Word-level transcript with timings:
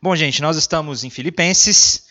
Bom, 0.00 0.14
gente, 0.14 0.42
nós 0.42 0.58
estamos 0.58 1.04
em 1.04 1.10
Filipenses. 1.10 2.04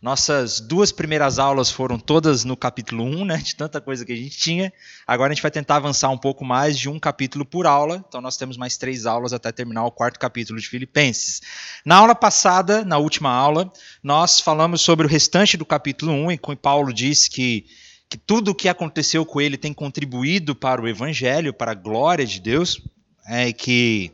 Nossas 0.00 0.60
duas 0.60 0.92
primeiras 0.92 1.40
aulas 1.40 1.70
foram 1.70 1.98
todas 1.98 2.44
no 2.44 2.56
capítulo 2.56 3.04
1, 3.04 3.24
né, 3.24 3.36
de 3.36 3.56
tanta 3.56 3.80
coisa 3.80 4.04
que 4.04 4.12
a 4.12 4.16
gente 4.16 4.36
tinha. 4.36 4.72
Agora 5.06 5.32
a 5.32 5.34
gente 5.34 5.42
vai 5.42 5.50
tentar 5.50 5.76
avançar 5.76 6.08
um 6.10 6.18
pouco 6.18 6.44
mais 6.44 6.78
de 6.78 6.88
um 6.88 7.00
capítulo 7.00 7.44
por 7.44 7.66
aula. 7.66 8.04
Então 8.08 8.20
nós 8.20 8.36
temos 8.36 8.56
mais 8.56 8.76
três 8.76 9.06
aulas 9.06 9.32
até 9.32 9.50
terminar 9.50 9.84
o 9.84 9.90
quarto 9.90 10.20
capítulo 10.20 10.60
de 10.60 10.68
Filipenses. 10.68 11.42
Na 11.84 11.96
aula 11.96 12.14
passada, 12.14 12.84
na 12.84 12.98
última 12.98 13.30
aula, 13.30 13.72
nós 14.02 14.38
falamos 14.40 14.80
sobre 14.80 15.06
o 15.06 15.10
restante 15.10 15.56
do 15.56 15.66
capítulo 15.66 16.12
1, 16.12 16.32
em 16.32 16.38
que 16.38 16.56
Paulo 16.56 16.92
disse 16.92 17.28
que, 17.28 17.66
que 18.08 18.16
tudo 18.16 18.52
o 18.52 18.54
que 18.54 18.68
aconteceu 18.68 19.26
com 19.26 19.40
ele 19.40 19.56
tem 19.56 19.72
contribuído 19.72 20.54
para 20.54 20.80
o 20.80 20.86
evangelho, 20.88 21.52
para 21.52 21.72
a 21.72 21.76
glória 21.76 22.24
de 22.26 22.40
Deus, 22.40 22.80
é 23.26 23.52
que 23.52 24.12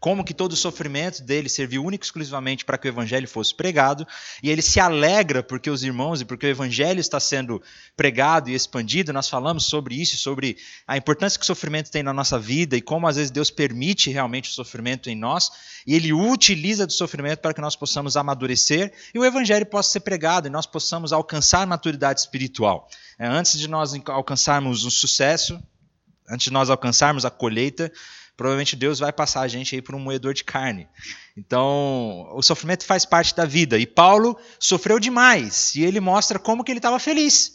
como 0.00 0.24
que 0.24 0.34
todo 0.34 0.52
o 0.52 0.56
sofrimento 0.56 1.22
dele 1.22 1.48
serviu 1.48 1.84
único 1.84 2.04
e 2.04 2.06
exclusivamente 2.06 2.64
para 2.64 2.78
que 2.78 2.88
o 2.88 2.90
evangelho 2.90 3.28
fosse 3.28 3.54
pregado, 3.54 4.06
e 4.42 4.50
ele 4.50 4.62
se 4.62 4.80
alegra 4.80 5.42
porque 5.42 5.70
os 5.70 5.82
irmãos 5.82 6.20
e 6.20 6.24
porque 6.24 6.46
o 6.46 6.48
evangelho 6.48 7.00
está 7.00 7.18
sendo 7.20 7.62
pregado 7.96 8.50
e 8.50 8.54
expandido. 8.54 9.12
Nós 9.12 9.28
falamos 9.28 9.66
sobre 9.66 9.94
isso, 9.94 10.16
sobre 10.16 10.56
a 10.86 10.96
importância 10.96 11.38
que 11.38 11.44
o 11.44 11.46
sofrimento 11.46 11.90
tem 11.90 12.02
na 12.02 12.12
nossa 12.12 12.38
vida 12.38 12.76
e 12.76 12.82
como 12.82 13.06
às 13.06 13.16
vezes 13.16 13.30
Deus 13.30 13.50
permite 13.50 14.10
realmente 14.10 14.50
o 14.50 14.52
sofrimento 14.52 15.08
em 15.08 15.16
nós, 15.16 15.50
e 15.86 15.94
ele 15.94 16.12
utiliza 16.12 16.86
do 16.86 16.92
sofrimento 16.92 17.40
para 17.40 17.54
que 17.54 17.60
nós 17.60 17.76
possamos 17.76 18.16
amadurecer 18.16 18.92
e 19.14 19.18
o 19.18 19.24
evangelho 19.24 19.66
possa 19.66 19.90
ser 19.90 20.00
pregado 20.00 20.46
e 20.46 20.50
nós 20.50 20.66
possamos 20.66 21.12
alcançar 21.12 21.66
maturidade 21.66 22.20
espiritual. 22.20 22.88
É, 23.18 23.26
antes 23.26 23.58
de 23.58 23.68
nós 23.68 23.92
alcançarmos 24.06 24.84
o 24.84 24.90
sucesso, 24.90 25.62
antes 26.28 26.44
de 26.44 26.52
nós 26.52 26.70
alcançarmos 26.70 27.24
a 27.24 27.30
colheita, 27.30 27.92
provavelmente 28.36 28.76
Deus 28.76 28.98
vai 28.98 29.12
passar 29.12 29.42
a 29.42 29.48
gente 29.48 29.74
aí 29.74 29.82
por 29.82 29.94
um 29.94 30.00
moedor 30.00 30.34
de 30.34 30.44
carne. 30.44 30.88
Então, 31.36 32.28
o 32.32 32.42
sofrimento 32.42 32.84
faz 32.84 33.04
parte 33.04 33.34
da 33.34 33.44
vida. 33.44 33.78
E 33.78 33.86
Paulo 33.86 34.38
sofreu 34.58 34.98
demais. 34.98 35.74
E 35.74 35.82
ele 35.82 36.00
mostra 36.00 36.38
como 36.38 36.62
que 36.64 36.72
ele 36.72 36.78
estava 36.78 36.98
feliz. 36.98 37.54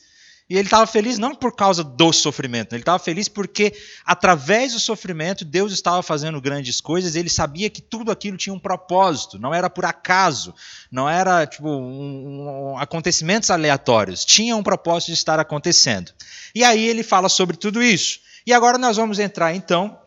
E 0.50 0.56
ele 0.56 0.66
estava 0.66 0.88
feliz 0.88 1.20
não 1.20 1.36
por 1.36 1.56
causa 1.56 1.84
do 1.84 2.12
sofrimento, 2.12 2.74
ele 2.74 2.82
estava 2.82 2.98
feliz 2.98 3.28
porque, 3.28 3.72
através 4.04 4.74
do 4.74 4.80
sofrimento, 4.80 5.46
Deus 5.46 5.72
estava 5.72 6.02
fazendo 6.02 6.42
grandes 6.42 6.82
coisas, 6.82 7.14
ele 7.14 7.30
sabia 7.30 7.70
que 7.70 7.84
tudo 7.84 8.12
aquilo 8.12 8.36
tinha 8.36 8.52
um 8.52 8.58
propósito, 8.58 9.38
não 9.38 9.54
era 9.54 9.70
por 9.70 9.86
acaso, 9.86 10.56
não 10.92 11.08
era 11.08 11.46
tipo 11.46 11.70
um, 11.70 12.72
um, 12.72 12.78
acontecimentos 12.80 13.52
aleatórios, 13.52 14.26
tinha 14.26 14.56
um 14.56 14.64
propósito 14.64 15.10
de 15.10 15.14
estar 15.14 15.40
acontecendo. 15.40 16.12
E 16.56 16.64
aí 16.64 16.84
ele 16.84 17.04
fala 17.04 17.30
sobre 17.30 17.56
tudo 17.56 17.84
isso. 17.84 18.20
E 18.44 18.52
agora 18.52 18.80
nós 18.80 18.98
vamos 18.98 19.20
entrar 19.20 19.54
então 19.54 20.00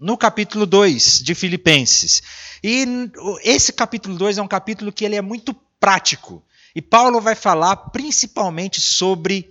no 0.00 0.16
capítulo 0.16 0.66
2 0.66 1.22
de 1.22 1.34
Filipenses. 1.34 2.22
E 2.62 2.84
esse 3.42 3.72
capítulo 3.72 4.16
2 4.16 4.38
é 4.38 4.42
um 4.42 4.48
capítulo 4.48 4.92
que 4.92 5.04
ele 5.04 5.16
é 5.16 5.22
muito 5.22 5.54
prático. 5.80 6.42
E 6.74 6.82
Paulo 6.82 7.20
vai 7.20 7.34
falar 7.34 7.76
principalmente 7.76 8.80
sobre 8.80 9.48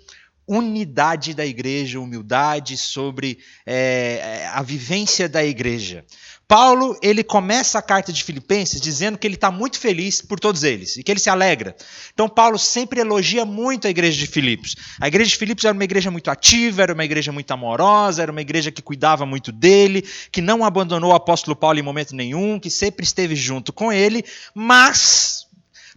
unidade 0.47 1.33
da 1.33 1.45
igreja, 1.45 1.99
humildade, 1.99 2.77
sobre 2.77 3.39
é, 3.65 4.47
a 4.53 4.61
vivência 4.61 5.27
da 5.27 5.43
igreja. 5.43 6.05
Paulo, 6.47 6.97
ele 7.01 7.23
começa 7.23 7.79
a 7.79 7.81
carta 7.81 8.13
de 8.13 8.23
Filipenses 8.23 8.79
dizendo 8.79 9.17
que 9.17 9.25
ele 9.25 9.33
está 9.33 9.49
muito 9.49 9.79
feliz 9.79 10.21
por 10.21 10.39
todos 10.39 10.63
eles 10.63 10.95
e 10.95 11.03
que 11.03 11.11
ele 11.11 11.19
se 11.19 11.29
alegra. 11.29 11.75
Então, 12.13 12.29
Paulo 12.29 12.59
sempre 12.59 12.99
elogia 12.99 13.45
muito 13.45 13.87
a 13.87 13.89
igreja 13.89 14.17
de 14.17 14.27
Filipos. 14.27 14.75
A 14.99 15.07
igreja 15.07 15.31
de 15.31 15.37
Filipos 15.37 15.65
era 15.65 15.73
uma 15.73 15.83
igreja 15.83 16.11
muito 16.11 16.29
ativa, 16.29 16.83
era 16.83 16.93
uma 16.93 17.03
igreja 17.03 17.31
muito 17.31 17.49
amorosa, 17.51 18.21
era 18.21 18.31
uma 18.31 18.41
igreja 18.41 18.71
que 18.71 18.81
cuidava 18.81 19.25
muito 19.25 19.51
dele, 19.51 20.07
que 20.31 20.41
não 20.41 20.63
abandonou 20.63 21.11
o 21.11 21.15
apóstolo 21.15 21.55
Paulo 21.55 21.79
em 21.79 21.83
momento 21.83 22.15
nenhum, 22.15 22.59
que 22.59 22.69
sempre 22.69 23.03
esteve 23.03 23.35
junto 23.35 23.73
com 23.73 23.91
ele, 23.91 24.23
mas 24.53 25.47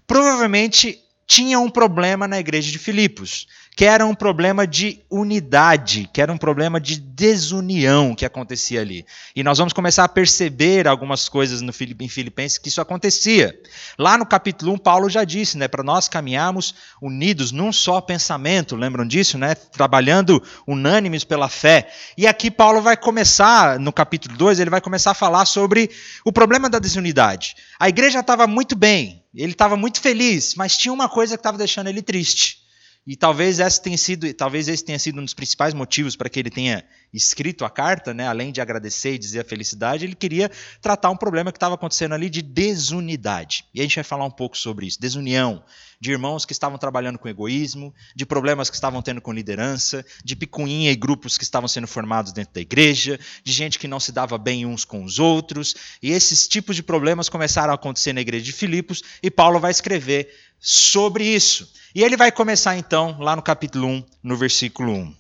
provavelmente 0.06 0.98
tinha 1.27 1.60
um 1.60 1.68
problema 1.68 2.27
na 2.27 2.38
igreja 2.40 2.72
de 2.72 2.78
Filipos 2.78 3.46
que 3.78 3.84
era 3.84 4.04
um 4.04 4.12
problema 4.12 4.66
de 4.66 5.04
unidade, 5.08 6.10
que 6.12 6.20
era 6.20 6.33
um 6.33 6.36
problema 6.36 6.80
de 6.80 6.98
desunião 6.98 8.12
que 8.12 8.27
acontecia 8.27 8.80
ali. 8.80 9.06
E 9.36 9.44
nós 9.44 9.58
vamos 9.58 9.72
começar 9.72 10.02
a 10.02 10.08
perceber 10.08 10.89
algumas 10.89 11.28
coisas 11.28 11.62
no, 11.62 11.70
em 12.00 12.08
Filipenses 12.08 12.58
que 12.58 12.70
isso 12.70 12.80
acontecia. 12.80 13.56
Lá 13.96 14.18
no 14.18 14.27
capítulo 14.27 14.72
1, 14.72 14.78
Paulo 14.78 15.08
já 15.08 15.22
disse, 15.22 15.56
né, 15.56 15.68
para 15.68 15.84
nós 15.84 16.08
caminharmos 16.08 16.74
unidos 17.00 17.52
num 17.52 17.72
só 17.72 18.00
pensamento, 18.00 18.74
lembram 18.74 19.06
disso, 19.06 19.38
né? 19.38 19.55
Trabalhando 19.55 20.42
unânimes 20.67 21.22
pela 21.22 21.48
fé. 21.48 21.88
E 22.17 22.27
aqui 22.27 22.50
Paulo 22.50 22.83
vai 22.83 22.96
começar, 22.96 23.78
no 23.78 23.92
capítulo 23.92 24.36
2, 24.36 24.58
ele 24.58 24.70
vai 24.70 24.80
começar 24.80 25.12
a 25.12 25.14
falar 25.14 25.44
sobre 25.44 25.88
o 26.24 26.33
problema 26.33 26.68
da 26.68 26.80
desunidade. 26.80 27.55
A 27.78 27.88
igreja 27.88 28.18
estava 28.18 28.44
muito 28.44 28.74
bem, 28.74 29.22
ele 29.33 29.52
estava 29.52 29.77
muito 29.77 30.00
feliz, 30.00 30.56
mas 30.56 30.77
tinha 30.77 30.92
uma 30.92 31.08
coisa 31.08 31.36
que 31.36 31.40
estava 31.40 31.56
deixando 31.56 31.86
ele 31.86 32.02
triste. 32.02 32.67
E 33.07 33.17
talvez 33.17 33.59
esse 33.59 33.81
tenha 33.81 33.97
sido, 33.97 34.33
talvez 34.35 34.69
esse 34.69 34.85
tenha 34.85 34.98
sido 34.98 35.19
um 35.20 35.25
dos 35.25 35.33
principais 35.33 35.73
motivos 35.73 36.14
para 36.14 36.29
que 36.29 36.39
ele 36.39 36.51
tenha 36.51 36.85
escrito 37.13 37.64
a 37.64 37.70
carta, 37.70 38.13
né? 38.13 38.29
Além 38.29 38.53
de 38.53 38.61
agradecer 38.61 39.14
e 39.14 39.19
dizer 39.19 39.41
a 39.41 39.45
felicidade, 39.45 40.05
ele 40.05 40.14
queria 40.14 40.51
tratar 40.81 41.09
um 41.09 41.17
problema 41.17 41.51
que 41.51 41.57
estava 41.57 41.75
acontecendo 41.75 42.14
ali 42.14 42.29
de 42.29 42.42
desunidade. 42.42 43.64
E 43.73 43.81
a 43.81 43.83
gente 43.83 43.95
vai 43.95 44.05
falar 44.05 44.27
um 44.27 44.31
pouco 44.31 44.59
sobre 44.59 44.86
isso, 44.86 45.01
desunião, 45.01 45.64
de 46.01 46.13
irmãos 46.13 46.45
que 46.45 46.53
estavam 46.53 46.79
trabalhando 46.79 47.19
com 47.19 47.29
egoísmo, 47.29 47.95
de 48.14 48.27
problemas 48.27 48.69
que 48.69 48.77
estavam 48.77 49.01
tendo 49.03 49.20
com 49.20 49.33
liderança, 49.33 50.05
de 50.23 50.36
picuinha 50.36 50.92
e 50.92 50.97
grupos 50.97 51.39
que 51.39 51.45
estavam 51.45 51.67
sendo 51.67 51.86
formados 51.86 52.33
dentro 52.33 52.55
da 52.55 52.61
igreja, 52.61 53.19
de 53.42 53.53
gente 53.53 53.79
que 53.79 53.89
não 53.89 53.98
se 53.98 54.13
dava 54.13 54.36
bem 54.36 54.67
uns 54.67 54.85
com 54.85 55.03
os 55.03 55.19
outros. 55.19 55.75
E 56.03 56.11
esses 56.11 56.47
tipos 56.47 56.77
de 56.77 56.83
problemas 56.83 57.29
começaram 57.29 57.73
a 57.73 57.75
acontecer 57.75 58.13
na 58.13 58.20
igreja 58.20 58.45
de 58.45 58.53
Filipos, 58.53 59.03
e 59.23 59.30
Paulo 59.30 59.59
vai 59.59 59.70
escrever 59.70 60.30
sobre 60.61 61.24
isso. 61.24 61.73
E 61.95 62.02
ele 62.02 62.17
vai 62.17 62.30
começar 62.30 62.77
então 62.77 63.17
lá 63.19 63.35
no 63.35 63.42
capítulo 63.42 63.86
1, 63.89 64.05
no 64.23 64.36
versículo 64.36 64.92
1. 64.92 65.05
Vou 65.05 65.14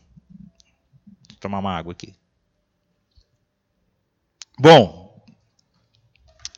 tomar 1.40 1.58
uma 1.58 1.76
água 1.76 1.92
aqui. 1.92 2.14
Bom, 4.58 5.24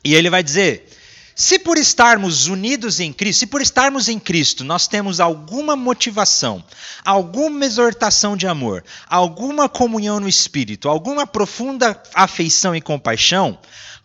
e 0.03 0.15
ele 0.15 0.29
vai 0.29 0.43
dizer: 0.43 0.89
se 1.35 1.57
por 1.57 1.77
estarmos 1.77 2.47
unidos 2.47 2.99
em 2.99 3.13
Cristo, 3.13 3.39
se 3.39 3.47
por 3.47 3.61
estarmos 3.61 4.09
em 4.09 4.19
Cristo, 4.19 4.63
nós 4.63 4.87
temos 4.87 5.19
alguma 5.19 5.75
motivação, 5.75 6.63
alguma 7.05 7.65
exortação 7.65 8.35
de 8.35 8.47
amor, 8.47 8.83
alguma 9.07 9.69
comunhão 9.69 10.19
no 10.19 10.27
espírito, 10.27 10.89
alguma 10.89 11.25
profunda 11.25 12.01
afeição 12.13 12.75
e 12.75 12.81
compaixão, 12.81 13.57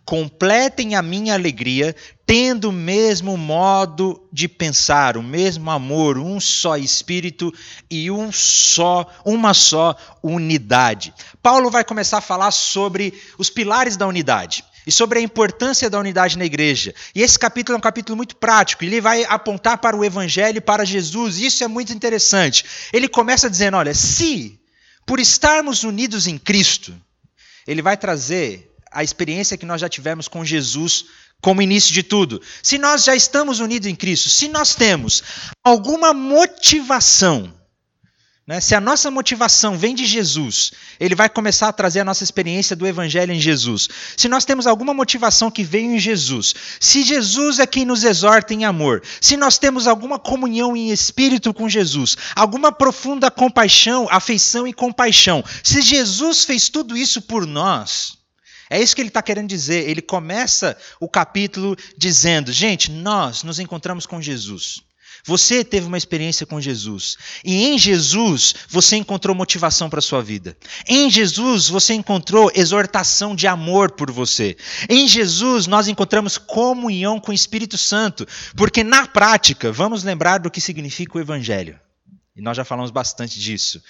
completem 0.06 0.94
a 0.94 1.02
minha 1.02 1.34
alegria, 1.34 1.94
tendo 2.24 2.68
o 2.68 2.72
mesmo 2.72 3.36
modo 3.36 4.24
de 4.32 4.46
pensar, 4.46 5.16
o 5.16 5.22
mesmo 5.22 5.68
amor, 5.68 6.16
um 6.16 6.38
só 6.38 6.76
espírito 6.76 7.52
e 7.90 8.08
um 8.08 8.30
só, 8.30 9.12
uma 9.24 9.52
só 9.52 9.96
unidade. 10.22 11.12
Paulo 11.42 11.72
vai 11.72 11.82
começar 11.82 12.18
a 12.18 12.22
falar 12.22 12.52
sobre 12.52 13.12
os 13.36 13.50
pilares 13.50 13.96
da 13.96 14.06
unidade 14.06 14.64
e 14.86 14.92
sobre 14.92 15.18
a 15.18 15.22
importância 15.22 15.90
da 15.90 15.98
unidade 15.98 16.38
na 16.38 16.44
igreja. 16.44 16.94
E 17.12 17.20
esse 17.20 17.36
capítulo 17.36 17.74
é 17.74 17.78
um 17.78 17.82
capítulo 17.82 18.16
muito 18.16 18.36
prático, 18.36 18.84
ele 18.84 19.00
vai 19.00 19.24
apontar 19.24 19.78
para 19.78 19.96
o 19.96 20.04
evangelho, 20.04 20.62
para 20.62 20.84
Jesus, 20.84 21.38
isso 21.38 21.64
é 21.64 21.68
muito 21.68 21.92
interessante. 21.92 22.64
Ele 22.92 23.08
começa 23.08 23.50
dizendo: 23.50 23.76
olha, 23.76 23.92
se 23.92 24.56
por 25.04 25.18
estarmos 25.18 25.82
unidos 25.82 26.28
em 26.28 26.38
Cristo, 26.38 26.94
ele 27.66 27.82
vai 27.82 27.96
trazer 27.96 28.66
a 28.91 29.02
experiência 29.02 29.56
que 29.56 29.66
nós 29.66 29.80
já 29.80 29.88
tivemos 29.88 30.28
com 30.28 30.44
Jesus 30.44 31.06
como 31.41 31.62
início 31.62 31.92
de 31.92 32.02
tudo. 32.02 32.41
Se 32.62 32.78
nós 32.78 33.04
já 33.04 33.14
estamos 33.14 33.60
unidos 33.60 33.88
em 33.88 33.94
Cristo, 33.94 34.28
se 34.28 34.48
nós 34.48 34.74
temos 34.74 35.22
alguma 35.62 36.12
motivação, 36.12 37.52
né, 38.47 38.60
se 38.60 38.76
a 38.76 38.80
nossa 38.80 39.10
motivação 39.10 39.76
vem 39.76 39.92
de 39.92 40.06
Jesus, 40.06 40.70
ele 41.00 41.16
vai 41.16 41.28
começar 41.28 41.66
a 41.69 41.72
trazer 41.72 42.00
a 42.00 42.04
nossa 42.04 42.22
experiência 42.22 42.76
do 42.76 42.86
Evangelho 42.86 43.32
em 43.32 43.41
Jesus. 43.41 43.88
Se 44.16 44.28
nós 44.28 44.44
temos 44.44 44.69
alguma 44.69 44.94
motivação 44.94 45.50
que 45.50 45.64
veio 45.64 45.91
em 45.91 45.98
Jesus, 45.98 46.54
se 46.78 47.03
Jesus 47.03 47.58
é 47.58 47.66
quem 47.66 47.84
nos 47.84 48.04
exorta 48.04 48.54
em 48.54 48.65
amor, 48.65 49.03
se 49.21 49.36
nós 49.36 49.59
temos 49.59 49.88
alguma 49.88 50.16
comunhão 50.16 50.77
em 50.77 50.91
espírito 50.91 51.53
com 51.53 51.68
Jesus, 51.68 52.16
alguma 52.36 52.71
profunda 52.71 53.33
compaixão, 53.33 54.06
afeição 54.09 54.65
e 54.65 54.72
compaixão, 54.72 55.44
se 55.65 55.83
Jesus 55.83 56.44
fez 56.44 56.68
tudo 56.68 56.97
isso 56.97 57.21
por 57.21 57.44
nós, 57.44 58.16
é 58.68 58.80
isso 58.80 58.95
que 58.95 59.03
ele 59.03 59.09
está 59.09 59.22
querendo 59.22 59.48
dizer. 59.48 59.89
Ele 59.89 60.03
começa 60.03 60.77
o 61.01 61.09
capítulo 61.09 61.77
dizendo: 61.97 62.53
gente, 62.53 62.91
nós 62.91 63.42
nos 63.42 63.59
encontramos 63.59 64.07
com 64.07 64.21
Jesus. 64.21 64.84
Você 65.24 65.65
teve 65.65 65.86
uma 65.86 65.98
experiência 65.98 66.47
com 66.47 66.60
Jesus. 66.60 67.16
E 67.45 67.66
em 67.66 67.77
Jesus 67.77 68.54
você 68.68 68.97
encontrou 68.97 69.34
motivação 69.34 69.91
para 69.91 69.98
a 69.98 70.03
sua 70.03 70.22
vida. 70.22 70.57
Em 70.86 71.10
Jesus 71.10 71.68
você 71.68 71.95
encontrou 71.95 72.51
exortação 72.54 73.34
de 73.34 73.47
amor 73.48 73.91
por 73.91 74.10
você. 74.10 74.57
Em 74.89 75.09
Jesus 75.09 75.66
nós 75.66 75.89
encontramos 75.89 76.39
comunhão 76.39 77.19
com 77.19 77.33
o 77.33 77.34
Espírito 77.34 77.77
Santo. 77.77 78.27
Porque 78.54 78.84
na 78.84 79.07
prática, 79.09 79.72
vamos 79.72 80.04
lembrar 80.04 80.39
do 80.39 80.51
que 80.51 80.60
significa 80.60 81.19
o 81.19 81.21
Evangelho. 81.21 81.78
E 82.36 82.42
nós 82.42 82.57
já 82.57 82.65
falamos 82.65 82.92
bastante 82.92 83.41
disso 83.41 83.83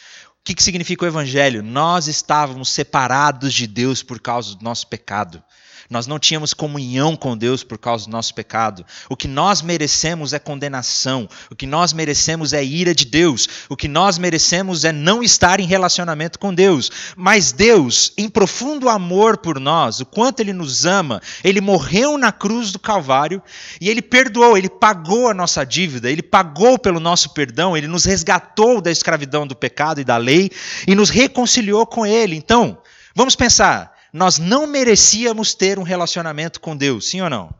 que, 0.46 0.54
que 0.54 0.62
significa 0.62 1.04
o 1.04 1.08
Evangelho? 1.08 1.60
Nós 1.60 2.06
estávamos 2.06 2.68
separados 2.68 3.52
de 3.52 3.66
Deus 3.66 4.04
por 4.04 4.20
causa 4.20 4.54
do 4.54 4.62
nosso 4.62 4.86
pecado. 4.86 5.42
Nós 5.88 6.06
não 6.06 6.18
tínhamos 6.18 6.52
comunhão 6.52 7.14
com 7.14 7.36
Deus 7.36 7.62
por 7.62 7.78
causa 7.78 8.06
do 8.06 8.10
nosso 8.10 8.34
pecado. 8.34 8.84
O 9.08 9.16
que 9.16 9.28
nós 9.28 9.62
merecemos 9.62 10.32
é 10.32 10.38
condenação. 10.38 11.28
O 11.50 11.54
que 11.54 11.66
nós 11.66 11.92
merecemos 11.92 12.52
é 12.52 12.64
ira 12.64 12.94
de 12.94 13.04
Deus. 13.04 13.48
O 13.68 13.76
que 13.76 13.86
nós 13.86 14.18
merecemos 14.18 14.84
é 14.84 14.92
não 14.92 15.22
estar 15.22 15.60
em 15.60 15.66
relacionamento 15.66 16.38
com 16.38 16.52
Deus. 16.52 16.90
Mas 17.16 17.52
Deus, 17.52 18.12
em 18.18 18.28
profundo 18.28 18.88
amor 18.88 19.38
por 19.38 19.60
nós, 19.60 20.00
o 20.00 20.06
quanto 20.06 20.40
Ele 20.40 20.52
nos 20.52 20.84
ama, 20.84 21.22
Ele 21.44 21.60
morreu 21.60 22.18
na 22.18 22.32
cruz 22.32 22.72
do 22.72 22.78
Calvário 22.78 23.40
e 23.80 23.88
Ele 23.88 24.02
perdoou, 24.02 24.58
Ele 24.58 24.68
pagou 24.68 25.28
a 25.28 25.34
nossa 25.34 25.64
dívida, 25.64 26.10
Ele 26.10 26.22
pagou 26.22 26.78
pelo 26.78 26.98
nosso 26.98 27.30
perdão, 27.30 27.76
Ele 27.76 27.86
nos 27.86 28.04
resgatou 28.04 28.80
da 28.80 28.90
escravidão 28.90 29.46
do 29.46 29.54
pecado 29.54 30.00
e 30.00 30.04
da 30.04 30.16
lei 30.16 30.50
e 30.86 30.94
nos 30.94 31.10
reconciliou 31.10 31.86
com 31.86 32.04
Ele. 32.04 32.36
Então, 32.36 32.78
vamos 33.14 33.36
pensar 33.36 33.95
nós 34.16 34.38
não 34.38 34.66
merecíamos 34.66 35.54
ter 35.54 35.78
um 35.78 35.82
relacionamento 35.82 36.58
com 36.60 36.74
Deus, 36.74 37.10
sim 37.10 37.20
ou 37.20 37.28
não? 37.28 37.54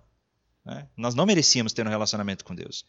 É, 0.67 0.85
nós 0.97 1.15
não 1.15 1.27
merecíamos 1.27 1.73
ter 1.73 1.87
um 1.87 1.91
relacionamento 1.91 2.45
com 2.45 2.55
Deus. 2.55 2.85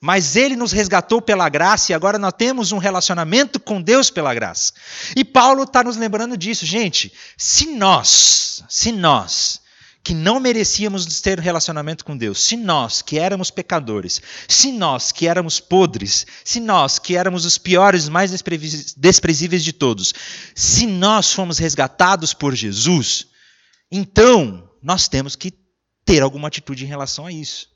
Mas 0.00 0.34
Ele 0.34 0.56
nos 0.56 0.72
resgatou 0.72 1.22
pela 1.22 1.48
graça 1.48 1.92
e 1.92 1.94
agora 1.94 2.18
nós 2.18 2.32
temos 2.32 2.72
um 2.72 2.78
relacionamento 2.78 3.60
com 3.60 3.80
Deus 3.80 4.10
pela 4.10 4.34
graça. 4.34 4.72
E 5.14 5.24
Paulo 5.24 5.62
está 5.62 5.84
nos 5.84 5.96
lembrando 5.96 6.36
disso, 6.36 6.66
gente. 6.66 7.12
Se 7.36 7.66
nós, 7.66 8.64
se 8.68 8.90
nós 8.90 9.61
que 10.04 10.14
não 10.14 10.40
merecíamos 10.40 11.20
ter 11.20 11.38
relacionamento 11.38 12.04
com 12.04 12.16
Deus, 12.16 12.40
se 12.40 12.56
nós 12.56 13.02
que 13.02 13.18
éramos 13.18 13.50
pecadores, 13.50 14.20
se 14.48 14.72
nós 14.72 15.12
que 15.12 15.28
éramos 15.28 15.60
podres, 15.60 16.26
se 16.44 16.58
nós 16.58 16.98
que 16.98 17.16
éramos 17.16 17.44
os 17.44 17.56
piores, 17.56 18.08
mais 18.08 18.32
desprezíveis 18.96 19.62
de 19.62 19.72
todos, 19.72 20.12
se 20.54 20.86
nós 20.86 21.32
fomos 21.32 21.58
resgatados 21.58 22.34
por 22.34 22.54
Jesus, 22.54 23.28
então 23.90 24.68
nós 24.82 25.06
temos 25.06 25.36
que 25.36 25.52
ter 26.04 26.22
alguma 26.22 26.48
atitude 26.48 26.84
em 26.84 26.88
relação 26.88 27.26
a 27.26 27.32
isso. 27.32 27.68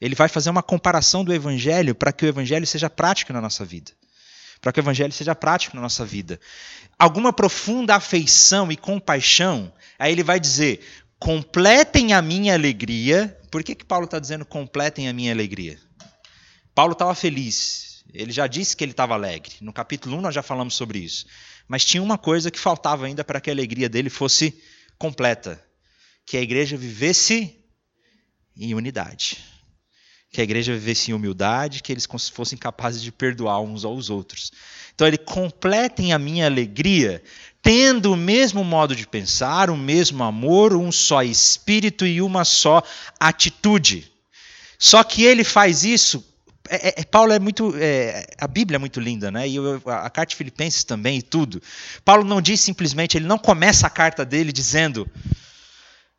Ele 0.00 0.14
vai 0.14 0.28
fazer 0.28 0.50
uma 0.50 0.62
comparação 0.62 1.24
do 1.24 1.32
evangelho 1.32 1.94
para 1.94 2.12
que 2.12 2.24
o 2.24 2.28
evangelho 2.28 2.66
seja 2.66 2.90
prático 2.90 3.32
na 3.32 3.40
nossa 3.40 3.64
vida. 3.64 3.92
Para 4.60 4.72
que 4.72 4.80
o 4.80 4.82
evangelho 4.82 5.12
seja 5.12 5.34
prático 5.34 5.76
na 5.76 5.82
nossa 5.82 6.04
vida. 6.04 6.38
Alguma 6.98 7.32
profunda 7.32 7.94
afeição 7.94 8.70
e 8.70 8.76
compaixão, 8.76 9.72
aí 9.98 10.12
ele 10.12 10.22
vai 10.22 10.38
dizer: 10.38 10.84
completem 11.22 12.12
a 12.12 12.20
minha 12.20 12.52
alegria. 12.52 13.38
Por 13.48 13.62
que, 13.62 13.76
que 13.76 13.84
Paulo 13.84 14.06
está 14.06 14.18
dizendo 14.18 14.44
completem 14.44 15.08
a 15.08 15.12
minha 15.12 15.32
alegria? 15.32 15.78
Paulo 16.74 16.94
estava 16.94 17.14
feliz. 17.14 18.02
Ele 18.12 18.32
já 18.32 18.48
disse 18.48 18.76
que 18.76 18.82
ele 18.82 18.90
estava 18.90 19.14
alegre. 19.14 19.52
No 19.60 19.72
capítulo 19.72 20.16
1 20.16 20.20
nós 20.20 20.34
já 20.34 20.42
falamos 20.42 20.74
sobre 20.74 20.98
isso. 20.98 21.26
Mas 21.68 21.84
tinha 21.84 22.02
uma 22.02 22.18
coisa 22.18 22.50
que 22.50 22.58
faltava 22.58 23.06
ainda 23.06 23.22
para 23.22 23.40
que 23.40 23.48
a 23.48 23.52
alegria 23.52 23.88
dele 23.88 24.10
fosse 24.10 24.60
completa: 24.98 25.64
que 26.26 26.36
a 26.36 26.42
igreja 26.42 26.76
vivesse 26.76 27.56
em 28.56 28.74
unidade. 28.74 29.38
Que 30.28 30.40
a 30.40 30.44
igreja 30.44 30.72
vivesse 30.72 31.12
em 31.12 31.14
humildade, 31.14 31.82
que 31.82 31.92
eles 31.92 32.08
fossem 32.32 32.58
capazes 32.58 33.00
de 33.00 33.12
perdoar 33.12 33.60
uns 33.60 33.84
aos 33.84 34.10
outros. 34.10 34.50
Então 34.92 35.06
ele 35.06 35.18
completem 35.18 36.12
a 36.12 36.18
minha 36.18 36.46
alegria 36.46 37.22
tendo 37.62 38.12
o 38.12 38.16
mesmo 38.16 38.64
modo 38.64 38.94
de 38.94 39.06
pensar, 39.06 39.70
o 39.70 39.76
mesmo 39.76 40.24
amor, 40.24 40.74
um 40.74 40.90
só 40.90 41.22
espírito 41.22 42.04
e 42.04 42.20
uma 42.20 42.44
só 42.44 42.82
atitude. 43.18 44.10
Só 44.78 45.04
que 45.04 45.22
ele 45.22 45.44
faz 45.44 45.84
isso. 45.84 46.24
É, 46.68 46.88
é, 46.88 46.94
é 46.98 47.04
Paulo 47.04 47.32
é 47.32 47.38
muito. 47.38 47.72
É, 47.76 48.26
a 48.38 48.48
Bíblia 48.48 48.76
é 48.76 48.78
muito 48.78 48.98
linda, 48.98 49.30
né? 49.30 49.48
E 49.48 49.56
eu, 49.56 49.80
a 49.86 50.10
carta 50.10 50.30
de 50.30 50.36
Filipenses 50.36 50.82
também 50.82 51.18
e 51.18 51.22
tudo. 51.22 51.62
Paulo 52.04 52.24
não 52.24 52.42
diz 52.42 52.60
simplesmente, 52.60 53.16
ele 53.16 53.26
não 53.26 53.38
começa 53.38 53.86
a 53.86 53.90
carta 53.90 54.24
dele 54.24 54.52
dizendo: 54.52 55.08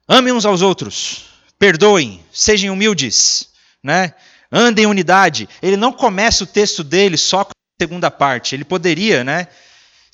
amem 0.07 0.31
uns 0.31 0.45
aos 0.45 0.61
outros, 0.61 1.25
perdoem, 1.59 2.23
sejam 2.31 2.73
humildes, 2.73 3.49
né? 3.83 4.13
andem 4.53 4.85
em 4.85 4.87
unidade. 4.87 5.49
Ele 5.61 5.75
não 5.75 5.91
começa 5.91 6.43
o 6.43 6.47
texto 6.47 6.83
dele 6.83 7.17
só 7.17 7.43
com 7.43 7.51
a 7.51 7.83
segunda 7.83 8.11
parte. 8.11 8.55
Ele 8.55 8.63
poderia, 8.63 9.23
né? 9.23 9.47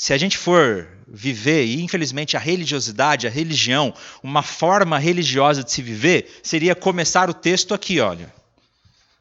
Se 0.02 0.14
a 0.14 0.18
gente 0.18 0.38
for 0.38 0.88
viver, 1.06 1.66
e 1.66 1.82
infelizmente 1.82 2.38
a 2.38 2.40
religiosidade, 2.40 3.28
a 3.28 3.30
religião, 3.30 3.94
uma 4.24 4.42
forma 4.42 4.98
religiosa 4.98 5.62
de 5.62 5.74
se 5.74 5.82
viver, 5.82 6.40
seria 6.42 6.74
começar 6.74 7.30
o 7.30 7.34
texto 7.34 7.74
aqui, 7.74 8.00
olha. 8.00 8.34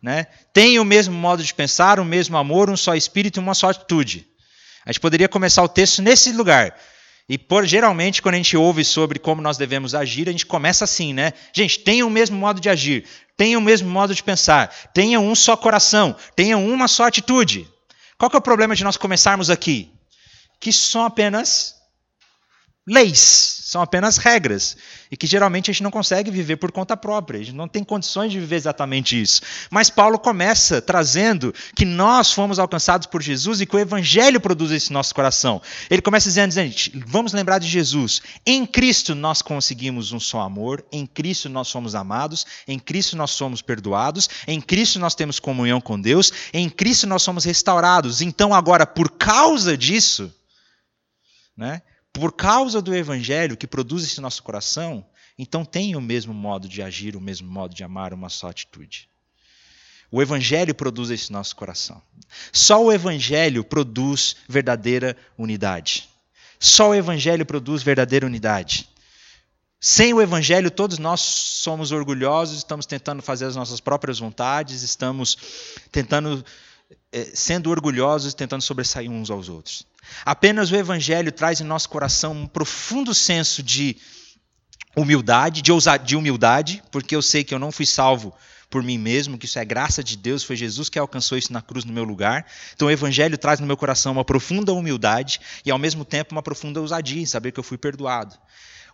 Né? 0.01 0.29
Tem 0.53 0.79
o 0.79 0.85
mesmo 0.85 1.13
modo 1.13 1.43
de 1.43 1.53
pensar, 1.53 1.99
o 1.99 2.05
mesmo 2.05 2.37
amor, 2.37 2.71
um 2.71 2.77
só 2.77 2.95
espírito 2.95 3.41
e 3.41 3.43
uma 3.43 3.55
só 3.55 3.71
atitude. 3.71 4.25
A 4.87 4.93
gente 4.93 5.01
poderia 5.01 5.29
começar 5.29 5.65
o 5.65 5.69
texto 5.69 6.01
nesse 6.01 6.31
lugar. 6.31 6.79
E 7.29 7.37
por, 7.37 7.67
geralmente, 7.67 8.23
quando 8.23 8.37
a 8.37 8.39
gente 8.39 8.57
ouve 8.57 8.85
sobre 8.85 9.19
como 9.19 9.43
nós 9.43 9.59
devemos 9.59 9.97
agir, 9.97 10.29
a 10.29 10.33
gente 10.33 10.47
começa 10.47 10.85
assim, 10.85 11.13
né? 11.13 11.33
Gente, 11.53 11.81
tenham 11.81 12.07
o 12.07 12.11
mesmo 12.11 12.39
modo 12.39 12.61
de 12.61 12.69
agir, 12.69 13.05
tenham 13.37 13.61
o 13.61 13.65
mesmo 13.65 13.91
modo 13.91 14.15
de 14.15 14.23
pensar, 14.23 14.73
tenham 14.95 15.27
um 15.27 15.35
só 15.35 15.57
coração, 15.57 16.15
tenham 16.37 16.65
uma 16.65 16.87
só 16.87 17.03
atitude. 17.09 17.69
Qual 18.17 18.31
que 18.31 18.37
é 18.37 18.39
o 18.39 18.43
problema 18.43 18.77
de 18.77 18.85
nós 18.85 18.97
começarmos 18.97 19.51
aqui? 19.51 19.98
Que 20.61 20.73
são 20.73 21.05
apenas 21.05 21.79
leis, 22.89 23.19
são 23.65 23.83
apenas 23.83 24.17
regras, 24.17 24.75
e 25.11 25.17
que 25.17 25.27
geralmente 25.27 25.71
a 25.71 25.73
gente 25.73 25.83
não 25.83 25.91
consegue 25.91 26.31
viver 26.31 26.57
por 26.57 26.73
conta 26.73 26.97
própria, 26.97 27.39
a 27.39 27.43
gente 27.43 27.55
não 27.55 27.69
tem 27.69 27.85
condições 27.85 28.33
de 28.33 28.41
viver 28.41 28.57
exatamente 28.57 29.21
isso. 29.21 29.43
Mas 29.71 29.91
Paulo 29.91 30.19
começa 30.19 30.81
trazendo 30.81 31.55
que 31.77 31.85
nós 31.85 32.33
fomos 32.33 32.59
alcançados 32.59 33.07
por 33.07 33.23
Jesus 33.23 33.61
e 33.61 33.67
que 33.67 33.77
o 33.77 33.79
Evangelho 33.79 34.41
produz 34.41 34.71
isso 34.71 34.91
no 34.91 34.99
nosso 34.99 35.15
coração. 35.15 35.61
Ele 35.91 36.01
começa 36.01 36.29
dizendo, 36.29 36.49
dizendo, 36.49 37.05
vamos 37.07 37.35
lembrar 37.35 37.59
de 37.59 37.69
Jesus. 37.69 38.23
Em 38.47 38.65
Cristo 38.65 39.15
nós 39.15 39.43
conseguimos 39.43 40.13
um 40.13 40.21
só 40.21 40.41
amor, 40.41 40.83
em 40.91 41.07
Cristo 41.07 41.51
nós 41.51 41.69
somos 41.69 41.95
amados, 41.95 42.47
em 42.67 42.79
Cristo 42.79 43.19
nós 43.19 43.33
somos 43.33 43.61
perdoados, 43.61 44.31
em 44.47 44.63
Cristo 44.63 44.99
nós 44.99 45.15
temos 45.15 45.39
comunhão 45.39 45.79
com 45.79 46.01
Deus, 46.01 46.33
em 46.55 46.71
Cristo 46.71 47.07
nós 47.07 47.23
somos 47.23 47.45
restaurados. 47.45 48.23
Então 48.23 48.55
agora, 48.55 48.87
por 48.87 49.11
causa 49.11 49.77
disso, 49.77 50.33
né? 51.59 51.83
Por 52.13 52.33
causa 52.33 52.81
do 52.81 52.95
evangelho 52.95 53.57
que 53.57 53.67
produz 53.67 54.05
esse 54.05 54.21
nosso 54.21 54.43
coração, 54.43 55.05
então 55.39 55.65
tem 55.65 55.95
o 55.95 56.01
mesmo 56.01 56.33
modo 56.33 56.69
de 56.69 56.83
agir, 56.83 57.17
o 57.17 57.21
mesmo 57.21 57.51
modo 57.51 57.75
de 57.75 57.85
amar, 57.85 58.15
uma 58.15 58.29
só 58.29 58.49
atitude. 58.49 59.09
O 60.11 60.23
Evangelho 60.23 60.75
produz 60.75 61.11
esse 61.11 61.31
nosso 61.31 61.55
coração. 61.55 62.01
Só 62.51 62.83
o 62.83 62.91
Evangelho 62.91 63.63
produz 63.63 64.37
verdadeira 64.49 65.15
unidade. 65.37 66.09
Só 66.59 66.91
o 66.91 66.95
Evangelho 66.95 67.45
produz 67.45 67.83
verdadeira 67.83 68.27
unidade. 68.27 68.89
Sem 69.79 70.15
o 70.15 70.21
Evangelho, 70.21 70.71
todos 70.71 70.99
nós 70.99 71.21
somos 71.21 71.93
orgulhosos, 71.93 72.59
estamos 72.59 72.87
tentando 72.87 73.23
fazer 73.23 73.45
as 73.45 73.55
nossas 73.55 73.81
próprias 73.81 74.19
vontades, 74.19 74.83
estamos 74.83 75.37
tentando, 75.93 76.45
eh, 77.13 77.31
sendo 77.35 77.71
orgulhosos, 77.71 78.35
tentando 78.35 78.63
sobressair 78.63 79.11
uns 79.11 79.31
aos 79.31 79.49
outros. 79.49 79.87
Apenas 80.25 80.71
o 80.71 80.77
Evangelho 80.77 81.33
traz 81.33 81.61
em 81.61 81.65
nosso 81.65 81.89
coração 81.89 82.33
um 82.33 82.47
profundo 82.47 83.15
senso 83.15 83.63
de 83.63 83.97
humildade, 84.97 85.63
de, 85.63 85.73
de 86.05 86.17
humildade, 86.17 86.83
porque 86.91 87.15
eu 87.15 87.23
sei 87.23 87.45
que 87.45 87.55
eu 87.55 87.59
não 87.59 87.71
fui 87.71 87.87
salvo 87.87 88.35
por 88.71 88.83
mim 88.83 88.99
mesmo, 88.99 89.39
que 89.39 89.47
isso 89.47 89.59
é 89.59 89.65
graça 89.65 90.05
de 90.05 90.17
Deus, 90.17 90.45
foi 90.45 90.55
Jesus 90.55 90.89
que 90.89 90.99
alcançou 90.99 91.39
isso 91.39 91.53
na 91.53 91.63
cruz 91.63 91.85
no 91.85 91.93
meu 91.93 92.05
lugar. 92.05 92.47
Então 92.75 92.89
o 92.89 92.91
Evangelho 92.91 93.39
traz 93.39 93.61
no 93.61 93.67
meu 93.67 93.77
coração 93.77 94.13
uma 94.13 94.25
profunda 94.25 94.73
humildade 94.73 95.41
e 95.65 95.71
ao 95.71 95.79
mesmo 95.79 96.05
tempo 96.05 96.33
uma 96.33 96.43
profunda 96.43 96.81
ousadia 96.81 97.23
em 97.23 97.27
saber 97.27 97.53
que 97.53 97.61
eu 97.61 97.65
fui 97.65 97.79
perdoado. 97.79 98.37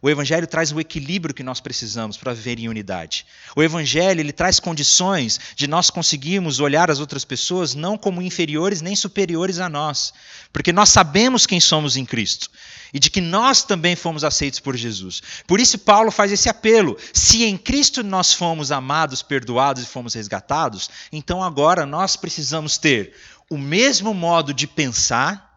O 0.04 0.10
evangelho 0.10 0.46
traz 0.46 0.70
o 0.70 0.78
equilíbrio 0.78 1.34
que 1.34 1.42
nós 1.42 1.60
precisamos 1.60 2.18
para 2.18 2.34
viver 2.34 2.58
em 2.58 2.68
unidade. 2.68 3.24
O 3.56 3.62
evangelho 3.62 4.20
ele 4.20 4.34
traz 4.34 4.60
condições 4.60 5.40
de 5.56 5.66
nós 5.66 5.88
conseguirmos 5.88 6.60
olhar 6.60 6.90
as 6.90 7.00
outras 7.00 7.24
pessoas 7.24 7.74
não 7.74 7.96
como 7.96 8.20
inferiores 8.20 8.82
nem 8.82 8.94
superiores 8.94 9.60
a 9.60 9.66
nós, 9.66 10.12
porque 10.52 10.74
nós 10.74 10.90
sabemos 10.90 11.46
quem 11.46 11.58
somos 11.58 11.96
em 11.96 12.04
Cristo 12.04 12.50
e 12.92 12.98
de 12.98 13.08
que 13.08 13.22
nós 13.22 13.62
também 13.62 13.96
fomos 13.96 14.24
aceitos 14.24 14.60
por 14.60 14.76
Jesus. 14.76 15.22
Por 15.46 15.58
isso 15.58 15.78
Paulo 15.78 16.10
faz 16.10 16.30
esse 16.30 16.50
apelo: 16.50 16.98
se 17.10 17.44
em 17.44 17.56
Cristo 17.56 18.02
nós 18.02 18.34
fomos 18.34 18.70
amados, 18.70 19.22
perdoados 19.22 19.84
e 19.84 19.86
fomos 19.86 20.12
resgatados, 20.12 20.90
então 21.10 21.42
agora 21.42 21.86
nós 21.86 22.14
precisamos 22.14 22.76
ter 22.76 23.14
o 23.48 23.56
mesmo 23.56 24.12
modo 24.12 24.52
de 24.52 24.66
pensar 24.66 25.53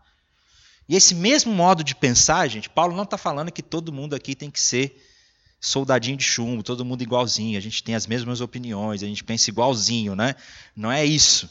e 0.89 0.96
esse 0.96 1.13
mesmo 1.13 1.53
modo 1.53 1.84
de 1.84 1.94
pensar, 1.94 2.48
gente, 2.48 2.70
Paulo 2.70 2.96
não 2.96 3.03
está 3.03 3.17
falando 3.17 3.51
que 3.51 3.62
todo 3.62 3.91
mundo 3.91 4.15
aqui 4.15 4.36
tem 4.36 4.50
que 4.50 4.60
ser 4.60 5.03
soldadinho 5.60 6.15
de 6.15 6.24
chumbo, 6.24 6.63
todo 6.63 6.86
mundo 6.86 7.01
igualzinho, 7.01 7.58
a 7.58 7.62
gente 7.62 7.84
tem 7.84 7.96
as 7.96 8.08
mesmas 8.08 8.41
opiniões, 8.41 9.03
a 9.03 9.08
gente 9.08 9.24
pensa 9.24 9.50
igualzinho, 9.50 10.15
né? 10.15 10.36
Não 10.75 10.91
é 10.91 11.03
isso. 11.03 11.50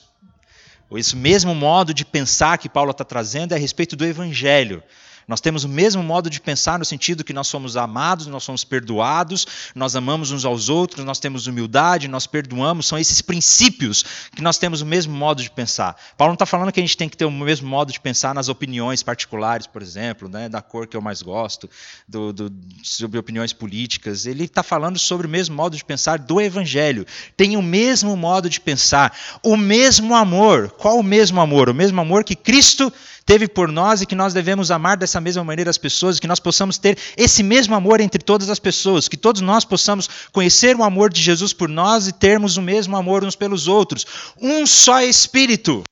Esse 0.93 1.17
mesmo 1.17 1.55
modo 1.55 1.93
de 1.93 2.05
pensar 2.05 2.59
que 2.59 2.69
Paulo 2.69 2.93
está 2.93 3.05
trazendo 3.05 3.53
é 3.53 3.57
a 3.57 3.59
respeito 3.59 3.97
do 3.97 4.05
evangelho. 4.05 4.83
Nós 5.29 5.41
temos 5.41 5.65
o 5.65 5.69
mesmo 5.69 6.03
modo 6.03 6.31
de 6.31 6.41
pensar 6.41 6.79
no 6.79 6.85
sentido 6.85 7.25
que 7.25 7.33
nós 7.33 7.49
somos 7.49 7.77
amados, 7.77 8.29
nós 8.29 8.45
somos 8.45 8.63
perdoados, 8.63 9.47
nós 9.75 9.97
amamos 9.97 10.31
uns 10.31 10.45
aos 10.45 10.69
outros, 10.69 11.05
nós 11.05 11.19
temos 11.19 11.49
humildade, 11.49 12.07
nós 12.07 12.27
perdoamos. 12.29 12.87
São 12.87 12.97
esses 12.97 13.21
princípios 13.21 14.05
que 14.35 14.41
nós 14.41 14.57
temos 14.57 14.81
o 14.83 14.87
mesmo 14.87 15.13
modo 15.13 15.43
de 15.43 15.51
pensar. 15.51 15.97
Paulo 16.17 16.31
não 16.31 16.35
está 16.35 16.47
falando 16.47 16.71
que 16.71 16.79
a 16.79 16.83
gente 16.83 16.97
tem 16.97 17.09
que 17.09 17.17
ter 17.17 17.25
o 17.25 17.31
mesmo 17.31 17.69
modo 17.69 17.93
de 17.93 17.99
pensar 17.99 18.35
nas 18.35 18.49
opiniões 18.49 19.03
particulares, 19.03 19.67
por 19.67 19.83
exemplo, 19.83 20.29
né, 20.29 20.49
da 20.49 20.63
cor 20.63 20.87
que 20.87 20.97
eu 20.97 21.01
mais 21.01 21.23
gosto, 21.23 21.69
do, 22.07 22.33
do, 22.33 22.53
sobre 22.85 23.19
opiniões 23.19 23.53
políticas. 23.53 24.27
Ele 24.27 24.45
está 24.45 24.63
falando 24.63 24.97
sobre 24.97 25.27
o 25.27 25.31
mesmo 25.31 25.57
modo 25.57 25.77
de 25.77 25.85
pensar 25.85 26.21
do 26.21 26.41
Evangelho. 26.41 27.05
Tem 27.37 27.57
o 27.57 27.63
mesmo 27.63 28.17
modo 28.17 28.49
de 28.49 28.61
pensar, 28.61 29.17
o 29.43 29.57
mesmo 29.57 30.15
amor. 30.15 30.71
Qual 30.71 30.99
o 30.99 31.03
mesmo 31.03 31.41
amor? 31.41 31.69
O 31.69 31.75
mesmo 31.75 32.01
amor 32.01 32.23
que 32.23 32.37
Cristo 32.37 32.93
teve 33.27 33.49
por 33.49 33.71
nós 33.71 34.01
e 34.01 34.07
que 34.07 34.15
nós 34.15 34.33
devemos 34.33 34.71
amar 34.71 34.97
dessa 34.97 35.21
mesma 35.21 35.43
maneira 35.43 35.69
as 35.69 35.77
pessoas, 35.77 36.21
que 36.21 36.29
nós 36.29 36.39
possamos 36.39 36.79
ter 36.79 36.97
esse 37.17 37.43
mesmo 37.43 37.75
amor 37.75 38.01
entre 38.01 38.23
todas 38.23 38.49
as 38.49 38.61
pessoas, 38.61 39.09
que 39.09 39.17
todos 39.17 39.43
nós 39.43 39.65
possamos 39.65 40.09
conhecer 40.33 40.77
o 40.77 40.85
amor 40.85 41.13
de 41.13 41.21
Jesus 41.21 41.53
por 41.53 41.69
nós 41.69 42.07
e 42.07 42.13
termos 42.13 42.57
o 42.57 42.63
mesmo 42.63 42.97
amor 42.97 43.25
uns 43.25 43.35
pelos 43.35 43.67
outros. 43.67 44.07
Um 44.41 44.65
só 44.65 45.03
Espírito 45.03 45.83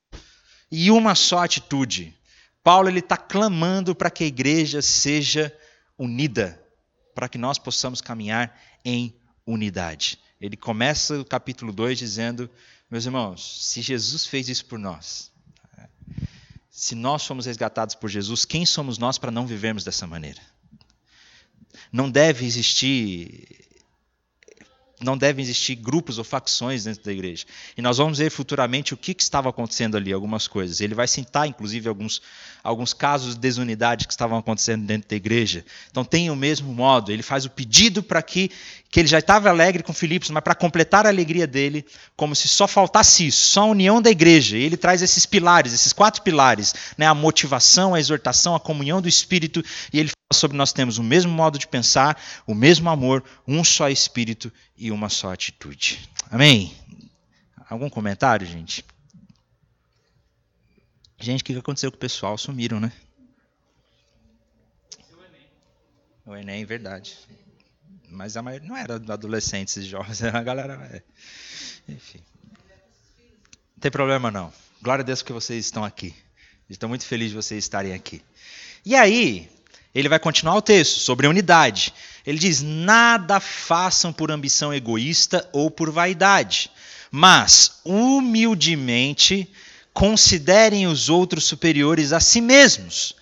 e 0.71 0.93
uma 0.93 1.17
só 1.17 1.45
atitude. 1.45 2.15
Paulo 2.63 2.89
ele 2.89 3.01
está 3.01 3.17
clamando 3.17 3.95
para 3.95 4.11
que 4.11 4.23
a 4.23 4.27
igreja 4.29 4.81
seja 4.81 5.53
unida, 5.99 6.59
para 7.15 7.29
que 7.29 7.37
nós 7.37 7.59
possamos 7.59 8.01
caminhar 8.01 8.57
em 8.85 9.15
unidade. 9.45 10.19
Ele 10.41 10.57
começa 10.57 11.21
o 11.21 11.25
capítulo 11.25 11.73
2 11.73 11.99
dizendo: 11.99 12.49
Meus 12.91 13.05
irmãos, 13.07 13.67
se 13.67 13.83
Jesus 13.83 14.27
fez 14.27 14.49
isso 14.49 14.67
por 14.67 14.79
nós, 14.79 15.34
se 16.77 16.97
nós 16.97 17.25
fomos 17.25 17.47
resgatados 17.47 17.95
por 17.95 18.11
Jesus, 18.11 18.45
quem 18.45 18.67
somos 18.67 18.99
nós 18.99 19.17
para 19.17 19.31
não 19.31 19.47
vivermos 19.47 19.85
dessa 19.85 20.09
maneira? 20.09 20.41
Não 21.93 22.11
deve 22.11 22.45
existir 22.45 23.64
não 25.05 25.17
devem 25.17 25.45
existir 25.45 25.75
grupos 25.75 26.19
ou 26.19 26.25
facções 26.25 26.85
dentro 26.85 27.05
da 27.05 27.13
igreja. 27.13 27.45
E 27.77 27.83
nós 27.83 27.99
vamos 27.99 28.19
ver 28.19 28.31
futuramente 28.31 28.95
o 28.95 28.97
que, 28.97 29.15
que 29.15 29.23
estava 29.23 29.49
acontecendo 29.49 29.97
ali, 29.97 30.13
algumas 30.13 30.49
coisas. 30.49 30.81
Ele 30.81 30.95
vai 30.95 31.07
citar, 31.07 31.47
inclusive, 31.47 31.89
alguns, 31.89 32.23
alguns 32.63 32.93
casos 32.93 33.35
de 33.35 33.41
desunidade 33.41 34.07
que 34.07 34.13
estavam 34.13 34.39
acontecendo 34.39 34.87
dentro 34.87 35.09
da 35.09 35.17
igreja. 35.17 35.65
Então, 35.91 36.05
tem 36.05 36.31
o 36.31 36.37
mesmo 36.37 36.73
modo. 36.73 37.13
Ele 37.13 37.23
faz 37.23 37.45
o 37.45 37.51
pedido 37.51 38.03
para 38.03 38.23
que, 38.23 38.51
que 38.91 39.01
ele 39.01 39.09
já 39.09 39.19
estava 39.19 39.49
alegre 39.51 39.83
com 39.83 39.93
Filipos, 39.93 40.31
mas 40.31 40.43
para 40.43 40.55
completar 40.55 41.07
a 41.07 41.11
alegria 41.11 41.47
dele, 41.47 41.85
como 42.17 42.35
se 42.35 42.49
só 42.49 42.67
faltasse 42.67 43.27
isso, 43.27 43.47
só 43.47 43.63
a 43.63 43.67
união 43.67 44.01
da 44.01 44.11
igreja. 44.11 44.57
E 44.57 44.63
ele 44.63 44.77
traz 44.77 45.03
esses 45.03 45.27
pilares, 45.27 45.73
esses 45.73 45.93
quatro 45.93 46.23
pilares: 46.23 46.75
né? 46.97 47.07
a 47.07 47.15
motivação, 47.15 47.95
a 47.95 48.01
exortação, 48.01 48.55
a 48.55 48.61
comunhão 48.61 49.03
do 49.03 49.09
Espírito. 49.09 49.63
E 49.93 50.01
ele 50.01 50.11
sobre 50.33 50.57
nós 50.57 50.73
temos 50.73 50.99
o 50.99 51.03
mesmo 51.03 51.33
modo 51.33 51.59
de 51.59 51.67
pensar, 51.67 52.21
o 52.47 52.55
mesmo 52.55 52.91
amor, 52.91 53.23
um 53.47 53.63
só 53.63 53.89
espírito 53.89 54.53
e 54.77 54.91
uma 54.95 55.09
só 55.09 55.33
atitude. 55.33 56.09
Amém? 56.31 56.75
Algum 57.69 57.91
comentário, 57.91 58.47
gente? 58.47 58.85
Gente, 61.19 61.43
o 61.43 61.45
que 61.45 61.57
aconteceu 61.57 61.91
com 61.91 61.97
o 61.97 62.01
pessoal? 62.01 62.37
Sumiram, 62.37 62.79
né? 62.79 62.93
O 66.27 66.35
Enem, 66.35 66.65
verdade. 66.65 67.19
Mas 68.09 68.37
a 68.37 68.43
maioria 68.43 68.69
não 68.69 68.77
era 68.77 68.95
adolescentes 68.95 69.77
e 69.77 69.83
jovens, 69.83 70.23
era 70.23 70.39
a 70.39 70.43
galera. 70.43 70.75
É. 70.93 71.93
Enfim. 71.93 72.21
Não 73.19 73.81
tem 73.81 73.91
problema 73.91 74.31
não. 74.31 74.53
Glória 74.81 75.03
a 75.03 75.05
Deus 75.05 75.23
que 75.23 75.33
vocês 75.33 75.65
estão 75.65 75.85
aqui. 75.85 76.15
Estou 76.69 76.89
muito 76.89 77.05
feliz 77.05 77.31
de 77.31 77.37
vocês 77.37 77.63
estarem 77.63 77.93
aqui. 77.93 78.23
E 78.85 78.95
aí, 78.95 79.51
ele 79.95 80.09
vai 80.09 80.19
continuar 80.19 80.57
o 80.57 80.63
texto 80.63 80.99
sobre 81.01 81.27
unidade. 81.27 81.95
Ele 82.27 82.39
diz: 82.39 82.63
Nada 82.63 83.39
façam 83.39 84.13
por 84.13 84.31
ambição 84.31 84.75
egoísta 84.75 85.49
ou 85.53 85.71
por 85.71 85.91
vaidade, 85.91 86.71
mas 87.11 87.81
humildemente 87.85 89.49
considerem 89.93 90.87
os 90.87 91.09
outros 91.09 91.45
superiores 91.45 92.13
a 92.13 92.19
si 92.19 92.41
mesmos 92.41 93.15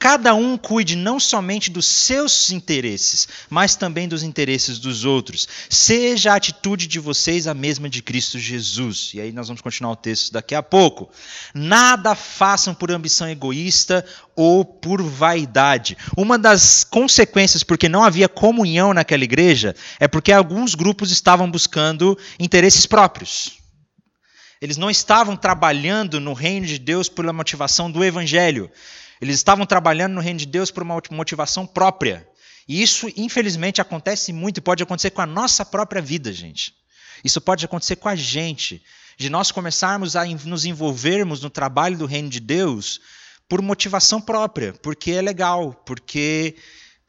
cada 0.00 0.34
um 0.34 0.56
cuide 0.56 0.96
não 0.96 1.20
somente 1.20 1.70
dos 1.70 1.84
seus 1.84 2.50
interesses, 2.50 3.28
mas 3.50 3.76
também 3.76 4.08
dos 4.08 4.22
interesses 4.22 4.78
dos 4.78 5.04
outros. 5.04 5.46
Seja 5.68 6.32
a 6.32 6.36
atitude 6.36 6.86
de 6.86 6.98
vocês 6.98 7.46
a 7.46 7.52
mesma 7.52 7.86
de 7.86 8.02
Cristo 8.02 8.38
Jesus. 8.38 9.10
E 9.12 9.20
aí 9.20 9.30
nós 9.30 9.48
vamos 9.48 9.60
continuar 9.60 9.92
o 9.92 9.96
texto 9.96 10.32
daqui 10.32 10.54
a 10.54 10.62
pouco. 10.62 11.10
Nada 11.52 12.14
façam 12.14 12.74
por 12.74 12.90
ambição 12.90 13.28
egoísta 13.28 14.02
ou 14.34 14.64
por 14.64 15.02
vaidade. 15.02 15.98
Uma 16.16 16.38
das 16.38 16.82
consequências 16.82 17.62
porque 17.62 17.86
não 17.86 18.02
havia 18.02 18.26
comunhão 18.26 18.94
naquela 18.94 19.22
igreja 19.22 19.76
é 20.00 20.08
porque 20.08 20.32
alguns 20.32 20.74
grupos 20.74 21.10
estavam 21.10 21.50
buscando 21.50 22.16
interesses 22.38 22.86
próprios. 22.86 23.60
Eles 24.62 24.78
não 24.78 24.88
estavam 24.88 25.36
trabalhando 25.36 26.18
no 26.18 26.32
reino 26.32 26.66
de 26.66 26.78
Deus 26.78 27.06
pela 27.06 27.34
motivação 27.34 27.90
do 27.90 28.02
evangelho. 28.02 28.70
Eles 29.20 29.36
estavam 29.36 29.66
trabalhando 29.66 30.14
no 30.14 30.20
reino 30.20 30.38
de 30.38 30.46
Deus 30.46 30.70
por 30.70 30.82
uma 30.82 31.00
motivação 31.10 31.66
própria. 31.66 32.26
E 32.66 32.82
isso, 32.82 33.08
infelizmente, 33.16 33.80
acontece 33.80 34.32
muito 34.32 34.58
e 34.58 34.60
pode 34.60 34.82
acontecer 34.82 35.10
com 35.10 35.20
a 35.20 35.26
nossa 35.26 35.64
própria 35.64 36.00
vida, 36.00 36.32
gente. 36.32 36.74
Isso 37.24 37.40
pode 37.40 37.64
acontecer 37.64 37.96
com 37.96 38.08
a 38.08 38.16
gente, 38.16 38.82
de 39.18 39.28
nós 39.28 39.50
começarmos 39.50 40.16
a 40.16 40.24
nos 40.24 40.64
envolvermos 40.64 41.42
no 41.42 41.50
trabalho 41.50 41.98
do 41.98 42.06
reino 42.06 42.30
de 42.30 42.40
Deus 42.40 43.00
por 43.48 43.60
motivação 43.60 44.20
própria, 44.20 44.72
porque 44.74 45.10
é 45.10 45.20
legal, 45.20 45.74
porque 45.84 46.56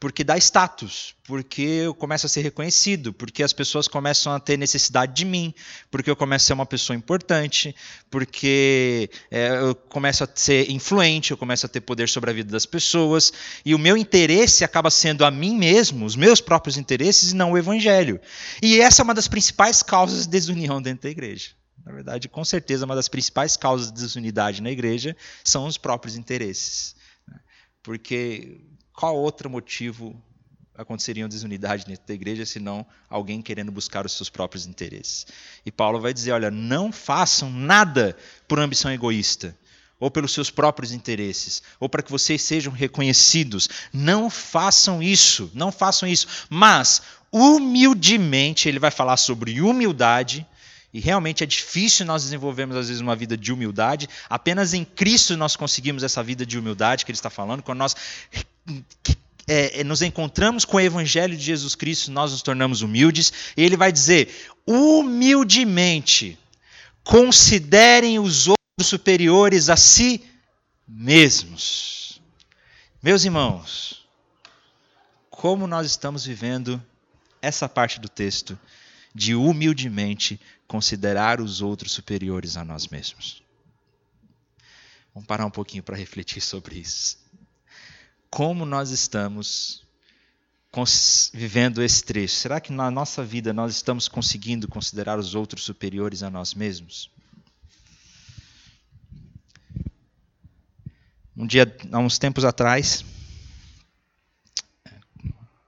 porque 0.02 0.24
dá 0.24 0.36
status, 0.36 1.14
porque 1.22 1.62
eu 1.62 1.94
começo 1.94 2.26
a 2.26 2.28
ser 2.28 2.42
reconhecido, 2.42 3.12
porque 3.12 3.40
as 3.40 3.52
pessoas 3.52 3.86
começam 3.86 4.32
a 4.32 4.40
ter 4.40 4.56
necessidade 4.56 5.14
de 5.14 5.24
mim, 5.24 5.54
porque 5.92 6.10
eu 6.10 6.16
começo 6.16 6.42
a 6.42 6.46
ser 6.48 6.52
uma 6.54 6.66
pessoa 6.66 6.96
importante, 6.96 7.72
porque 8.10 9.08
é, 9.30 9.60
eu 9.60 9.76
começo 9.76 10.24
a 10.24 10.28
ser 10.34 10.68
influente, 10.68 11.30
eu 11.30 11.36
começo 11.36 11.66
a 11.66 11.68
ter 11.68 11.82
poder 11.82 12.08
sobre 12.08 12.30
a 12.30 12.32
vida 12.32 12.50
das 12.50 12.66
pessoas, 12.66 13.32
e 13.64 13.76
o 13.76 13.78
meu 13.78 13.96
interesse 13.96 14.64
acaba 14.64 14.90
sendo 14.90 15.24
a 15.24 15.30
mim 15.30 15.56
mesmo, 15.56 16.04
os 16.04 16.16
meus 16.16 16.40
próprios 16.40 16.76
interesses, 16.76 17.30
e 17.30 17.36
não 17.36 17.52
o 17.52 17.58
evangelho. 17.58 18.20
E 18.60 18.80
essa 18.80 19.02
é 19.02 19.04
uma 19.04 19.14
das 19.14 19.28
principais 19.28 19.84
causas 19.84 20.24
de 20.24 20.32
desunião 20.32 20.82
dentro 20.82 21.04
da 21.04 21.10
igreja. 21.10 21.50
Na 21.86 21.92
verdade, 21.92 22.28
com 22.28 22.44
certeza, 22.44 22.86
uma 22.86 22.96
das 22.96 23.08
principais 23.08 23.56
causas 23.56 23.92
de 23.92 24.00
desunidade 24.00 24.60
na 24.62 24.72
igreja 24.72 25.16
são 25.44 25.64
os 25.64 25.78
próprios 25.78 26.16
interesses. 26.16 26.96
Né? 27.28 27.38
Porque 27.84 28.71
qual 28.94 29.16
outro 29.16 29.48
motivo 29.48 30.14
aconteceria 30.74 31.24
uma 31.24 31.28
desunidade 31.28 31.84
dentro 31.84 32.06
da 32.06 32.14
igreja 32.14 32.46
senão 32.46 32.86
alguém 33.08 33.42
querendo 33.42 33.70
buscar 33.70 34.06
os 34.06 34.12
seus 34.12 34.28
próprios 34.28 34.66
interesses? 34.66 35.26
E 35.64 35.72
Paulo 35.72 36.00
vai 36.00 36.12
dizer: 36.12 36.32
olha, 36.32 36.50
não 36.50 36.92
façam 36.92 37.50
nada 37.50 38.16
por 38.46 38.58
ambição 38.58 38.90
egoísta 38.92 39.56
ou 40.02 40.10
pelos 40.10 40.32
seus 40.32 40.50
próprios 40.50 40.90
interesses, 40.90 41.62
ou 41.78 41.88
para 41.88 42.02
que 42.02 42.10
vocês 42.10 42.42
sejam 42.42 42.72
reconhecidos. 42.72 43.68
Não 43.92 44.28
façam 44.28 45.00
isso, 45.00 45.48
não 45.54 45.70
façam 45.70 46.08
isso. 46.08 46.26
Mas, 46.50 47.02
humildemente, 47.30 48.68
ele 48.68 48.80
vai 48.80 48.90
falar 48.90 49.16
sobre 49.16 49.60
humildade, 49.60 50.44
e 50.92 51.00
realmente 51.00 51.42
é 51.42 51.46
difícil 51.46 52.04
nós 52.04 52.22
desenvolvermos, 52.24 52.76
às 52.76 52.88
vezes, 52.88 53.00
uma 53.00 53.16
vida 53.16 53.36
de 53.36 53.50
humildade. 53.50 54.08
Apenas 54.28 54.74
em 54.74 54.84
Cristo 54.84 55.36
nós 55.36 55.56
conseguimos 55.56 56.02
essa 56.02 56.22
vida 56.22 56.44
de 56.44 56.58
humildade 56.58 57.04
que 57.04 57.10
ele 57.10 57.16
está 57.16 57.30
falando, 57.30 57.62
quando 57.62 57.78
nós 57.78 57.96
é, 59.48 59.80
é, 59.80 59.84
nos 59.84 60.02
encontramos 60.02 60.66
com 60.66 60.76
o 60.76 60.80
Evangelho 60.80 61.34
de 61.34 61.42
Jesus 61.42 61.74
Cristo, 61.74 62.10
nós 62.10 62.32
nos 62.32 62.42
tornamos 62.42 62.82
humildes. 62.82 63.32
E 63.56 63.62
ele 63.62 63.76
vai 63.76 63.90
dizer: 63.90 64.28
humildemente, 64.66 66.38
considerem 67.02 68.18
os 68.18 68.48
outros 68.48 68.86
superiores 68.86 69.70
a 69.70 69.76
si 69.76 70.22
mesmos. 70.86 72.20
Meus 73.02 73.24
irmãos, 73.24 74.06
como 75.30 75.66
nós 75.66 75.86
estamos 75.86 76.26
vivendo 76.26 76.80
essa 77.40 77.66
parte 77.68 77.98
do 77.98 78.08
texto 78.08 78.58
de 79.14 79.34
humildemente 79.34 80.40
considerar 80.66 81.40
os 81.40 81.60
outros 81.60 81.92
superiores 81.92 82.56
a 82.56 82.64
nós 82.64 82.88
mesmos. 82.88 83.42
Vamos 85.14 85.26
parar 85.26 85.44
um 85.44 85.50
pouquinho 85.50 85.82
para 85.82 85.96
refletir 85.96 86.40
sobre 86.40 86.78
isso. 86.78 87.18
Como 88.30 88.64
nós 88.64 88.90
estamos 88.90 89.86
vivendo 91.34 91.82
esse 91.82 92.02
trecho? 92.02 92.34
Será 92.34 92.58
que 92.58 92.72
na 92.72 92.90
nossa 92.90 93.22
vida 93.22 93.52
nós 93.52 93.76
estamos 93.76 94.08
conseguindo 94.08 94.66
considerar 94.66 95.18
os 95.18 95.34
outros 95.34 95.64
superiores 95.64 96.22
a 96.22 96.30
nós 96.30 96.54
mesmos? 96.54 97.10
Um 101.36 101.46
dia, 101.46 101.66
há 101.90 101.98
uns 101.98 102.18
tempos 102.18 102.44
atrás, 102.44 103.04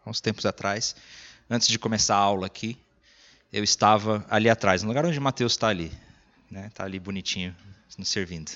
há 0.05 0.09
uns 0.09 0.21
tempos 0.21 0.47
atrás, 0.47 0.97
antes 1.51 1.69
de 1.69 1.79
começar 1.79 2.17
a 2.17 2.21
aula 2.21 2.47
aqui, 2.47 2.79
eu 3.55 3.63
estava 3.63 4.27
ali 4.29 4.51
atrás, 4.51 4.83
no 4.83 4.89
lugar 4.89 5.07
onde 5.07 5.21
Mateus 5.21 5.53
está 5.53 5.69
ali. 5.69 5.85
Está 5.85 5.95
né? 6.51 6.71
Tá 6.75 6.85
ali 6.85 6.99
bonitinho, 6.99 7.55
nos 7.97 8.09
servindo. 8.09 8.51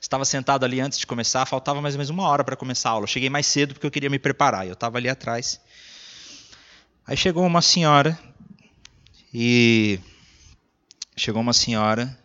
Estava 0.00 0.24
sentado 0.24 0.64
ali 0.64 0.80
antes 0.80 0.98
de 0.98 1.06
começar, 1.06 1.46
faltava 1.46 1.80
mais 1.80 1.94
ou 1.94 1.98
menos 1.98 2.10
uma 2.10 2.24
hora 2.24 2.42
para 2.42 2.56
começar 2.56 2.88
a 2.88 2.92
aula. 2.92 3.06
Cheguei 3.06 3.30
mais 3.30 3.46
cedo 3.46 3.72
porque 3.72 3.86
eu 3.86 3.92
queria 3.92 4.10
me 4.10 4.18
preparar. 4.18 4.66
Eu 4.66 4.72
estava 4.72 4.98
ali 4.98 5.08
atrás. 5.08 5.60
Aí 7.06 7.16
chegou 7.16 7.46
uma 7.46 7.62
senhora 7.62 8.18
e 9.32 10.00
chegou 11.16 11.40
uma 11.40 11.52
senhora 11.52 12.18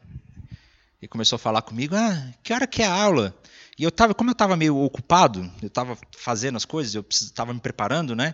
e 0.99 1.07
começou 1.07 1.35
a 1.35 1.39
falar 1.39 1.61
comigo: 1.61 1.95
"Ah, 1.95 2.33
que 2.41 2.51
hora 2.51 2.65
que 2.65 2.81
é 2.81 2.87
a 2.87 2.93
aula?" 2.93 3.37
E 3.77 3.83
eu 3.83 3.91
tava, 3.91 4.15
como 4.15 4.31
eu 4.31 4.33
estava 4.33 4.57
meio 4.57 4.75
ocupado, 4.75 5.49
eu 5.61 5.67
estava 5.67 5.95
fazendo 6.17 6.55
as 6.55 6.65
coisas, 6.65 6.95
eu 6.95 7.05
estava 7.07 7.53
me 7.53 7.59
preparando, 7.59 8.15
né? 8.15 8.33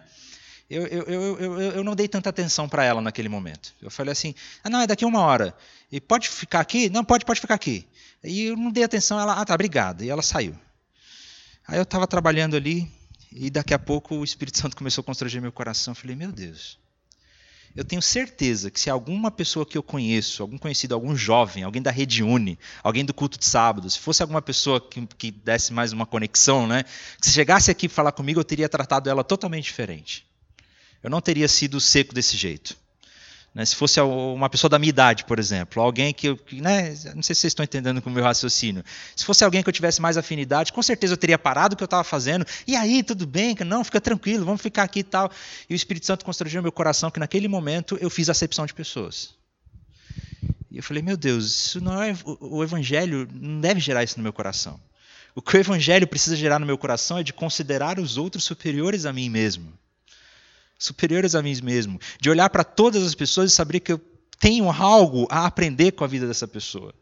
Eu, 0.69 0.88
eu, 0.88 1.03
eu, 1.03 1.39
eu, 1.39 1.62
eu 1.74 1.84
não 1.84 1.95
dei 1.95 2.07
tanta 2.07 2.29
atenção 2.29 2.67
para 2.67 2.84
ela 2.84 3.00
naquele 3.00 3.29
momento. 3.29 3.74
Eu 3.81 3.91
falei 3.91 4.12
assim: 4.12 4.34
ah, 4.63 4.69
não, 4.69 4.81
é 4.81 4.88
daqui 4.88 5.05
uma 5.05 5.22
hora. 5.22 5.55
E 5.91 6.01
pode 6.01 6.27
ficar 6.27 6.60
aqui? 6.60 6.89
Não, 6.89 7.03
pode, 7.03 7.24
pode 7.24 7.39
ficar 7.39 7.53
aqui. 7.53 7.88
E 8.24 8.45
eu 8.45 8.57
não 8.57 8.72
dei 8.72 8.84
atenção, 8.84 9.19
ela, 9.19 9.39
ah, 9.39 9.45
tá, 9.45 9.53
obrigado. 9.53 10.03
E 10.03 10.10
ela 10.10 10.24
saiu. 10.24 10.57
Aí 11.67 11.77
eu 11.77 11.84
estava 11.84 12.07
trabalhando 12.07 12.55
ali, 12.55 12.91
e 13.31 13.50
daqui 13.51 13.74
a 13.74 13.79
pouco 13.79 14.15
o 14.15 14.24
Espírito 14.24 14.57
Santo 14.57 14.75
começou 14.75 15.03
a 15.03 15.05
constranger 15.05 15.39
meu 15.39 15.51
coração. 15.51 15.91
Eu 15.91 15.95
falei: 15.95 16.15
meu 16.15 16.31
Deus. 16.31 16.79
Eu 17.75 17.84
tenho 17.84 18.01
certeza 18.01 18.72
que 18.72 18.79
se 18.79 18.89
alguma 18.89 19.29
pessoa 19.29 19.65
que 19.65 19.77
eu 19.77 19.84
conheço, 19.84 20.41
algum 20.41 20.57
conhecido, 20.57 20.95
algum 20.95 21.13
jovem, 21.13 21.63
alguém 21.63 21.81
da 21.81 21.91
Rede 21.91 22.24
Uni, 22.24 22.57
alguém 22.81 23.03
do 23.03 23.13
culto 23.13 23.38
de 23.38 23.45
sábado, 23.45 23.89
se 23.89 24.00
fosse 24.00 24.22
alguma 24.22 24.41
pessoa 24.41 24.79
que, 24.79 25.05
que 25.17 25.29
desse 25.29 25.74
mais 25.74 25.91
uma 25.91 26.05
conexão, 26.05 26.65
né, 26.65 26.84
que 27.19 27.27
se 27.27 27.34
chegasse 27.34 27.69
aqui 27.69 27.89
falar 27.89 28.13
comigo, 28.13 28.39
eu 28.39 28.45
teria 28.45 28.69
tratado 28.69 29.10
ela 29.10 29.25
totalmente 29.25 29.65
diferente 29.65 30.25
eu 31.05 31.09
não 31.12 31.21
teria 31.21 31.47
sido 31.47 31.79
seco 31.79 32.15
desse 32.15 32.35
jeito. 32.35 32.75
Né? 33.53 33.63
Se 33.63 33.75
fosse 33.75 34.01
uma 34.01 34.50
pessoa 34.50 34.67
da 34.67 34.79
minha 34.79 34.89
idade, 34.89 35.24
por 35.24 35.38
exemplo, 35.38 35.79
alguém 35.79 36.12
que 36.12 36.29
eu. 36.29 36.39
Né? 36.53 36.95
Não 37.13 37.21
sei 37.21 37.35
se 37.35 37.41
vocês 37.41 37.51
estão 37.51 37.63
entendendo 37.63 38.01
com 38.01 38.09
o 38.09 38.13
meu 38.13 38.24
raciocínio. 38.24 38.83
Se 39.15 39.24
fosse 39.24 39.43
alguém 39.43 39.62
que 39.62 39.69
eu 39.69 39.74
tivesse 39.74 40.01
mais 40.01 40.17
afinidade, 40.17 40.74
com 40.74 40.81
certeza 40.81 41.13
eu 41.13 41.17
teria 41.17 41.38
parado 41.38 41.75
o 41.75 41.77
que 41.77 41.83
eu 41.83 41.85
estava 41.85 42.03
fazendo. 42.03 42.43
E 42.65 42.75
aí, 42.75 43.03
tudo 43.03 43.27
bem? 43.27 43.55
Não, 43.67 43.83
fica 43.83 44.01
tranquilo, 44.01 44.45
vamos 44.45 44.63
ficar 44.63 44.81
aqui 44.81 45.01
e 45.01 45.03
tal. 45.03 45.29
E 45.69 45.75
o 45.75 45.77
Espírito 45.77 46.07
Santo 46.07 46.25
constrangeu 46.25 46.63
meu 46.63 46.71
coração 46.71 47.12
que 47.12 47.19
naquele 47.19 47.47
momento 47.47 48.00
eu 48.01 48.09
fiz 48.09 48.27
acepção 48.27 48.65
de 48.65 48.74
pessoas. 48.74 49.35
E 50.71 50.77
eu 50.77 50.81
falei, 50.81 51.03
meu 51.03 51.15
Deus, 51.15 51.45
isso 51.45 51.81
não 51.81 52.01
é. 52.01 52.15
O 52.25 52.63
Evangelho 52.63 53.27
não 53.31 53.62
deve 53.62 53.79
gerar 53.79 54.03
isso 54.03 54.17
no 54.17 54.24
meu 54.24 54.33
coração. 54.33 54.79
O 55.35 55.41
que 55.41 55.55
o 55.55 55.59
Evangelho 55.59 56.07
precisa 56.07 56.35
gerar 56.35 56.57
no 56.57 56.65
meu 56.65 56.79
coração 56.79 57.19
é 57.19 57.24
de 57.24 57.31
considerar 57.31 58.00
os 58.00 58.17
outros 58.17 58.43
superiores 58.43 59.05
a 59.05 59.13
mim 59.13 59.29
mesmo 59.29 59.71
superiores 60.77 61.36
a 61.36 61.41
mim 61.41 61.55
mesmo, 61.62 62.00
de 62.20 62.29
olhar 62.29 62.50
para 62.50 62.63
todas 62.63 63.03
as 63.03 63.15
pessoas 63.15 63.51
e 63.51 63.55
saber 63.55 63.79
que 63.79 63.94
eu 63.94 64.01
tenho 64.39 64.70
algo 64.70 65.27
a 65.29 65.46
aprender 65.46 65.91
com 65.91 66.03
a 66.03 66.08
vida 66.08 66.27
dessa 66.27 66.48
pessoa. 66.48 66.94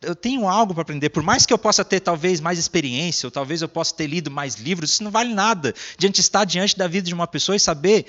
Eu 0.00 0.14
tenho 0.14 0.48
algo 0.48 0.72
para 0.72 0.82
aprender, 0.82 1.10
por 1.10 1.22
mais 1.22 1.44
que 1.44 1.52
eu 1.52 1.58
possa 1.58 1.84
ter 1.84 2.00
talvez 2.00 2.40
mais 2.40 2.58
experiência, 2.58 3.26
ou 3.26 3.30
talvez 3.30 3.60
eu 3.60 3.68
possa 3.68 3.94
ter 3.94 4.06
lido 4.06 4.30
mais 4.30 4.54
livros, 4.54 4.92
isso 4.92 5.04
não 5.04 5.10
vale 5.10 5.34
nada 5.34 5.74
diante 5.98 6.14
de 6.14 6.20
estar 6.22 6.44
diante 6.44 6.76
da 6.76 6.88
vida 6.88 7.08
de 7.08 7.14
uma 7.14 7.26
pessoa 7.26 7.56
e 7.56 7.60
saber 7.60 8.06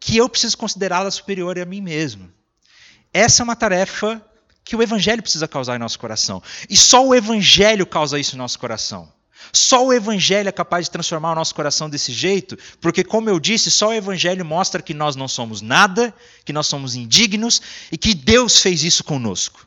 que 0.00 0.16
eu 0.16 0.28
preciso 0.28 0.58
considerá-la 0.58 1.10
superior 1.10 1.58
a 1.58 1.64
mim 1.64 1.80
mesmo. 1.80 2.32
Essa 3.12 3.42
é 3.42 3.44
uma 3.44 3.54
tarefa 3.54 4.20
que 4.64 4.74
o 4.74 4.82
Evangelho 4.82 5.22
precisa 5.22 5.46
causar 5.46 5.76
em 5.76 5.78
nosso 5.78 5.98
coração. 5.98 6.42
E 6.68 6.76
só 6.76 7.06
o 7.06 7.14
Evangelho 7.14 7.86
causa 7.86 8.18
isso 8.18 8.34
em 8.34 8.38
nosso 8.38 8.58
coração. 8.58 9.12
Só 9.52 9.86
o 9.86 9.92
Evangelho 9.92 10.48
é 10.48 10.52
capaz 10.52 10.86
de 10.86 10.90
transformar 10.90 11.32
o 11.32 11.34
nosso 11.34 11.54
coração 11.54 11.88
desse 11.88 12.12
jeito, 12.12 12.56
porque, 12.80 13.04
como 13.04 13.28
eu 13.28 13.38
disse, 13.38 13.70
só 13.70 13.88
o 13.88 13.92
Evangelho 13.92 14.44
mostra 14.44 14.82
que 14.82 14.94
nós 14.94 15.16
não 15.16 15.28
somos 15.28 15.60
nada, 15.60 16.14
que 16.44 16.52
nós 16.52 16.66
somos 16.66 16.94
indignos 16.94 17.60
e 17.90 17.98
que 17.98 18.14
Deus 18.14 18.60
fez 18.60 18.82
isso 18.82 19.04
conosco. 19.04 19.66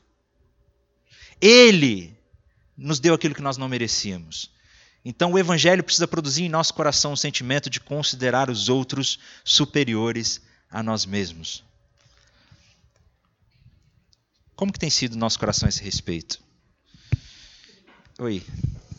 Ele 1.42 2.16
nos 2.78 3.00
deu 3.00 3.14
aquilo 3.14 3.36
que 3.36 3.42
nós 3.42 3.58
não 3.58 3.70
merecíamos. 3.70 4.52
Então, 5.04 5.32
o 5.32 5.40
Evangelho 5.40 5.84
precisa 5.84 6.08
produzir 6.08 6.44
em 6.44 6.50
nosso 6.50 6.74
coração 6.74 7.14
um 7.14 7.16
sentimento 7.16 7.70
de 7.70 7.80
considerar 7.80 8.50
os 8.50 8.68
outros 8.68 9.18
superiores 9.44 10.42
a 10.70 10.84
nós 10.84 11.06
mesmos. 11.06 11.64
Como 14.56 14.74
que 14.74 14.80
tem 14.80 14.90
sido 14.90 15.14
o 15.14 15.18
nosso 15.18 15.40
coração 15.40 15.68
a 15.68 15.70
esse 15.70 15.84
respeito? 15.84 16.42
Oi. 18.20 18.44
Uhum. 18.44 18.46
Então, 18.48 18.56
se 18.56 18.56
eu 18.58 18.96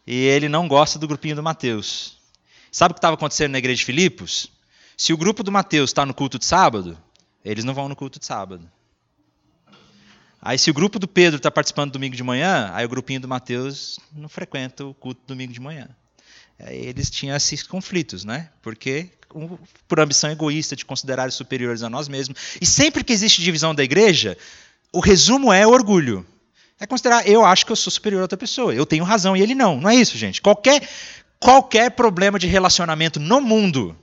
e 0.07 0.15
ele 0.15 0.49
não 0.49 0.69
gosta 0.69 0.99
do 0.99 1.07
grupinho 1.07 1.37
do 1.37 1.43
Mateus. 1.43 2.19
Sabe 2.71 2.93
o 2.93 2.95
que 2.95 2.99
estava 2.99 3.15
acontecendo 3.15 3.53
na 3.53 3.59
igreja 3.59 3.79
de 3.79 3.85
Filipos? 3.85 4.51
Se 4.97 5.13
o 5.13 5.17
grupo 5.17 5.43
do 5.43 5.53
Mateus 5.53 5.91
está 5.91 6.07
no 6.07 6.15
culto 6.15 6.39
de 6.39 6.45
sábado, 6.45 6.99
eles 7.45 7.65
não 7.65 7.75
vão 7.75 7.89
no 7.89 7.97
culto 7.97 8.19
de 8.19 8.27
sábado. 8.27 8.71
Aí, 10.41 10.59
se 10.59 10.71
o 10.71 10.75
grupo 10.75 10.99
do 10.99 11.07
Pedro 11.07 11.37
está 11.37 11.51
participando 11.51 11.93
domingo 11.93 12.17
de 12.17 12.23
manhã, 12.23 12.71
aí 12.75 12.85
o 12.85 12.89
grupinho 12.89 13.21
do 13.21 13.29
Mateus 13.29 14.01
não 14.13 14.29
frequenta 14.29 14.85
o 14.85 14.93
culto 14.93 15.21
domingo 15.27 15.53
de 15.53 15.61
manhã. 15.61 15.89
Aí 16.59 16.79
eles 16.79 17.11
tinham 17.11 17.37
esses 17.37 17.63
conflitos, 17.63 18.25
né? 18.25 18.51
Porque 18.61 19.11
por 19.89 20.01
ambição 20.01 20.31
egoísta 20.31 20.77
de 20.77 20.85
considerar 20.85 21.31
superiores 21.33 21.83
a 21.83 21.89
nós 21.89 22.09
mesmos. 22.09 22.57
E 22.61 22.67
sempre 22.67 23.05
que 23.05 23.13
existe 23.13 23.41
divisão 23.41 23.75
da 23.75 23.83
igreja, 23.83 24.37
o 24.93 25.01
resumo 25.01 25.53
é 25.53 25.67
orgulho. 25.67 26.27
É 26.83 26.87
considerar, 26.87 27.29
eu 27.29 27.45
acho 27.45 27.65
que 27.65 27.71
eu 27.71 27.77
sou 27.77 27.93
superior 27.93 28.19
a 28.19 28.23
outra 28.23 28.37
pessoa, 28.37 28.75
eu 28.75 28.85
tenho 28.85 29.05
razão 29.05 29.37
e 29.37 29.41
ele 29.41 29.55
não. 29.55 29.81
Não 29.81 29.89
é 29.89 29.95
isso, 29.95 30.19
gente. 30.19 30.43
Qualquer, 30.43 30.83
qualquer 31.39 31.93
problema 31.93 32.41
de 32.41 32.49
relacionamento 32.49 33.21
no 33.21 33.41
mundo, 33.41 33.97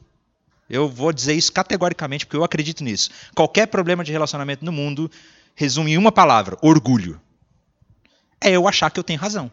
eu 0.70 0.88
vou 0.88 1.12
dizer 1.12 1.34
isso 1.34 1.52
categoricamente 1.52 2.26
porque 2.26 2.38
eu 2.38 2.44
acredito 2.46 2.82
nisso. 2.82 3.10
Qualquer 3.36 3.66
problema 3.66 4.02
de 4.02 4.14
relacionamento 4.14 4.64
no 4.64 4.72
mundo 4.72 5.12
resume 5.56 5.92
em 5.92 5.98
uma 5.98 6.10
palavra: 6.10 6.58
orgulho. 6.62 7.20
É 8.40 8.50
eu 8.50 8.66
achar 8.66 8.90
que 8.90 8.98
eu 8.98 9.04
tenho 9.04 9.20
razão 9.20 9.52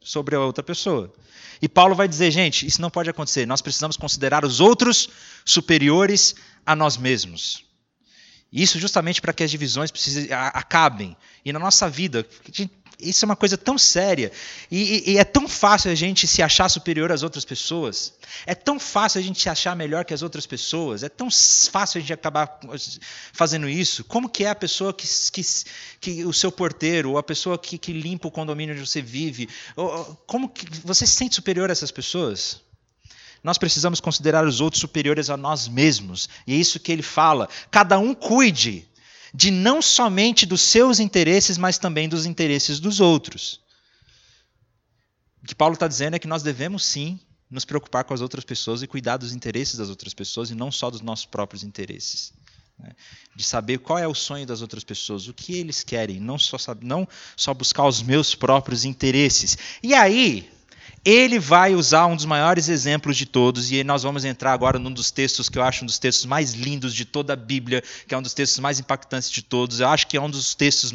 sobre 0.00 0.34
a 0.34 0.40
outra 0.40 0.64
pessoa. 0.64 1.12
E 1.60 1.68
Paulo 1.68 1.94
vai 1.94 2.08
dizer, 2.08 2.30
gente, 2.30 2.66
isso 2.66 2.80
não 2.80 2.88
pode 2.88 3.10
acontecer. 3.10 3.44
Nós 3.44 3.60
precisamos 3.60 3.98
considerar 3.98 4.42
os 4.42 4.58
outros 4.58 5.06
superiores 5.44 6.34
a 6.64 6.74
nós 6.74 6.96
mesmos. 6.96 7.62
Isso 8.52 8.78
justamente 8.78 9.20
para 9.20 9.32
que 9.32 9.42
as 9.42 9.50
divisões 9.50 9.90
acabem. 10.52 11.16
E 11.44 11.52
na 11.52 11.58
nossa 11.58 11.88
vida, 11.88 12.26
isso 13.02 13.24
é 13.24 13.26
uma 13.26 13.36
coisa 13.36 13.56
tão 13.56 13.76
séria. 13.76 14.30
E, 14.70 14.82
e, 15.08 15.12
e, 15.12 15.18
é 15.18 15.24
tão 15.24 15.48
fácil 15.48 15.90
a 15.90 15.94
gente 15.94 16.26
se 16.26 16.42
achar 16.42 16.68
superior 16.68 17.10
às 17.10 17.22
outras 17.22 17.44
pessoas. 17.44 18.14
É 18.46 18.54
tão 18.54 18.78
fácil 18.78 19.20
a 19.20 19.22
gente 19.22 19.40
se 19.40 19.48
achar 19.48 19.74
melhor 19.74 20.04
que 20.04 20.14
as 20.14 20.22
outras 20.22 20.46
pessoas. 20.46 21.02
É 21.02 21.08
tão 21.08 21.28
fácil 21.30 21.98
a 21.98 22.00
gente 22.00 22.12
acabar 22.12 22.60
fazendo 23.32 23.68
isso. 23.68 24.04
Como 24.04 24.28
que 24.28 24.44
é 24.44 24.50
a 24.50 24.54
pessoa 24.54 24.92
que, 24.92 25.06
que, 25.32 25.42
que 26.00 26.24
o 26.24 26.32
seu 26.32 26.52
porteiro, 26.52 27.10
ou 27.10 27.18
a 27.18 27.22
pessoa 27.22 27.58
que, 27.58 27.76
que 27.76 27.92
limpa 27.92 28.28
o 28.28 28.30
condomínio 28.30 28.74
onde 28.74 28.86
você 28.86 29.02
vive? 29.02 29.48
Como 30.26 30.48
que 30.48 30.66
você 30.84 31.06
se 31.06 31.14
sente 31.14 31.34
superior 31.34 31.70
a 31.70 31.72
essas 31.72 31.90
pessoas? 31.90 32.60
Nós 33.42 33.58
precisamos 33.58 34.00
considerar 34.00 34.46
os 34.46 34.60
outros 34.60 34.80
superiores 34.80 35.28
a 35.28 35.36
nós 35.36 35.66
mesmos. 35.66 36.28
E 36.46 36.52
é 36.52 36.56
isso 36.56 36.78
que 36.78 36.92
ele 36.92 37.02
fala. 37.02 37.48
Cada 37.70 37.98
um 37.98 38.14
cuide 38.14 38.88
de 39.34 39.50
não 39.50 39.82
somente 39.82 40.46
dos 40.46 40.60
seus 40.60 41.00
interesses, 41.00 41.58
mas 41.58 41.78
também 41.78 42.08
dos 42.08 42.26
interesses 42.26 42.78
dos 42.78 43.00
outros. 43.00 43.60
O 45.42 45.46
que 45.46 45.54
Paulo 45.54 45.74
está 45.74 45.88
dizendo 45.88 46.14
é 46.14 46.18
que 46.18 46.28
nós 46.28 46.42
devemos 46.42 46.84
sim 46.84 47.18
nos 47.50 47.64
preocupar 47.64 48.04
com 48.04 48.14
as 48.14 48.20
outras 48.20 48.44
pessoas 48.44 48.82
e 48.82 48.86
cuidar 48.86 49.16
dos 49.16 49.32
interesses 49.32 49.76
das 49.76 49.88
outras 49.88 50.14
pessoas 50.14 50.50
e 50.50 50.54
não 50.54 50.70
só 50.70 50.90
dos 50.90 51.00
nossos 51.00 51.26
próprios 51.26 51.64
interesses. 51.64 52.32
Né? 52.78 52.92
De 53.34 53.42
saber 53.42 53.78
qual 53.78 53.98
é 53.98 54.06
o 54.06 54.14
sonho 54.14 54.46
das 54.46 54.62
outras 54.62 54.84
pessoas, 54.84 55.26
o 55.26 55.34
que 55.34 55.54
eles 55.58 55.82
querem, 55.82 56.20
não 56.20 56.38
só, 56.38 56.56
não 56.80 57.08
só 57.36 57.52
buscar 57.52 57.86
os 57.86 58.02
meus 58.02 58.34
próprios 58.34 58.84
interesses. 58.84 59.58
E 59.82 59.94
aí, 59.94 60.48
ele 61.04 61.38
vai 61.38 61.74
usar 61.74 62.06
um 62.06 62.14
dos 62.14 62.24
maiores 62.24 62.68
exemplos 62.68 63.16
de 63.16 63.26
todos, 63.26 63.72
e 63.72 63.82
nós 63.82 64.02
vamos 64.02 64.24
entrar 64.24 64.52
agora 64.52 64.78
num 64.78 64.92
dos 64.92 65.10
textos 65.10 65.48
que 65.48 65.58
eu 65.58 65.62
acho 65.62 65.82
um 65.82 65.86
dos 65.86 65.98
textos 65.98 66.26
mais 66.26 66.52
lindos 66.52 66.94
de 66.94 67.04
toda 67.04 67.32
a 67.32 67.36
Bíblia, 67.36 67.82
que 68.06 68.14
é 68.14 68.18
um 68.18 68.22
dos 68.22 68.34
textos 68.34 68.60
mais 68.60 68.78
impactantes 68.78 69.30
de 69.30 69.42
todos. 69.42 69.80
Eu 69.80 69.88
acho 69.88 70.06
que 70.06 70.16
é 70.16 70.20
um 70.20 70.30
dos 70.30 70.54
textos. 70.54 70.94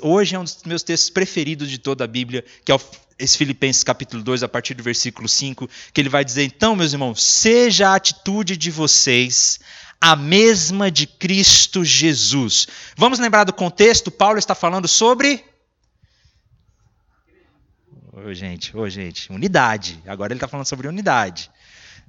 Hoje 0.00 0.36
é 0.36 0.38
um 0.38 0.44
dos 0.44 0.62
meus 0.64 0.82
textos 0.82 1.10
preferidos 1.10 1.68
de 1.68 1.78
toda 1.78 2.04
a 2.04 2.06
Bíblia, 2.06 2.44
que 2.64 2.70
é 2.70 2.78
esse 3.18 3.36
Filipenses 3.36 3.82
capítulo 3.82 4.22
2, 4.22 4.44
a 4.44 4.48
partir 4.48 4.74
do 4.74 4.82
versículo 4.82 5.28
5, 5.28 5.68
que 5.92 6.00
ele 6.00 6.08
vai 6.08 6.24
dizer: 6.24 6.44
Então, 6.44 6.76
meus 6.76 6.92
irmãos, 6.92 7.20
seja 7.20 7.88
a 7.88 7.96
atitude 7.96 8.56
de 8.56 8.70
vocês 8.70 9.58
a 10.00 10.14
mesma 10.14 10.90
de 10.90 11.08
Cristo 11.08 11.84
Jesus. 11.84 12.68
Vamos 12.96 13.18
lembrar 13.18 13.42
do 13.42 13.52
contexto? 13.52 14.12
Paulo 14.12 14.38
está 14.38 14.54
falando 14.54 14.86
sobre 14.86 15.44
Ô, 18.26 18.34
gente, 18.34 18.76
ô, 18.76 18.88
gente, 18.88 19.30
unidade. 19.30 20.02
Agora 20.06 20.32
ele 20.32 20.38
está 20.38 20.48
falando 20.48 20.66
sobre 20.66 20.88
unidade. 20.88 21.50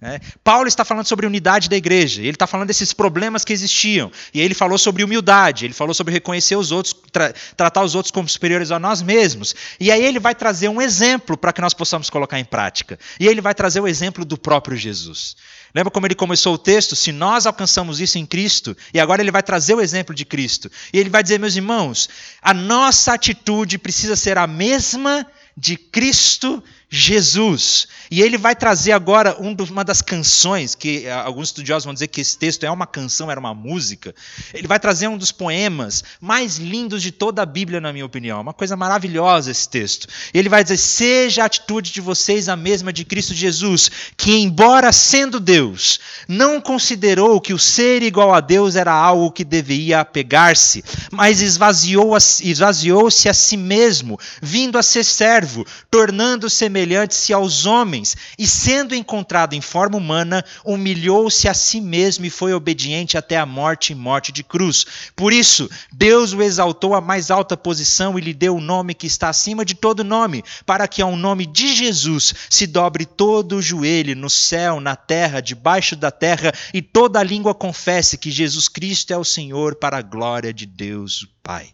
Né? 0.01 0.19
Paulo 0.43 0.67
está 0.67 0.85
falando 0.85 1.05
sobre 1.05 1.27
unidade 1.27 1.69
da 1.69 1.75
igreja, 1.75 2.21
ele 2.21 2.31
está 2.31 2.47
falando 2.47 2.67
desses 2.67 2.93
problemas 2.93 3.43
que 3.43 3.51
existiam. 3.51 4.09
E 4.33 4.39
ele 4.39 4.53
falou 4.53 4.77
sobre 4.77 5.03
humildade, 5.03 5.65
ele 5.65 5.73
falou 5.73 5.93
sobre 5.93 6.13
reconhecer 6.13 6.55
os 6.55 6.71
outros, 6.71 6.95
tra 7.11 7.33
tratar 7.55 7.83
os 7.83 7.95
outros 7.95 8.11
como 8.11 8.27
superiores 8.27 8.71
a 8.71 8.79
nós 8.79 9.01
mesmos. 9.01 9.53
E 9.79 9.91
aí 9.91 10.03
ele 10.03 10.19
vai 10.19 10.33
trazer 10.33 10.69
um 10.69 10.81
exemplo 10.81 11.37
para 11.37 11.51
que 11.51 11.61
nós 11.61 11.73
possamos 11.73 12.09
colocar 12.09 12.39
em 12.39 12.45
prática. 12.45 12.97
E 13.19 13.27
ele 13.27 13.41
vai 13.41 13.53
trazer 13.53 13.81
o 13.81 13.87
exemplo 13.87 14.23
do 14.23 14.37
próprio 14.37 14.77
Jesus. 14.77 15.35
Lembra 15.75 15.91
como 15.91 16.07
ele 16.07 16.15
começou 16.15 16.55
o 16.55 16.57
texto? 16.57 16.95
Se 16.95 17.11
nós 17.11 17.45
alcançamos 17.45 17.99
isso 17.99 18.17
em 18.17 18.25
Cristo, 18.25 18.75
e 18.93 18.99
agora 18.99 19.21
ele 19.21 19.31
vai 19.31 19.43
trazer 19.43 19.75
o 19.75 19.81
exemplo 19.81 20.15
de 20.15 20.25
Cristo. 20.25 20.71
E 20.93 20.97
ele 20.97 21.09
vai 21.09 21.21
dizer, 21.21 21.39
meus 21.39 21.55
irmãos, 21.55 22.09
a 22.41 22.53
nossa 22.53 23.13
atitude 23.13 23.77
precisa 23.77 24.15
ser 24.15 24.37
a 24.37 24.47
mesma 24.47 25.27
de 25.59 25.75
Cristo 25.77 26.63
Jesus. 26.89 27.87
E 28.09 28.21
ele 28.21 28.37
vai 28.37 28.55
trazer 28.55 28.93
agora 28.93 29.37
uma 29.37 29.83
das 29.83 30.01
canções, 30.01 30.73
que 30.73 31.05
eh, 31.05 31.11
alguns 31.11 31.49
estudiosos 31.49 31.85
vão 31.85 31.93
dizer 31.93 32.07
que 32.07 32.21
esse 32.21 32.37
texto 32.37 32.63
é 32.63 32.71
uma 32.71 32.87
canção, 32.87 33.29
era 33.29 33.39
uma 33.39 33.53
música. 33.53 34.15
Ele 34.53 34.67
vai 34.67 34.79
trazer 34.79 35.07
um 35.07 35.17
dos 35.17 35.31
poemas 35.31 36.03
mais 36.19 36.57
lindos 36.57 37.03
de 37.03 37.11
toda 37.11 37.43
a 37.43 37.45
Bíblia, 37.45 37.79
na 37.79 37.93
minha 37.93 38.05
opinião. 38.05 38.41
Uma 38.41 38.53
coisa 38.53 38.75
maravilhosa 38.75 39.51
esse 39.51 39.69
texto. 39.69 40.07
Ele 40.33 40.49
vai 40.49 40.63
dizer: 40.63 40.77
Seja 40.77 41.43
a 41.43 41.45
atitude 41.45 41.91
de 41.91 42.01
vocês 42.01 42.49
a 42.49 42.55
mesma 42.55 42.91
de 42.91 43.05
Cristo 43.05 43.35
Jesus, 43.35 43.91
que, 44.17 44.37
embora 44.37 44.91
sendo 44.91 45.39
Deus, 45.39 45.99
não 46.27 46.59
considerou 46.59 47.39
que 47.39 47.53
o 47.53 47.59
ser 47.59 48.01
igual 48.01 48.33
a 48.33 48.39
Deus 48.39 48.75
era 48.75 48.91
algo 48.91 49.31
que 49.31 49.43
deveria 49.43 49.99
apegar-se, 49.99 50.83
mas 51.11 51.39
esvaziou-se 51.39 52.49
esvaziou 52.49 53.07
a 53.07 53.33
si 53.33 53.57
mesmo, 53.57 54.19
vindo 54.41 54.77
a 54.77 54.83
ser 54.83 55.03
servo, 55.03 55.65
tornando-se 55.91 56.65
semelhante-se 56.79 57.33
aos 57.33 57.65
homens, 57.65 58.15
e 58.37 58.47
sendo 58.47 58.95
encontrado 58.95 59.53
em 59.53 59.59
forma 59.59 59.97
humana, 59.97 60.45
humilhou-se 60.63 61.47
a 61.47 61.53
si 61.53 61.81
mesmo 61.81 62.25
e 62.25 62.29
foi 62.29 62.53
obediente 62.53 63.17
até 63.17 63.37
a 63.37 63.45
morte 63.45 63.91
e 63.91 63.95
morte 63.95 64.31
de 64.31 64.43
cruz. 64.43 64.85
Por 65.15 65.33
isso, 65.33 65.69
Deus 65.91 66.31
o 66.31 66.41
exaltou 66.41 66.95
à 66.95 67.01
mais 67.01 67.29
alta 67.29 67.57
posição 67.57 68.17
e 68.17 68.21
lhe 68.21 68.33
deu 68.33 68.55
o 68.55 68.61
nome 68.61 68.93
que 68.93 69.07
está 69.07 69.27
acima 69.27 69.65
de 69.65 69.75
todo 69.75 70.03
nome, 70.03 70.41
para 70.65 70.87
que 70.87 71.01
ao 71.01 71.17
nome 71.17 71.45
de 71.45 71.75
Jesus 71.75 72.33
se 72.49 72.65
dobre 72.65 73.05
todo 73.05 73.57
o 73.57 73.61
joelho 73.61 74.15
no 74.15 74.29
céu, 74.29 74.79
na 74.79 74.95
terra, 74.95 75.41
debaixo 75.41 75.97
da 75.97 76.11
terra, 76.11 76.53
e 76.73 76.81
toda 76.81 77.19
a 77.19 77.23
língua 77.23 77.53
confesse 77.53 78.17
que 78.17 78.31
Jesus 78.31 78.69
Cristo 78.69 79.11
é 79.11 79.17
o 79.17 79.25
Senhor 79.25 79.75
para 79.75 79.97
a 79.97 80.01
glória 80.01 80.53
de 80.53 80.65
Deus, 80.65 81.23
o 81.23 81.29
Pai. 81.43 81.69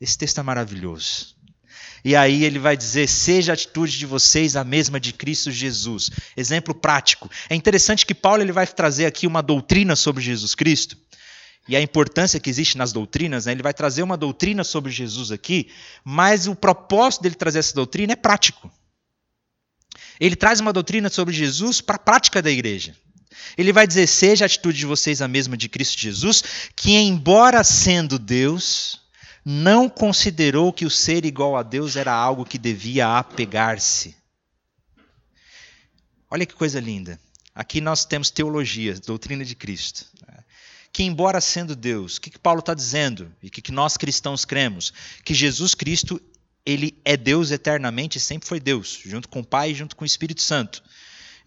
Esse 0.00 0.16
texto 0.16 0.38
é 0.38 0.42
maravilhoso. 0.42 1.37
E 2.04 2.14
aí 2.14 2.44
ele 2.44 2.58
vai 2.58 2.76
dizer: 2.76 3.08
seja 3.08 3.52
a 3.52 3.54
atitude 3.54 3.98
de 3.98 4.06
vocês 4.06 4.56
a 4.56 4.64
mesma 4.64 5.00
de 5.00 5.12
Cristo 5.12 5.50
Jesus. 5.50 6.10
Exemplo 6.36 6.74
prático. 6.74 7.30
É 7.48 7.54
interessante 7.54 8.06
que 8.06 8.14
Paulo 8.14 8.42
ele 8.42 8.52
vai 8.52 8.66
trazer 8.66 9.06
aqui 9.06 9.26
uma 9.26 9.42
doutrina 9.42 9.96
sobre 9.96 10.22
Jesus 10.22 10.54
Cristo. 10.54 10.96
E 11.68 11.76
a 11.76 11.82
importância 11.82 12.40
que 12.40 12.48
existe 12.48 12.78
nas 12.78 12.92
doutrinas, 12.92 13.44
né? 13.44 13.52
ele 13.52 13.62
vai 13.62 13.74
trazer 13.74 14.02
uma 14.02 14.16
doutrina 14.16 14.64
sobre 14.64 14.90
Jesus 14.90 15.30
aqui, 15.30 15.68
mas 16.02 16.46
o 16.46 16.54
propósito 16.54 17.22
dele 17.22 17.34
trazer 17.34 17.58
essa 17.58 17.74
doutrina 17.74 18.14
é 18.14 18.16
prático. 18.16 18.72
Ele 20.18 20.34
traz 20.34 20.60
uma 20.60 20.72
doutrina 20.72 21.10
sobre 21.10 21.34
Jesus 21.34 21.82
para 21.82 21.96
a 21.96 21.98
prática 21.98 22.40
da 22.40 22.50
igreja. 22.50 22.96
Ele 23.56 23.72
vai 23.72 23.86
dizer: 23.86 24.06
seja 24.06 24.44
a 24.44 24.46
atitude 24.46 24.78
de 24.78 24.86
vocês 24.86 25.20
a 25.20 25.28
mesma 25.28 25.56
de 25.56 25.68
Cristo 25.68 25.98
Jesus, 25.98 26.42
que, 26.74 26.96
embora 26.96 27.62
sendo 27.62 28.18
Deus, 28.18 29.00
não 29.50 29.88
considerou 29.88 30.70
que 30.70 30.84
o 30.84 30.90
ser 30.90 31.24
igual 31.24 31.56
a 31.56 31.62
Deus 31.62 31.96
era 31.96 32.12
algo 32.12 32.44
que 32.44 32.58
devia 32.58 33.16
apegar-se. 33.16 34.14
Olha 36.30 36.44
que 36.44 36.52
coisa 36.52 36.78
linda. 36.78 37.18
Aqui 37.54 37.80
nós 37.80 38.04
temos 38.04 38.28
teologia, 38.28 39.00
doutrina 39.00 39.46
de 39.46 39.54
Cristo. 39.54 40.04
Que, 40.92 41.02
embora 41.02 41.40
sendo 41.40 41.74
Deus, 41.74 42.16
o 42.16 42.20
que, 42.20 42.28
que 42.28 42.38
Paulo 42.38 42.60
está 42.60 42.74
dizendo? 42.74 43.34
E 43.42 43.46
o 43.46 43.50
que, 43.50 43.62
que 43.62 43.72
nós 43.72 43.96
cristãos 43.96 44.44
cremos? 44.44 44.92
Que 45.24 45.32
Jesus 45.32 45.74
Cristo 45.74 46.20
ele 46.66 47.00
é 47.02 47.16
Deus 47.16 47.50
eternamente 47.50 48.18
e 48.18 48.20
sempre 48.20 48.46
foi 48.46 48.60
Deus, 48.60 49.00
junto 49.02 49.30
com 49.30 49.40
o 49.40 49.46
Pai 49.46 49.70
e 49.70 49.74
junto 49.74 49.96
com 49.96 50.04
o 50.04 50.06
Espírito 50.06 50.42
Santo. 50.42 50.82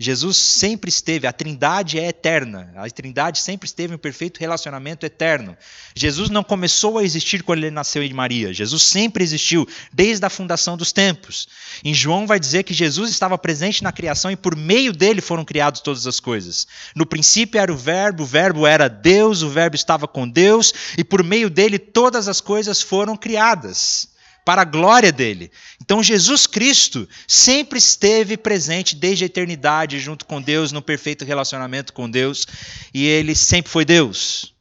Jesus 0.02 0.38
sempre 0.38 0.90
esteve, 0.90 1.28
a 1.28 1.32
Trindade 1.32 2.00
é 2.00 2.08
eterna, 2.08 2.74
a 2.76 2.90
Trindade 2.90 3.38
sempre 3.38 3.68
esteve 3.68 3.94
em 3.94 3.96
um 3.98 4.00
perfeito 4.00 4.40
relacionamento 4.40 5.06
eterno. 5.06 5.56
Jesus 5.96 6.32
não 6.32 6.44
começou 6.44 6.98
a 6.98 7.04
existir 7.04 7.44
quando 7.44 7.60
ele 7.60 7.70
nasceu 7.70 8.02
em 8.02 8.12
Maria, 8.12 8.52
Jesus 8.52 8.82
sempre 8.82 9.24
existiu, 9.24 9.68
desde 9.94 10.26
a 10.26 10.30
fundação 10.30 10.76
dos 10.76 10.92
tempos. 10.92 11.48
Em 11.84 11.94
João 11.94 12.26
vai 12.26 12.40
dizer 12.40 12.64
que 12.64 12.74
Jesus 12.74 13.12
estava 13.12 13.38
presente 13.38 13.84
na 13.84 13.92
criação 13.92 14.32
e 14.32 14.36
por 14.36 14.56
meio 14.56 14.92
dele 14.92 15.22
foram 15.22 15.46
criadas 15.46 15.82
todas 15.82 16.08
as 16.08 16.20
coisas. 16.20 16.66
No 16.96 17.06
princípio 17.06 17.62
era 17.62 17.72
o 17.72 17.78
Verbo, 17.78 18.24
o 18.24 18.26
Verbo 18.26 18.66
era 18.66 18.88
Deus, 18.88 19.44
o 19.44 19.50
Verbo 19.50 19.76
estava 19.76 20.08
com 20.08 20.28
Deus 20.28 20.74
e 20.98 21.04
por 21.04 21.24
meio 21.24 21.48
dele 21.48 21.78
todas 21.78 22.28
as 22.28 22.42
coisas 22.42 22.82
foram 22.82 23.16
criadas 23.16 24.11
para 24.46 24.62
a 24.62 24.66
glória 24.66 25.12
dele. 25.12 25.52
Então 25.82 26.02
Jesus 26.02 26.48
Cristo 26.48 27.08
sempre 27.28 27.78
esteve 27.78 28.38
presente 28.38 28.96
desde 28.96 29.24
a 29.24 29.28
eternidade 29.28 30.00
junto 30.00 30.26
com 30.26 30.42
Deus, 30.42 30.72
no 30.72 30.82
perfeito 30.82 31.26
relacionamento 31.26 31.94
com 31.94 32.10
Deus, 32.10 32.48
e 32.94 33.06
ele 33.06 33.36
sempre 33.36 33.72
foi 33.72 33.86
Deus. 33.86 34.54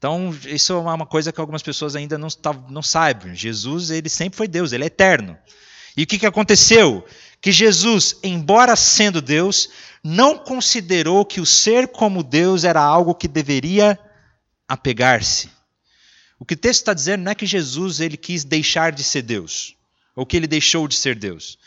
Então, 0.00 0.34
isso 0.46 0.72
é 0.72 0.76
uma 0.76 1.04
coisa 1.04 1.30
que 1.30 1.38
algumas 1.38 1.62
pessoas 1.62 1.94
ainda 1.94 2.16
não, 2.16 2.28
não 2.70 2.82
sabem. 2.82 3.34
Jesus, 3.34 3.90
ele 3.90 4.08
sempre 4.08 4.38
foi 4.38 4.48
Deus, 4.48 4.72
ele 4.72 4.84
é 4.84 4.86
eterno. 4.86 5.36
E 5.94 6.04
o 6.04 6.06
que, 6.06 6.18
que 6.18 6.24
aconteceu? 6.24 7.04
Que 7.38 7.52
Jesus, 7.52 8.16
embora 8.22 8.74
sendo 8.76 9.20
Deus, 9.20 9.68
não 10.02 10.38
considerou 10.38 11.22
que 11.26 11.38
o 11.38 11.44
ser 11.44 11.88
como 11.88 12.22
Deus 12.22 12.64
era 12.64 12.80
algo 12.80 13.14
que 13.14 13.28
deveria 13.28 13.98
apegar-se. 14.66 15.50
O 16.40 16.44
que 16.46 16.54
o 16.54 16.56
texto 16.56 16.80
está 16.80 16.94
dizendo 16.94 17.22
não 17.22 17.32
é 17.32 17.34
que 17.34 17.44
Jesus 17.44 18.00
ele 18.00 18.16
quis 18.16 18.44
deixar 18.44 18.92
de 18.92 19.04
ser 19.04 19.20
Deus, 19.20 19.76
ou 20.16 20.24
que 20.24 20.34
ele 20.34 20.46
deixou 20.46 20.88
de 20.88 20.94
ser 20.94 21.14
Deus, 21.14 21.58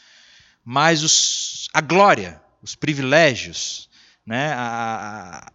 mas 0.65 1.03
os, 1.03 1.69
a 1.71 1.79
glória, 1.79 2.41
os 2.59 2.73
privilégios, 2.73 3.87
né, 4.25 4.51
a, 4.53 5.47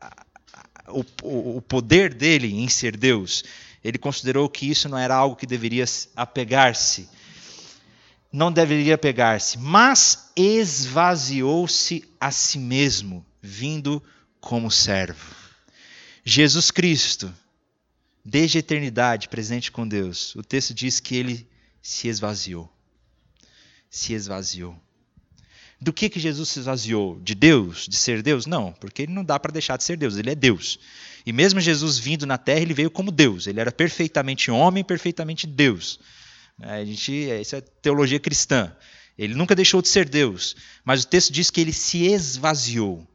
a, 0.00 0.06
a, 0.06 0.92
o, 0.92 1.56
o 1.56 1.62
poder 1.62 2.14
dele 2.14 2.54
em 2.54 2.68
ser 2.68 2.96
Deus, 2.96 3.42
ele 3.82 3.98
considerou 3.98 4.48
que 4.48 4.70
isso 4.70 4.88
não 4.88 4.96
era 4.98 5.16
algo 5.16 5.34
que 5.34 5.46
deveria 5.46 5.84
apegar-se, 6.14 7.08
não 8.32 8.52
deveria 8.52 8.96
pegar-se, 8.96 9.58
mas 9.58 10.30
esvaziou-se 10.36 12.08
a 12.20 12.30
si 12.30 12.58
mesmo, 12.60 13.26
vindo 13.42 14.00
como 14.40 14.70
servo. 14.70 15.34
Jesus 16.24 16.70
Cristo 16.70 17.34
desde 18.24 18.58
a 18.58 18.60
eternidade 18.60 19.28
presente 19.28 19.70
com 19.70 19.86
Deus, 19.86 20.34
o 20.36 20.42
texto 20.42 20.74
diz 20.74 21.00
que 21.00 21.16
ele 21.16 21.48
se 21.82 22.08
esvaziou. 22.08 22.70
Se 23.88 24.12
esvaziou. 24.12 24.76
Do 25.80 25.92
que 25.92 26.10
que 26.10 26.20
Jesus 26.20 26.50
se 26.50 26.58
esvaziou? 26.58 27.18
De 27.20 27.34
Deus? 27.34 27.88
De 27.88 27.96
ser 27.96 28.22
Deus? 28.22 28.44
Não, 28.44 28.72
porque 28.72 29.02
ele 29.02 29.12
não 29.12 29.24
dá 29.24 29.40
para 29.40 29.52
deixar 29.52 29.78
de 29.78 29.84
ser 29.84 29.96
Deus, 29.96 30.16
ele 30.16 30.30
é 30.30 30.34
Deus. 30.34 30.78
E 31.24 31.32
mesmo 31.32 31.58
Jesus 31.60 31.98
vindo 31.98 32.26
na 32.26 32.36
terra, 32.36 32.60
ele 32.60 32.74
veio 32.74 32.90
como 32.90 33.10
Deus. 33.10 33.46
Ele 33.46 33.60
era 33.60 33.72
perfeitamente 33.72 34.50
homem, 34.50 34.84
perfeitamente 34.84 35.46
Deus. 35.46 35.98
A 36.60 36.84
gente, 36.84 37.12
isso 37.12 37.56
é 37.56 37.60
teologia 37.60 38.20
cristã. 38.20 38.76
Ele 39.16 39.34
nunca 39.34 39.54
deixou 39.54 39.80
de 39.80 39.88
ser 39.88 40.08
Deus, 40.08 40.54
mas 40.84 41.02
o 41.02 41.06
texto 41.06 41.32
diz 41.32 41.50
que 41.50 41.60
ele 41.60 41.72
se 41.72 42.06
esvaziou. 42.06 43.06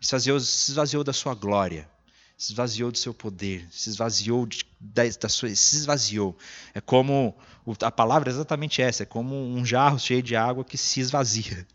Esvaziou, 0.00 0.38
se 0.38 0.70
esvaziou 0.70 1.02
da 1.02 1.12
sua 1.12 1.34
glória 1.34 1.88
se 2.36 2.52
esvaziou 2.52 2.90
do 2.90 2.98
seu 2.98 3.14
poder, 3.14 3.66
se 3.70 3.88
esvaziou 3.88 4.46
de, 4.46 4.64
da, 4.80 5.02
da, 5.20 5.28
sua, 5.28 5.54
se 5.54 5.76
esvaziou. 5.76 6.36
É 6.74 6.80
como 6.80 7.34
a 7.80 7.90
palavra 7.90 8.28
é 8.30 8.32
exatamente 8.32 8.82
essa, 8.82 9.04
é 9.04 9.06
como 9.06 9.34
um 9.34 9.64
jarro 9.64 9.98
cheio 9.98 10.22
de 10.22 10.36
água 10.36 10.64
que 10.64 10.76
se 10.76 11.00
esvazia. 11.00 11.66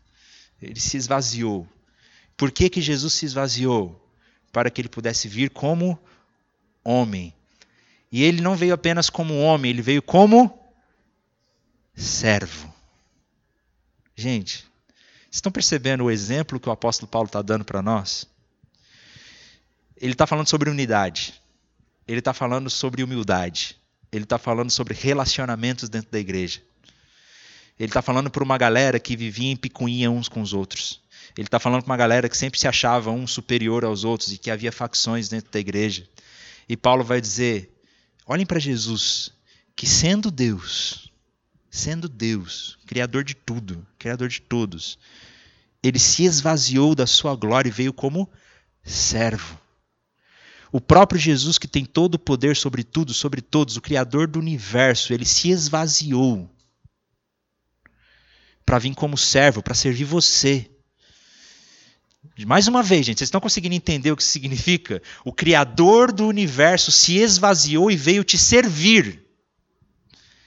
Ele 0.60 0.78
se 0.78 0.96
esvaziou. 0.96 1.66
Por 2.36 2.52
que, 2.52 2.68
que 2.68 2.80
Jesus 2.80 3.14
se 3.14 3.26
esvaziou? 3.26 3.98
Para 4.52 4.70
que 4.70 4.80
ele 4.80 4.88
pudesse 4.88 5.28
vir 5.28 5.50
como 5.50 5.98
homem. 6.84 7.34
E 8.12 8.22
ele 8.22 8.40
não 8.40 8.56
veio 8.56 8.74
apenas 8.74 9.08
como 9.08 9.40
homem, 9.40 9.70
ele 9.70 9.82
veio 9.82 10.02
como 10.02 10.58
servo. 11.94 12.72
Gente, 14.16 14.58
vocês 14.58 15.36
estão 15.36 15.52
percebendo 15.52 16.04
o 16.04 16.10
exemplo 16.10 16.60
que 16.60 16.68
o 16.68 16.72
apóstolo 16.72 17.08
Paulo 17.08 17.26
está 17.26 17.40
dando 17.40 17.64
para 17.64 17.80
nós? 17.80 18.29
Ele 20.00 20.12
está 20.12 20.26
falando 20.26 20.48
sobre 20.48 20.70
unidade. 20.70 21.34
Ele 22.08 22.20
está 22.20 22.32
falando 22.32 22.70
sobre 22.70 23.02
humildade. 23.02 23.76
Ele 24.10 24.24
está 24.24 24.38
falando 24.38 24.70
sobre 24.70 24.94
relacionamentos 24.94 25.88
dentro 25.88 26.10
da 26.10 26.18
igreja. 26.18 26.62
Ele 27.78 27.88
está 27.90 28.02
falando 28.02 28.30
para 28.30 28.42
uma 28.42 28.58
galera 28.58 28.98
que 28.98 29.16
vivia 29.16 29.50
em 29.50 29.56
picuinha 29.56 30.10
uns 30.10 30.28
com 30.28 30.40
os 30.40 30.52
outros. 30.52 31.00
Ele 31.36 31.46
está 31.46 31.60
falando 31.60 31.82
para 31.82 31.92
uma 31.92 31.96
galera 31.96 32.28
que 32.28 32.36
sempre 32.36 32.58
se 32.58 32.66
achava 32.66 33.10
um 33.10 33.26
superior 33.26 33.84
aos 33.84 34.02
outros 34.02 34.32
e 34.32 34.38
que 34.38 34.50
havia 34.50 34.72
facções 34.72 35.28
dentro 35.28 35.50
da 35.52 35.60
igreja. 35.60 36.08
E 36.68 36.76
Paulo 36.76 37.04
vai 37.04 37.20
dizer: 37.20 37.70
olhem 38.26 38.46
para 38.46 38.58
Jesus, 38.58 39.32
que 39.76 39.86
sendo 39.86 40.30
Deus, 40.30 41.12
sendo 41.70 42.08
Deus, 42.08 42.78
Criador 42.86 43.22
de 43.22 43.34
tudo, 43.34 43.86
Criador 43.98 44.28
de 44.28 44.40
todos, 44.40 44.98
ele 45.82 45.98
se 45.98 46.24
esvaziou 46.24 46.94
da 46.94 47.06
sua 47.06 47.36
glória 47.36 47.68
e 47.68 47.72
veio 47.72 47.92
como 47.92 48.28
servo. 48.82 49.59
O 50.72 50.80
próprio 50.80 51.20
Jesus, 51.20 51.58
que 51.58 51.66
tem 51.66 51.84
todo 51.84 52.14
o 52.14 52.18
poder 52.18 52.56
sobre 52.56 52.84
tudo, 52.84 53.12
sobre 53.12 53.40
todos, 53.40 53.76
o 53.76 53.80
Criador 53.80 54.28
do 54.28 54.38
universo, 54.38 55.12
ele 55.12 55.24
se 55.24 55.50
esvaziou 55.50 56.48
para 58.64 58.78
vir 58.78 58.94
como 58.94 59.18
servo, 59.18 59.62
para 59.62 59.74
servir 59.74 60.04
você. 60.04 60.70
Mais 62.46 62.68
uma 62.68 62.82
vez, 62.82 63.04
gente, 63.04 63.18
vocês 63.18 63.26
estão 63.26 63.40
conseguindo 63.40 63.74
entender 63.74 64.12
o 64.12 64.16
que 64.16 64.22
significa? 64.22 65.02
O 65.24 65.32
Criador 65.32 66.12
do 66.12 66.26
universo 66.26 66.92
se 66.92 67.16
esvaziou 67.16 67.90
e 67.90 67.96
veio 67.96 68.22
te 68.22 68.38
servir. 68.38 69.24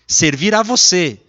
Servir 0.07 0.55
a 0.55 0.63
você. 0.63 1.19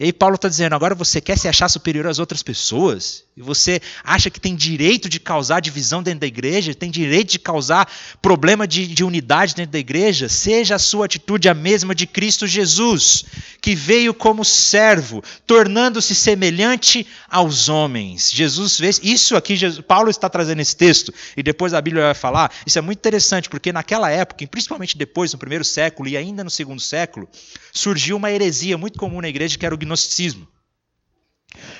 E 0.00 0.04
aí 0.04 0.12
Paulo 0.12 0.34
está 0.34 0.48
dizendo, 0.48 0.74
agora 0.74 0.94
você 0.94 1.20
quer 1.20 1.38
se 1.38 1.46
achar 1.46 1.68
superior 1.68 2.06
às 2.08 2.18
outras 2.18 2.42
pessoas? 2.42 3.23
E 3.36 3.42
você 3.42 3.80
acha 4.04 4.30
que 4.30 4.38
tem 4.38 4.54
direito 4.54 5.08
de 5.08 5.18
causar 5.18 5.58
divisão 5.58 6.04
dentro 6.04 6.20
da 6.20 6.26
igreja? 6.26 6.72
Tem 6.72 6.88
direito 6.88 7.32
de 7.32 7.40
causar 7.40 7.90
problema 8.22 8.64
de, 8.64 8.86
de 8.86 9.02
unidade 9.02 9.56
dentro 9.56 9.72
da 9.72 9.78
igreja? 9.78 10.28
Seja 10.28 10.76
a 10.76 10.78
sua 10.78 11.06
atitude 11.06 11.48
a 11.48 11.54
mesma 11.54 11.96
de 11.96 12.06
Cristo 12.06 12.46
Jesus, 12.46 13.24
que 13.60 13.74
veio 13.74 14.14
como 14.14 14.44
servo, 14.44 15.20
tornando-se 15.48 16.14
semelhante 16.14 17.04
aos 17.28 17.68
homens. 17.68 18.30
Jesus 18.30 18.76
fez 18.76 19.00
isso 19.02 19.34
aqui, 19.34 19.56
Jesus, 19.56 19.84
Paulo 19.84 20.10
está 20.10 20.28
trazendo 20.28 20.60
esse 20.60 20.76
texto, 20.76 21.12
e 21.36 21.42
depois 21.42 21.74
a 21.74 21.80
Bíblia 21.80 22.04
vai 22.04 22.14
falar. 22.14 22.52
Isso 22.64 22.78
é 22.78 22.82
muito 22.82 23.00
interessante, 23.00 23.48
porque 23.48 23.72
naquela 23.72 24.10
época, 24.10 24.44
e 24.44 24.46
principalmente 24.46 24.96
depois, 24.96 25.32
no 25.32 25.40
primeiro 25.40 25.64
século 25.64 26.08
e 26.08 26.16
ainda 26.16 26.44
no 26.44 26.50
segundo 26.50 26.80
século, 26.80 27.28
surgiu 27.72 28.16
uma 28.16 28.30
heresia 28.30 28.78
muito 28.78 28.96
comum 28.96 29.20
na 29.20 29.28
igreja 29.28 29.58
que 29.58 29.66
era 29.66 29.74
o 29.74 29.78
gnosticismo. 29.78 30.53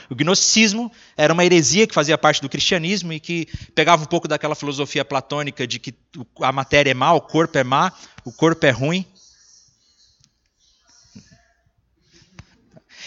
O 0.08 0.14
gnosticismo 0.14 0.90
era 1.16 1.32
uma 1.32 1.44
heresia 1.44 1.86
que 1.86 1.94
fazia 1.94 2.16
parte 2.16 2.40
do 2.40 2.48
cristianismo 2.48 3.12
e 3.12 3.20
que 3.20 3.46
pegava 3.74 4.02
um 4.02 4.06
pouco 4.06 4.28
daquela 4.28 4.54
filosofia 4.54 5.04
platônica 5.04 5.66
de 5.66 5.78
que 5.78 5.94
a 6.40 6.52
matéria 6.52 6.90
é 6.90 6.94
má, 6.94 7.12
o 7.12 7.20
corpo 7.20 7.58
é 7.58 7.64
má, 7.64 7.92
o 8.24 8.32
corpo 8.32 8.64
é 8.66 8.70
ruim. 8.70 9.04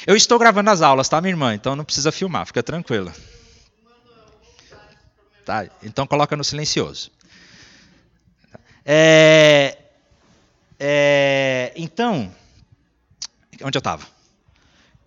Eu 0.06 0.16
estou 0.16 0.40
gravando 0.40 0.70
as 0.70 0.82
aulas, 0.82 1.10
tá, 1.10 1.20
minha 1.20 1.32
irmã? 1.32 1.54
Então 1.54 1.76
não 1.76 1.84
precisa 1.84 2.12
filmar, 2.12 2.46
fica 2.46 2.64
tranquila. 2.64 3.14
Tá, 5.46 5.70
então 5.82 6.06
coloca 6.06 6.36
no 6.36 6.44
silencioso. 6.44 7.12
É, 8.86 9.78
é, 10.80 11.74
então, 11.76 12.34
onde 13.62 13.78
eu 13.78 13.80
estava? 13.80 14.18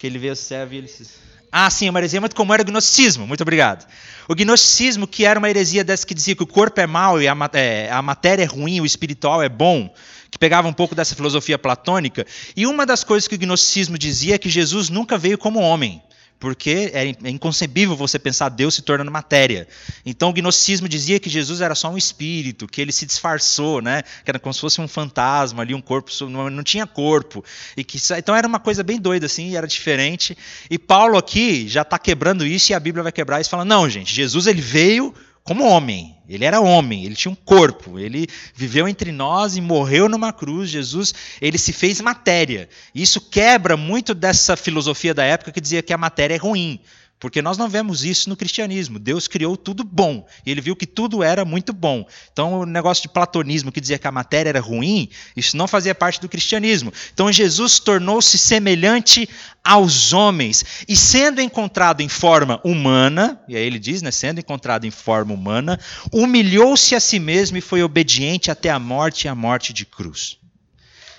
que 0.01 0.07
ele 0.07 0.18
vê 0.18 0.31
o 0.31 0.37
servo 0.37 0.73
e 0.73 0.79
ele 0.79 0.88
se... 0.88 1.07
Ah, 1.53 1.69
sim, 1.69 1.89
é 1.89 1.91
uma 1.91 1.99
heresia 1.99 2.21
muito 2.21 2.37
como 2.37 2.53
era 2.55 2.63
o 2.63 2.65
gnosticismo. 2.65 3.27
Muito 3.27 3.41
obrigado. 3.41 3.87
O 4.29 4.35
gnosticismo, 4.35 5.07
que 5.07 5.25
era 5.25 5.39
uma 5.39 5.51
heresia 5.51 5.83
dessa 5.83 6.07
que 6.07 6.15
dizia 6.15 6.37
que 6.37 6.43
o 6.43 6.47
corpo 6.47 6.81
é 6.81 6.87
mau 6.87 7.21
e 7.21 7.27
a, 7.27 7.37
é, 7.55 7.91
a 7.91 8.01
matéria 8.01 8.45
é 8.45 8.47
ruim, 8.47 8.81
o 8.81 8.87
espiritual 8.87 9.43
é 9.43 9.49
bom, 9.49 9.93
que 10.31 10.39
pegava 10.39 10.69
um 10.69 10.73
pouco 10.73 10.95
dessa 10.95 11.15
filosofia 11.17 11.59
platônica. 11.59 12.25
E 12.57 12.67
uma 12.67 12.87
das 12.87 13.03
coisas 13.03 13.27
que 13.27 13.35
o 13.35 13.39
gnosticismo 13.39 13.99
dizia 13.99 14.37
é 14.37 14.39
que 14.39 14.49
Jesus 14.49 14.89
nunca 14.89 15.19
veio 15.19 15.37
como 15.37 15.59
homem 15.59 16.01
porque 16.40 16.90
é, 16.94 17.07
inconcebível 17.29 17.94
você 17.94 18.18
pensar 18.18 18.48
Deus 18.48 18.74
se 18.74 18.81
tornando 18.81 19.11
matéria. 19.11 19.68
Então 20.05 20.31
o 20.31 20.33
gnosticismo 20.33 20.88
dizia 20.88 21.20
que 21.20 21.29
Jesus 21.29 21.61
era 21.61 21.74
só 21.74 21.90
um 21.90 21.98
espírito, 21.98 22.66
que 22.66 22.81
ele 22.81 22.90
se 22.90 23.05
disfarçou, 23.05 23.83
né? 23.83 24.03
que 24.24 24.31
era 24.31 24.38
como 24.38 24.53
se 24.55 24.61
fosse 24.61 24.81
um 24.81 24.88
fantasma 24.88 25.62
ali, 25.62 25.74
um 25.74 25.83
corpo, 25.83 26.11
não 26.26 26.64
tinha 26.64 26.87
corpo. 26.87 27.44
E 27.76 27.85
que, 27.85 27.98
então 28.16 28.35
era 28.35 28.48
uma 28.48 28.59
coisa 28.59 28.83
bem 28.83 28.98
doida 28.98 29.26
assim, 29.26 29.55
era 29.55 29.66
diferente. 29.66 30.37
E 30.70 30.79
Paulo 30.79 31.18
aqui 31.18 31.68
já 31.68 31.83
está 31.83 31.98
quebrando 31.98 32.46
isso 32.46 32.72
e 32.72 32.74
a 32.74 32.81
Bíblia 32.81 33.03
vai 33.03 33.12
quebrar 33.12 33.40
isso, 33.40 33.50
falando, 33.50 33.68
não 33.68 33.88
gente, 33.90 34.12
Jesus 34.14 34.46
ele 34.46 34.62
veio 34.62 35.14
como 35.44 35.64
homem. 35.64 36.16
Ele 36.31 36.45
era 36.45 36.61
homem, 36.61 37.05
ele 37.05 37.16
tinha 37.16 37.33
um 37.33 37.35
corpo, 37.35 37.99
ele 37.99 38.29
viveu 38.55 38.87
entre 38.87 39.11
nós 39.11 39.57
e 39.57 39.61
morreu 39.61 40.09
numa 40.09 40.33
cruz. 40.33 40.71
Jesus, 40.71 41.12
ele 41.43 41.59
se 41.59 41.73
fez 41.73 42.01
matéria. 42.01 42.69
Isso 42.95 43.21
quebra 43.21 43.77
muito 43.77 44.14
dessa 44.14 44.57
filosofia 44.57 45.12
da 45.12 45.25
época 45.25 45.51
que 45.51 45.61
dizia 45.61 45.83
que 45.83 45.93
a 45.93 45.99
matéria 45.99 46.35
é 46.35 46.38
ruim. 46.38 46.79
Porque 47.21 47.43
nós 47.43 47.59
não 47.59 47.69
vemos 47.69 48.03
isso 48.03 48.31
no 48.31 48.37
cristianismo. 48.37 48.99
Deus 48.99 49.29
criou 49.29 49.55
tudo 49.55 49.85
bom. 49.85 50.27
E 50.45 50.51
ele 50.51 50.63
viu 50.63 50.75
que 50.75 50.87
tudo 50.87 51.23
era 51.23 51.45
muito 51.45 51.71
bom. 51.71 52.07
Então, 52.33 52.61
o 52.61 52.67
negócio 52.67 53.03
de 53.03 53.11
platonismo 53.11 53.71
que 53.71 53.81
dizia 53.81 53.99
que 53.99 54.09
a 54.09 54.13
matéria 54.13 54.49
era 54.49 54.61
ruim, 54.61 55.11
isso 55.37 55.55
não 55.55 55.69
fazia 55.69 55.95
parte 55.95 56.19
do 56.19 56.31
cristianismo. 56.31 56.91
Então, 57.13 57.31
Jesus 57.31 57.79
tornou-se 57.79 58.39
semelhante 58.39 59.29
aos 59.63 60.15
homens. 60.15 60.65
E 60.89 60.97
sendo 60.97 61.43
encontrado 61.43 62.01
em 62.01 62.09
forma 62.09 62.59
humana, 62.65 63.39
e 63.47 63.55
aí 63.55 63.67
ele 63.67 63.79
diz, 63.79 64.01
né, 64.01 64.11
sendo 64.11 64.41
encontrado 64.41 64.87
em 64.87 64.91
forma 64.91 65.35
humana, 65.35 65.79
humilhou-se 66.11 66.95
a 66.95 67.01
si 67.01 67.19
mesmo 67.19 67.59
e 67.59 67.61
foi 67.61 67.83
obediente 67.83 68.51
até 68.51 68.71
a 68.71 68.79
morte 68.79 69.27
e 69.27 69.29
a 69.29 69.35
morte 69.35 69.75
de 69.75 69.85
cruz. 69.85 70.39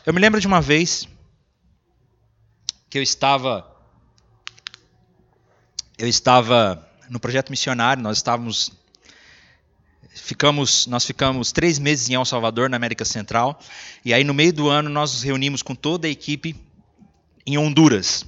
Eu 0.04 0.16
me 0.16 0.20
lembro 0.20 0.42
de 0.42 0.48
uma 0.48 0.62
vez 0.62 1.08
que 2.90 2.98
eu 2.98 3.04
estava 3.04 3.71
eu 6.02 6.08
estava 6.08 6.84
no 7.08 7.20
projeto 7.20 7.52
missionário, 7.52 8.02
nós 8.02 8.18
estávamos 8.18 8.72
ficamos, 10.16 10.88
nós 10.88 11.06
ficamos 11.06 11.52
três 11.52 11.78
meses 11.78 12.10
em 12.10 12.16
El 12.16 12.26
Salvador, 12.26 12.68
na 12.72 12.76
América 12.76 13.06
Central, 13.06 13.60
e 14.04 14.12
aí 14.12 14.24
no 14.24 14.34
meio 14.34 14.52
do 14.52 14.68
ano 14.68 14.90
nós 14.90 15.14
nos 15.14 15.22
reunimos 15.22 15.62
com 15.62 15.76
toda 15.76 16.08
a 16.08 16.10
equipe 16.10 16.56
em 17.46 17.56
Honduras, 17.56 18.26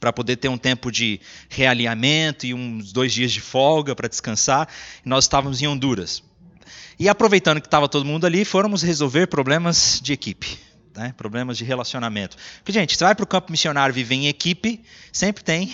para 0.00 0.14
poder 0.14 0.36
ter 0.36 0.48
um 0.48 0.56
tempo 0.56 0.90
de 0.90 1.20
realinhamento 1.50 2.46
e 2.46 2.54
uns 2.54 2.90
dois 2.90 3.12
dias 3.12 3.32
de 3.32 3.40
folga 3.40 3.94
para 3.94 4.08
descansar, 4.08 4.66
nós 5.04 5.24
estávamos 5.24 5.60
em 5.60 5.66
Honduras. 5.66 6.22
E 6.98 7.06
aproveitando 7.06 7.60
que 7.60 7.66
estava 7.66 7.86
todo 7.86 8.06
mundo 8.06 8.24
ali, 8.24 8.46
fomos 8.46 8.82
resolver 8.82 9.26
problemas 9.26 10.00
de 10.02 10.14
equipe. 10.14 10.58
Né, 10.96 11.12
problemas 11.16 11.58
de 11.58 11.64
relacionamento. 11.64 12.36
Porque, 12.58 12.70
gente, 12.70 12.96
você 12.96 13.02
vai 13.02 13.16
para 13.16 13.24
o 13.24 13.26
campo 13.26 13.50
missionário 13.50 13.92
viver 13.92 14.14
em 14.14 14.28
equipe, 14.28 14.80
sempre 15.12 15.42
tem 15.42 15.72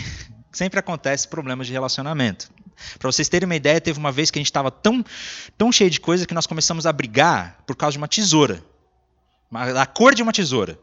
sempre 0.52 0.78
acontece 0.78 1.28
problemas 1.28 1.66
de 1.66 1.72
relacionamento. 1.72 2.50
Para 2.98 3.10
vocês 3.10 3.28
terem 3.28 3.46
uma 3.46 3.56
ideia, 3.56 3.80
teve 3.80 3.98
uma 3.98 4.10
vez 4.10 4.30
que 4.30 4.38
a 4.38 4.40
gente 4.40 4.46
estava 4.46 4.70
tão, 4.70 5.04
tão 5.56 5.70
cheio 5.70 5.90
de 5.90 6.00
coisa 6.00 6.26
que 6.26 6.34
nós 6.34 6.46
começamos 6.46 6.86
a 6.86 6.92
brigar 6.92 7.58
por 7.66 7.76
causa 7.76 7.92
de 7.92 7.98
uma 7.98 8.08
tesoura. 8.08 8.62
A 9.52 9.86
cor 9.86 10.14
de 10.14 10.22
uma 10.22 10.32
tesoura. 10.32 10.78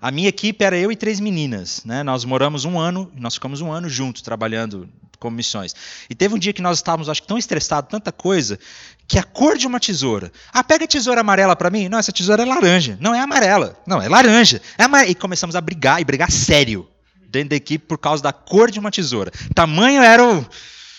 A 0.00 0.10
minha 0.10 0.28
equipe 0.28 0.64
era 0.64 0.76
eu 0.76 0.90
e 0.90 0.96
três 0.96 1.20
meninas. 1.20 1.82
Né? 1.84 2.02
Nós 2.02 2.24
moramos 2.24 2.64
um 2.64 2.78
ano, 2.78 3.10
nós 3.14 3.34
ficamos 3.34 3.60
um 3.60 3.72
ano 3.72 3.88
juntos 3.88 4.22
trabalhando 4.22 4.88
como 5.18 5.36
missões. 5.36 5.74
E 6.10 6.14
teve 6.14 6.34
um 6.34 6.38
dia 6.38 6.52
que 6.52 6.60
nós 6.60 6.78
estávamos, 6.78 7.08
acho 7.08 7.22
que 7.22 7.28
tão 7.28 7.38
estressados, 7.38 7.88
tanta 7.88 8.10
coisa, 8.10 8.58
que 9.06 9.18
a 9.18 9.22
cor 9.22 9.56
de 9.56 9.66
uma 9.66 9.78
tesoura. 9.78 10.32
Ah, 10.52 10.64
pega 10.64 10.84
a 10.84 10.88
tesoura 10.88 11.20
amarela 11.20 11.54
para 11.54 11.70
mim. 11.70 11.88
Não, 11.88 11.98
essa 11.98 12.12
tesoura 12.12 12.42
é 12.42 12.46
laranja. 12.46 12.98
Não, 13.00 13.14
é 13.14 13.20
amarela. 13.20 13.76
Não, 13.86 14.02
é 14.02 14.08
laranja. 14.08 14.60
É. 14.76 15.08
E 15.08 15.14
começamos 15.14 15.54
a 15.54 15.60
brigar, 15.60 16.00
e 16.00 16.04
brigar 16.04 16.30
sério 16.30 16.88
dentro 17.32 17.48
da 17.50 17.56
equipe 17.56 17.86
por 17.86 17.98
causa 17.98 18.22
da 18.22 18.32
cor 18.32 18.70
de 18.70 18.78
uma 18.78 18.90
tesoura. 18.90 19.32
Tamanho 19.54 20.02
era 20.02 20.22
o, 20.22 20.46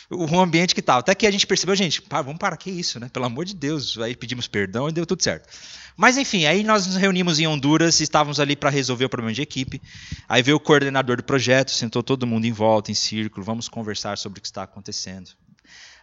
o 0.10 0.39
ambiente 0.39 0.74
que 0.74 0.80
estava. 0.80 1.00
Até 1.00 1.13
que 1.13 1.28
a 1.28 1.32
gente 1.32 1.46
percebeu, 1.46 1.76
gente, 1.76 2.02
pá, 2.02 2.22
vamos 2.22 2.39
parar, 2.39 2.58
que 2.58 2.72
isso, 2.72 3.00
né? 3.00 3.10
Pelo 3.13 3.26
amor 3.26 3.46
de 3.46 3.56
Deus. 3.56 3.98
Aí 4.00 4.15
pedimos 4.15 4.48
perdão 4.48 4.89
e 4.89 4.91
deu 4.91 5.06
tudo 5.06 5.22
certo. 5.22 5.48
Mas 5.96 6.17
enfim, 6.17 6.46
aí 6.46 6.63
nós 6.63 6.88
nos 6.88 6.96
reunimos 6.96 7.39
em 7.39 7.46
Honduras, 7.46 8.00
estávamos 8.00 8.39
ali 8.39 8.56
para 8.56 8.72
resolver 8.72 9.06
o 9.06 9.10
problema 9.10 9.34
de 9.34 9.43
equipe. 9.43 9.80
Aí 10.28 10.41
veio 10.41 10.58
o 10.58 10.60
coordenador 10.60 11.17
do 11.17 11.24
projeto, 11.24 11.69
sentou 11.69 12.02
todo 12.02 12.26
mundo 12.26 12.46
em 12.46 12.52
volta, 12.52 12.91
em 12.91 12.96
círculo, 12.96 13.46
vamos 13.46 13.69
conversar 13.69 14.17
sobre 14.17 14.39
o 14.39 14.41
que 14.41 14.48
está 14.48 14.63
acontecendo. 14.63 15.30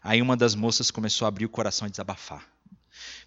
Aí 0.02 0.22
uma 0.22 0.36
das 0.36 0.54
moças 0.54 0.92
começou 0.92 1.26
a 1.26 1.28
abrir 1.28 1.44
o 1.44 1.48
coração 1.48 1.88
e 1.88 1.90
desabafar. 1.90 2.46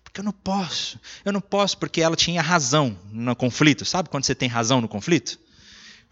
Porque 0.03 0.21
eu 0.21 0.23
não 0.23 0.31
posso, 0.31 0.99
eu 1.25 1.33
não 1.33 1.41
posso, 1.41 1.77
porque 1.77 2.01
ela 2.01 2.15
tinha 2.15 2.41
razão 2.41 2.97
no 3.11 3.35
conflito. 3.35 3.83
Sabe 3.83 4.09
quando 4.09 4.23
você 4.23 4.33
tem 4.33 4.47
razão 4.47 4.79
no 4.79 4.87
conflito? 4.87 5.37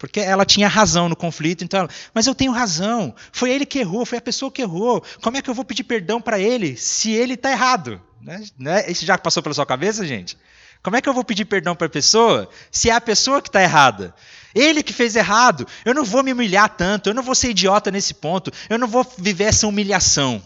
Porque 0.02 0.18
ela 0.18 0.44
tinha 0.44 0.66
razão 0.66 1.08
no 1.08 1.14
conflito, 1.14 1.62
então 1.62 1.78
ela, 1.78 1.88
mas 2.12 2.26
eu 2.26 2.34
tenho 2.34 2.50
razão. 2.50 3.14
Foi 3.30 3.52
ele 3.52 3.64
que 3.64 3.78
errou, 3.78 4.04
foi 4.04 4.18
a 4.18 4.20
pessoa 4.20 4.50
que 4.50 4.60
errou. 4.60 5.00
Como 5.22 5.36
é 5.36 5.40
que 5.40 5.48
eu 5.48 5.54
vou 5.54 5.64
pedir 5.64 5.84
perdão 5.84 6.20
para 6.20 6.40
ele 6.40 6.76
se 6.76 7.12
ele 7.12 7.34
está 7.34 7.52
errado? 7.52 8.02
Né? 8.20 8.44
né? 8.58 8.90
Isso 8.90 9.06
já 9.06 9.16
passou 9.16 9.44
pela 9.44 9.54
sua 9.54 9.64
cabeça, 9.64 10.04
gente? 10.04 10.36
Como 10.82 10.96
é 10.96 11.00
que 11.00 11.08
eu 11.08 11.14
vou 11.14 11.22
pedir 11.22 11.44
perdão 11.44 11.76
para 11.76 11.86
a 11.86 11.90
pessoa 11.90 12.50
se 12.68 12.90
é 12.90 12.92
a 12.92 13.00
pessoa 13.00 13.40
que 13.40 13.48
está 13.48 13.62
errada? 13.62 14.12
Ele 14.52 14.82
que 14.82 14.92
fez 14.92 15.14
errado. 15.14 15.68
Eu 15.84 15.94
não 15.94 16.04
vou 16.04 16.24
me 16.24 16.32
humilhar 16.32 16.68
tanto, 16.70 17.08
eu 17.08 17.14
não 17.14 17.22
vou 17.22 17.36
ser 17.36 17.50
idiota 17.50 17.88
nesse 17.88 18.12
ponto, 18.12 18.50
eu 18.68 18.80
não 18.80 18.88
vou 18.88 19.06
viver 19.18 19.44
essa 19.44 19.68
humilhação. 19.68 20.42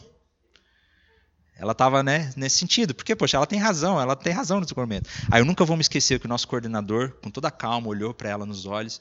Ela 1.59 1.73
estava 1.73 2.03
né, 2.03 2.31
nesse 2.37 2.59
sentido, 2.59 2.95
porque, 2.95 3.16
poxa, 3.16 3.38
ela 3.38 3.47
tem 3.47 3.59
razão, 3.59 3.99
ela 3.99 4.14
tem 4.14 4.35
razão 4.35 4.61
no 4.61 4.66
documento. 4.66 5.09
Aí 5.31 5.40
eu 5.40 5.47
nunca 5.47 5.64
vou 5.64 5.79
me 5.79 5.81
esquecer 5.81 6.21
que 6.21 6.27
o 6.27 6.29
nosso 6.29 6.47
coordenador, 6.47 7.12
com 7.23 7.31
toda 7.31 7.51
calma, 7.51 7.88
olhou 7.88 8.12
para 8.12 8.29
ela 8.29 8.45
nos 8.45 8.66
olhos, 8.66 9.01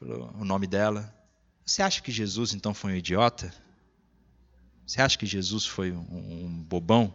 falou 0.00 0.34
o 0.38 0.44
nome 0.46 0.66
dela. 0.66 1.14
Você 1.64 1.82
acha 1.82 2.00
que 2.00 2.10
Jesus 2.10 2.54
então 2.54 2.72
foi 2.72 2.92
um 2.92 2.96
idiota? 2.96 3.52
Você 4.86 5.00
acha 5.02 5.18
que 5.18 5.26
Jesus 5.26 5.66
foi 5.66 5.92
um, 5.92 6.46
um 6.46 6.64
bobão? 6.64 7.14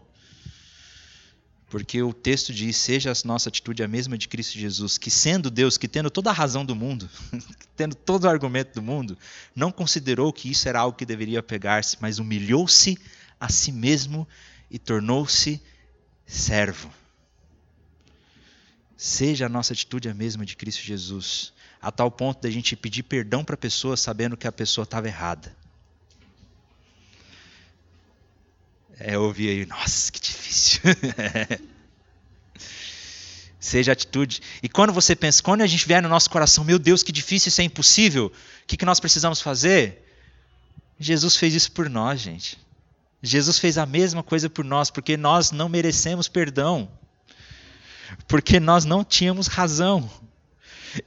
Porque 1.67 2.01
o 2.03 2.13
texto 2.13 2.53
diz: 2.53 2.77
seja 2.77 3.11
a 3.11 3.27
nossa 3.27 3.49
atitude 3.49 3.83
a 3.83 3.87
mesma 3.87 4.17
de 4.17 4.27
Cristo 4.27 4.59
Jesus, 4.59 4.99
que 4.99 5.09
sendo 5.09 5.49
Deus, 5.49 5.79
que 5.79 5.87
tendo 5.87 6.11
toda 6.11 6.29
a 6.29 6.33
razão 6.33 6.63
do 6.63 6.75
mundo, 6.75 7.09
tendo 7.75 7.95
todo 7.95 8.25
o 8.25 8.29
argumento 8.29 8.75
do 8.75 8.83
mundo, 8.83 9.17
não 9.55 9.71
considerou 9.71 10.31
que 10.31 10.49
isso 10.49 10.69
era 10.69 10.79
algo 10.79 10.95
que 10.95 11.07
deveria 11.07 11.41
pegar-se, 11.41 11.97
mas 11.99 12.19
humilhou-se 12.19 12.99
a 13.39 13.49
si 13.49 13.71
mesmo 13.71 14.27
e 14.69 14.77
tornou-se 14.77 15.59
servo. 16.25 16.93
Seja 18.95 19.47
a 19.47 19.49
nossa 19.49 19.73
atitude 19.73 20.07
a 20.07 20.13
mesma 20.13 20.45
de 20.45 20.55
Cristo 20.55 20.83
Jesus, 20.83 21.51
a 21.85 21.91
tal 21.91 22.09
ponto 22.09 22.41
da 22.41 22.49
gente 22.49 22.75
pedir 22.75 23.03
perdão 23.03 23.43
para 23.43 23.53
a 23.53 23.57
pessoa 23.57 23.95
sabendo 23.95 24.35
que 24.35 24.47
a 24.47 24.51
pessoa 24.51 24.85
estava 24.85 25.07
errada. 25.07 25.55
É, 28.99 29.13
eu 29.13 29.21
ouvi 29.21 29.47
aí, 29.47 29.67
nossa, 29.67 30.11
que 30.11 30.19
difícil. 30.19 30.81
Seja 33.59 33.91
atitude. 33.91 34.41
E 34.63 34.69
quando 34.69 34.91
você 34.91 35.15
pensa, 35.15 35.43
quando 35.43 35.61
a 35.61 35.67
gente 35.67 35.87
vier 35.87 36.01
no 36.01 36.09
nosso 36.09 36.27
coração, 36.27 36.63
meu 36.63 36.79
Deus, 36.79 37.03
que 37.03 37.11
difícil, 37.11 37.49
isso 37.49 37.61
é 37.61 37.63
impossível, 37.65 38.25
o 38.25 38.65
que, 38.65 38.77
que 38.77 38.85
nós 38.85 38.99
precisamos 38.99 39.39
fazer? 39.39 40.03
Jesus 40.99 41.35
fez 41.35 41.53
isso 41.53 41.71
por 41.71 41.87
nós, 41.87 42.19
gente. 42.19 42.57
Jesus 43.21 43.59
fez 43.59 43.77
a 43.77 43.85
mesma 43.85 44.23
coisa 44.23 44.49
por 44.49 44.65
nós, 44.65 44.89
porque 44.89 45.15
nós 45.15 45.51
não 45.51 45.69
merecemos 45.69 46.27
perdão. 46.27 46.89
Porque 48.27 48.59
nós 48.59 48.85
não 48.85 49.03
tínhamos 49.03 49.45
razão. 49.45 50.09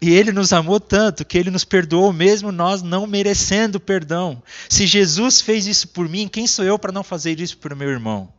E 0.00 0.10
ele 0.10 0.32
nos 0.32 0.52
amou 0.52 0.78
tanto 0.80 1.24
que 1.24 1.38
ele 1.38 1.50
nos 1.50 1.64
perdoou, 1.64 2.12
mesmo 2.12 2.52
nós 2.52 2.82
não 2.82 3.06
merecendo 3.06 3.80
perdão. 3.80 4.42
Se 4.68 4.86
Jesus 4.86 5.40
fez 5.40 5.66
isso 5.66 5.88
por 5.88 6.08
mim, 6.08 6.28
quem 6.28 6.46
sou 6.46 6.64
eu 6.64 6.78
para 6.78 6.92
não 6.92 7.02
fazer 7.02 7.40
isso 7.40 7.58
por 7.58 7.74
meu 7.74 7.88
irmão? 7.88 8.32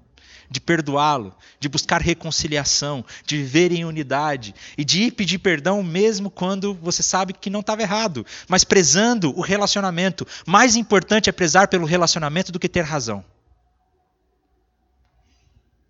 De 0.50 0.60
perdoá-lo, 0.60 1.36
de 1.60 1.70
buscar 1.70 2.02
reconciliação, 2.02 3.06
de 3.26 3.38
viver 3.38 3.72
em 3.72 3.86
unidade 3.86 4.56
e 4.78 4.84
de 4.84 5.04
ir 5.04 5.12
pedir 5.12 5.38
perdão 5.38 5.84
mesmo 5.84 6.32
quando 6.32 6.74
você 6.74 7.04
sabe 7.04 7.34
que 7.34 7.50
não 7.50 7.60
estava 7.60 7.84
errado, 7.84 8.26
mas 8.48 8.64
prezando 8.64 9.38
o 9.38 9.42
relacionamento. 9.42 10.26
Mais 10.48 10.76
importante 10.76 11.30
é 11.30 11.32
prezar 11.32 11.68
pelo 11.68 11.86
relacionamento 11.86 12.52
do 12.52 12.60
que 12.60 12.68
ter 12.68 12.82
razão. 12.82 13.24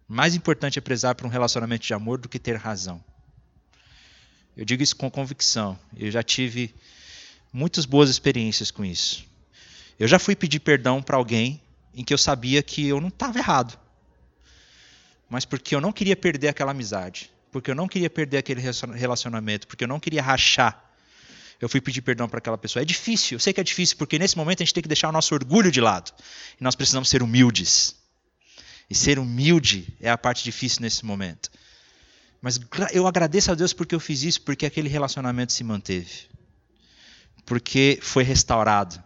Mais 0.07 0.33
importante 0.33 0.79
é 0.79 0.81
prezar 0.81 1.13
por 1.13 1.27
um 1.27 1.29
relacionamento 1.29 1.85
de 1.85 1.93
amor 1.93 2.17
do 2.17 2.27
que 2.27 2.39
ter 2.39 2.55
razão. 2.55 3.01
Eu 4.60 4.65
digo 4.65 4.84
isso 4.84 4.93
com 4.98 5.10
convicção. 5.10 5.80
Eu 5.95 6.12
já 6.12 6.22
tive 6.22 6.76
muitas 7.54 7.86
boas 7.86 8.10
experiências 8.10 8.69
com 8.69 8.84
isso. 8.84 9.26
Eu 9.98 10.06
já 10.06 10.19
fui 10.19 10.36
pedir 10.36 10.60
perdão 10.60 11.02
para 11.02 11.15
alguém 11.15 11.62
em 11.93 12.04
que 12.04 12.13
eu 12.13 12.17
sabia 12.17 12.62
que 12.62 12.86
eu 12.86 13.00
não 13.00 13.08
estava 13.08 13.39
errado. 13.39 13.80
Mas 15.30 15.45
porque 15.45 15.74
eu 15.74 15.80
não 15.80 15.93
queria 15.93 16.13
perder 16.13 16.50
aquela 16.50 16.72
amizade, 16.72 17.32
porque 17.54 17.72
eu 17.72 17.76
não 17.76 17.88
queria 17.88 18.10
perder 18.10 18.39
aquele 18.39 18.60
relacionamento, 18.60 19.65
porque 19.65 19.86
eu 19.86 19.88
não 19.88 19.98
queria 19.98 20.22
rachar. 20.22 20.91
Eu 21.62 21.69
fui 21.69 21.80
pedir 21.80 22.02
perdão 22.02 22.28
para 22.28 22.39
aquela 22.39 22.58
pessoa. 22.58 22.84
É 22.84 22.86
difícil, 22.86 23.38
eu 23.38 23.39
sei 23.39 23.54
que 23.54 23.62
é 23.62 23.63
difícil, 23.63 23.95
porque 23.95 24.19
nesse 24.19 24.36
momento 24.36 24.62
a 24.62 24.65
gente 24.65 24.74
tem 24.74 24.84
que 24.84 24.89
deixar 24.89 25.08
o 25.08 25.13
nosso 25.13 25.34
orgulho 25.34 25.72
de 25.72 25.80
lado. 25.80 26.12
E 26.60 26.62
nós 26.62 26.76
precisamos 26.76 27.08
ser 27.08 27.24
humildes. 27.24 27.95
E 28.89 28.93
ser 28.93 29.19
humilde 29.19 29.88
é 30.02 30.10
a 30.10 30.17
parte 30.17 30.43
difícil 30.43 30.82
nesse 30.82 31.06
momento. 31.06 31.48
Mas 32.41 32.60
eu 32.93 33.06
agradeço 33.06 33.52
a 33.52 33.56
Deus 33.56 33.73
porque 33.73 33.93
eu 33.93 33.99
fiz 33.99 34.23
isso, 34.23 34.41
porque 34.41 34.65
aquele 34.65 34.88
relacionamento 34.88 35.52
se 35.52 35.63
manteve. 35.63 36.28
Porque 37.45 37.99
foi 38.02 38.23
restaurado. 38.23 39.02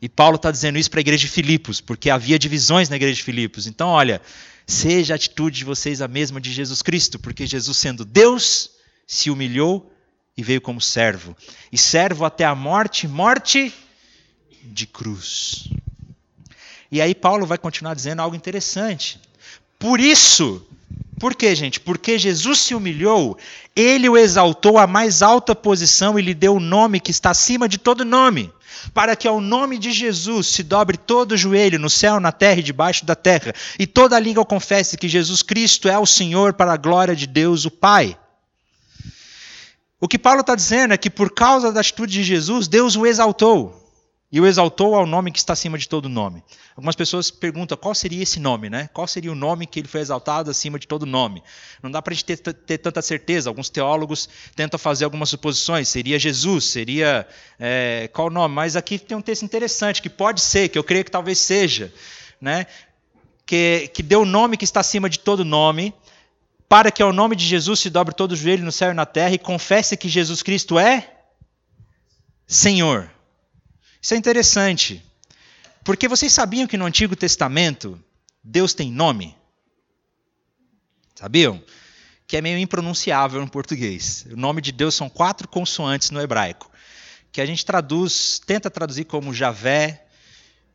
E 0.00 0.08
Paulo 0.08 0.36
está 0.36 0.50
dizendo 0.50 0.78
isso 0.78 0.90
para 0.90 1.00
a 1.00 1.02
igreja 1.02 1.26
de 1.26 1.28
Filipos, 1.28 1.80
porque 1.80 2.08
havia 2.08 2.38
divisões 2.38 2.88
na 2.88 2.96
igreja 2.96 3.16
de 3.16 3.22
Filipos. 3.22 3.66
Então, 3.66 3.88
olha, 3.88 4.22
seja 4.66 5.14
a 5.14 5.16
atitude 5.16 5.58
de 5.58 5.64
vocês 5.64 6.00
a 6.00 6.08
mesma 6.08 6.40
de 6.40 6.50
Jesus 6.50 6.80
Cristo, 6.80 7.18
porque 7.18 7.46
Jesus, 7.46 7.76
sendo 7.76 8.04
Deus, 8.04 8.70
se 9.06 9.30
humilhou 9.30 9.92
e 10.36 10.42
veio 10.42 10.60
como 10.60 10.80
servo. 10.80 11.36
E 11.70 11.76
servo 11.76 12.24
até 12.24 12.44
a 12.46 12.54
morte 12.54 13.06
morte 13.06 13.74
de 14.62 14.86
cruz. 14.86 15.68
E 16.90 17.00
aí 17.00 17.14
Paulo 17.14 17.44
vai 17.44 17.58
continuar 17.58 17.94
dizendo 17.94 18.20
algo 18.20 18.34
interessante. 18.34 19.20
Por 19.78 20.00
isso, 20.00 20.66
por 21.20 21.34
quê, 21.34 21.54
gente? 21.54 21.78
Porque 21.78 22.18
Jesus 22.18 22.60
se 22.60 22.74
humilhou, 22.74 23.36
ele 23.76 24.08
o 24.08 24.16
exaltou 24.16 24.78
à 24.78 24.86
mais 24.86 25.20
alta 25.20 25.54
posição 25.54 26.18
e 26.18 26.22
lhe 26.22 26.32
deu 26.32 26.54
o 26.54 26.60
nome 26.60 26.98
que 26.98 27.10
está 27.10 27.28
acima 27.28 27.68
de 27.68 27.76
todo 27.76 28.06
nome, 28.06 28.50
para 28.94 29.14
que 29.14 29.28
ao 29.28 29.38
nome 29.38 29.76
de 29.76 29.92
Jesus 29.92 30.46
se 30.46 30.62
dobre 30.62 30.96
todo 30.96 31.32
o 31.32 31.36
joelho 31.36 31.78
no 31.78 31.90
céu, 31.90 32.18
na 32.18 32.32
terra 32.32 32.60
e 32.60 32.62
debaixo 32.62 33.04
da 33.04 33.14
terra, 33.14 33.52
e 33.78 33.86
toda 33.86 34.16
a 34.16 34.20
língua 34.20 34.46
confesse 34.46 34.96
que 34.96 35.10
Jesus 35.10 35.42
Cristo 35.42 35.90
é 35.90 35.98
o 35.98 36.06
Senhor 36.06 36.54
para 36.54 36.72
a 36.72 36.78
glória 36.78 37.14
de 37.14 37.26
Deus, 37.26 37.66
o 37.66 37.70
Pai. 37.70 38.16
O 40.00 40.08
que 40.08 40.18
Paulo 40.18 40.40
está 40.40 40.54
dizendo 40.54 40.94
é 40.94 40.96
que 40.96 41.10
por 41.10 41.34
causa 41.34 41.70
da 41.70 41.80
atitude 41.80 42.14
de 42.14 42.24
Jesus, 42.24 42.66
Deus 42.66 42.96
o 42.96 43.06
exaltou 43.06 43.79
e 44.32 44.40
o 44.40 44.46
exaltou 44.46 44.94
ao 44.94 45.06
nome 45.06 45.32
que 45.32 45.38
está 45.38 45.54
acima 45.54 45.76
de 45.76 45.88
todo 45.88 46.08
nome. 46.08 46.44
Algumas 46.76 46.94
pessoas 46.94 47.32
perguntam 47.32 47.76
qual 47.76 47.92
seria 47.96 48.22
esse 48.22 48.38
nome, 48.38 48.70
né? 48.70 48.88
Qual 48.92 49.06
seria 49.06 49.32
o 49.32 49.34
nome 49.34 49.66
que 49.66 49.80
ele 49.80 49.88
foi 49.88 50.00
exaltado 50.00 50.50
acima 50.50 50.78
de 50.78 50.86
todo 50.86 51.04
nome? 51.04 51.42
Não 51.82 51.90
dá 51.90 52.00
para 52.00 52.12
a 52.12 52.14
gente 52.14 52.24
ter, 52.24 52.36
ter, 52.36 52.78
tanta 52.78 53.02
certeza. 53.02 53.50
Alguns 53.50 53.68
teólogos 53.68 54.28
tentam 54.54 54.78
fazer 54.78 55.04
algumas 55.04 55.30
suposições. 55.30 55.88
Seria 55.88 56.16
Jesus? 56.16 56.66
Seria 56.66 57.26
é, 57.58 58.08
qual 58.12 58.30
nome? 58.30 58.54
Mas 58.54 58.76
aqui 58.76 59.00
tem 59.00 59.16
um 59.16 59.22
texto 59.22 59.44
interessante 59.44 60.00
que 60.00 60.08
pode 60.08 60.40
ser, 60.40 60.68
que 60.68 60.78
eu 60.78 60.84
creio 60.84 61.04
que 61.04 61.10
talvez 61.10 61.38
seja, 61.38 61.92
né? 62.40 62.66
Que, 63.44 63.90
que 63.92 64.02
deu 64.02 64.22
o 64.22 64.26
nome 64.26 64.56
que 64.56 64.64
está 64.64 64.78
acima 64.78 65.10
de 65.10 65.18
todo 65.18 65.44
nome, 65.44 65.92
para 66.68 66.92
que 66.92 67.02
ao 67.02 67.12
nome 67.12 67.34
de 67.34 67.44
Jesus 67.44 67.80
se 67.80 67.90
dobre 67.90 68.14
todo 68.14 68.30
o 68.30 68.36
joelho 68.36 68.64
no 68.64 68.70
céu 68.70 68.92
e 68.92 68.94
na 68.94 69.04
terra 69.04 69.34
e 69.34 69.38
confesse 69.38 69.96
que 69.96 70.08
Jesus 70.08 70.40
Cristo 70.40 70.78
é 70.78 71.16
Senhor. 72.46 73.10
Isso 74.00 74.14
é 74.14 74.16
interessante, 74.16 75.04
porque 75.84 76.08
vocês 76.08 76.32
sabiam 76.32 76.66
que 76.66 76.76
no 76.76 76.86
Antigo 76.86 77.14
Testamento 77.14 78.02
Deus 78.42 78.72
tem 78.72 78.90
nome? 78.90 79.36
Sabiam? 81.14 81.62
Que 82.26 82.38
é 82.38 82.40
meio 82.40 82.58
impronunciável 82.58 83.40
no 83.40 83.50
português. 83.50 84.26
O 84.30 84.36
nome 84.36 84.62
de 84.62 84.72
Deus 84.72 84.94
são 84.94 85.10
quatro 85.10 85.46
consoantes 85.46 86.10
no 86.10 86.20
hebraico, 86.20 86.70
que 87.30 87.40
a 87.40 87.46
gente 87.46 87.64
traduz, 87.64 88.40
tenta 88.46 88.70
traduzir 88.70 89.04
como 89.04 89.34
Javé, 89.34 90.06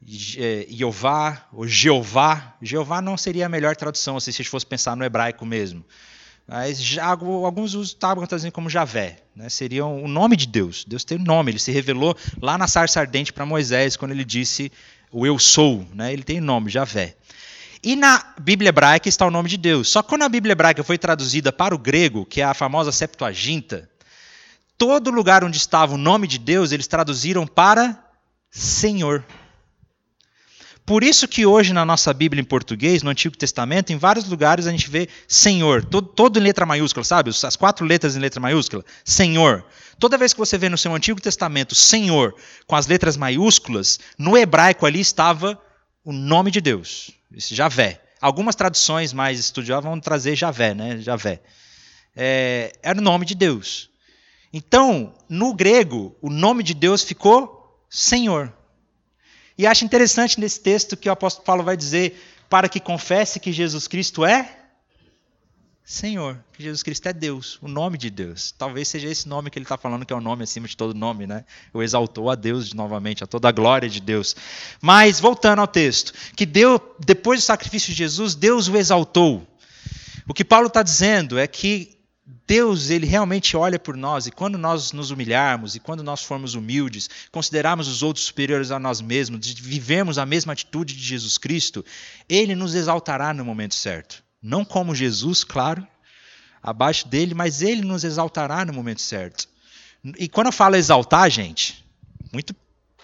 Jeová 0.05 1.47
ou 1.51 1.67
Jeová. 1.67 2.55
Jeová 2.61 3.01
não 3.01 3.17
seria 3.17 3.47
a 3.47 3.49
melhor 3.49 3.75
tradução 3.75 4.19
se 4.19 4.29
a 4.29 4.33
gente 4.33 4.49
fosse 4.49 4.65
pensar 4.65 4.95
no 4.95 5.03
hebraico 5.03 5.45
mesmo. 5.45 5.83
Mas 6.47 6.79
já, 6.79 7.05
alguns 7.05 7.73
estavam 7.73 8.25
traduzindo 8.27 8.51
como 8.51 8.69
Javé, 8.69 9.17
né? 9.36 9.49
seria 9.49 9.86
o 9.86 10.08
nome 10.08 10.36
de 10.36 10.45
Deus. 10.45 10.86
Deus 10.88 11.03
tem 11.03 11.17
nome, 11.17 11.51
ele 11.51 11.60
se 11.60 11.71
revelou 11.71 12.15
lá 12.39 12.58
na 12.58 12.67
sarça 12.67 12.99
ardente 12.99 13.34
para 13.34 13.45
Moisés, 13.45 13.97
quando 13.97 14.12
ele 14.12 14.23
disse 14.23 14.71
o 15.12 15.25
eu 15.25 15.39
sou, 15.39 15.86
né? 15.93 16.13
ele 16.13 16.23
tem 16.23 16.39
nome, 16.39 16.69
Javé. 16.69 17.15
E 17.81 17.95
na 17.95 18.34
Bíblia 18.39 18.69
hebraica 18.69 19.10
está 19.10 19.25
o 19.25 19.31
nome 19.31 19.49
de 19.49 19.58
Deus. 19.58 19.89
Só 19.89 20.01
que 20.01 20.10
quando 20.10 20.23
a 20.23 20.29
Bíblia 20.29 20.53
hebraica 20.53 20.84
foi 20.84 20.97
traduzida 20.97 21.51
para 21.51 21.73
o 21.73 21.79
grego, 21.79 22.25
que 22.25 22.41
é 22.41 22.43
a 22.43 22.53
famosa 22.53 22.91
Septuaginta, 22.91 23.89
todo 24.77 25.12
lugar 25.12 25.43
onde 25.43 25.58
estava 25.58 25.93
o 25.93 25.97
nome 25.97 26.27
de 26.27 26.38
Deus, 26.38 26.71
eles 26.71 26.88
traduziram 26.88 27.45
para 27.47 28.03
Senhor. 28.51 29.23
Por 30.86 31.04
isso 31.04 31.28
que 31.28 31.48
hoje 31.48 31.74
na 31.74 31.84
nossa 31.84 32.13
Bíblia 32.13 32.39
em 32.39 32.45
português, 32.45 33.02
no 33.02 33.10
Antigo 33.10 33.36
Testamento, 33.36 33.91
em 33.91 33.98
vários 33.98 34.30
lugares 34.30 34.67
a 34.67 34.71
gente 34.71 34.88
vê 34.88 35.10
Senhor, 35.28 35.84
todo, 35.84 36.08
todo 36.08 36.38
em 36.38 36.43
letra 36.43 36.63
maiúscula, 36.63 37.04
sabe? 37.04 37.32
As 37.32 37.56
quatro 37.56 37.84
letras 37.84 38.15
em 38.15 38.19
letra 38.19 38.40
maiúscula, 38.40 38.86
Senhor. 39.04 39.65
Toda 39.98 40.17
vez 40.17 40.31
que 40.31 40.40
você 40.40 40.60
vê 40.60 40.69
no 40.69 40.77
seu 40.77 40.94
Antigo 40.94 41.19
Testamento 41.19 41.73
Senhor 41.73 42.36
com 42.67 42.75
as 42.75 42.86
letras 42.86 43.17
maiúsculas, 43.17 44.00
no 44.15 44.38
hebraico 44.38 44.86
ali 44.86 45.00
estava 45.00 45.60
o 46.04 46.13
nome 46.13 46.52
de 46.52 46.62
Deus, 46.62 47.10
esse 47.36 47.56
Javé. 47.56 48.00
Algumas 48.21 48.56
traduções 48.56 49.12
mais 49.12 49.40
estudiosas 49.40 49.86
vão 49.86 50.00
trazer 50.00 50.36
Javé, 50.36 50.75
né? 50.75 51.00
Javé. 51.00 51.42
É, 52.15 52.73
era 52.83 53.00
o 53.00 53.04
nome 53.04 53.25
de 53.25 53.33
Deus. 53.33 53.90
Então, 54.54 55.13
no 55.27 55.54
grego, 55.54 56.15
o 56.21 56.29
nome 56.29 56.62
de 56.62 56.75
Deus 56.75 57.04
ficou 57.04 57.83
Senhor. 57.90 58.54
E 59.58 59.65
acho 59.65 59.85
interessante 59.85 60.39
nesse 60.39 60.60
texto 60.60 60.97
que 60.97 61.10
o 61.10 61.12
apóstolo 61.12 61.45
Paulo 61.45 61.63
vai 61.63 61.77
dizer: 61.77 62.21
para 62.49 62.69
que 62.69 62.79
confesse 62.79 63.39
que 63.39 63.51
Jesus 63.51 63.87
Cristo 63.87 64.25
é 64.25 64.65
Senhor, 65.87 66.43
que 66.53 66.63
Jesus 66.63 66.81
Cristo 66.81 67.08
é 67.08 67.13
Deus, 67.13 67.60
o 67.62 67.67
nome 67.67 67.95
de 67.95 68.10
Deus. 68.10 68.51
Talvez 68.58 68.87
seja 68.87 69.08
esse 69.08 69.29
nome 69.29 69.51
que 69.51 69.60
ele 69.60 69.65
está 69.65 69.77
falando 69.77 70.03
que 70.03 70.12
é 70.12 70.15
o 70.15 70.21
nome 70.21 70.43
acima 70.43 70.67
de 70.67 70.75
todo 70.75 70.95
nome, 70.95 71.27
né? 71.27 71.45
O 71.71 71.83
exaltou 71.83 72.31
a 72.31 72.33
Deus 72.33 72.73
novamente, 72.73 73.23
a 73.23 73.27
toda 73.27 73.49
a 73.49 73.51
glória 73.51 73.87
de 73.87 74.01
Deus. 74.01 74.35
Mas, 74.81 75.19
voltando 75.19 75.60
ao 75.60 75.67
texto, 75.67 76.12
que 76.35 76.43
Deus, 76.43 76.81
depois 76.97 77.39
do 77.39 77.43
sacrifício 77.43 77.89
de 77.89 77.99
Jesus, 77.99 78.33
Deus 78.33 78.67
o 78.67 78.75
exaltou. 78.75 79.45
O 80.27 80.33
que 80.33 80.43
Paulo 80.43 80.65
está 80.67 80.81
dizendo 80.81 81.37
é 81.37 81.45
que 81.45 81.94
Deus, 82.48 82.90
ele 82.90 83.06
realmente 83.06 83.56
olha 83.56 83.78
por 83.78 83.96
nós 83.96 84.26
e 84.26 84.32
quando 84.32 84.58
nós 84.58 84.92
nos 84.92 85.12
humilharmos 85.12 85.76
e 85.76 85.80
quando 85.80 86.02
nós 86.02 86.23
formos 86.23 86.56
humildes, 86.56 87.08
considerarmos 87.32 87.88
os 87.88 88.02
outros 88.02 88.26
superiores 88.26 88.71
a 88.71 88.80
nós 88.80 89.00
mesmos, 89.00 89.48
vivemos 89.52 90.17
a 90.17 90.26
mesma 90.26 90.54
atitude 90.54 90.96
de 90.96 91.04
Jesus 91.04 91.38
Cristo, 91.38 91.86
ele 92.28 92.56
nos 92.56 92.73
exaltará 92.73 93.32
no 93.32 93.46
momento 93.46 93.76
certo. 93.76 94.23
Não 94.42 94.65
como 94.65 94.96
Jesus, 94.96 95.44
claro, 95.44 95.88
abaixo 96.63 97.08
dele, 97.08 97.36
mas 97.36 97.62
ele 97.62 97.82
nos 97.82 98.04
exaltará 98.04 98.65
no 98.65 98.73
momento 98.73 99.02
certo. 99.02 99.48
E 100.17 100.28
quando 100.28 100.48
eu 100.48 100.54
falo 100.54 100.76
exaltar, 100.76 101.30
gente, 101.30 101.86
muito 102.34 102.56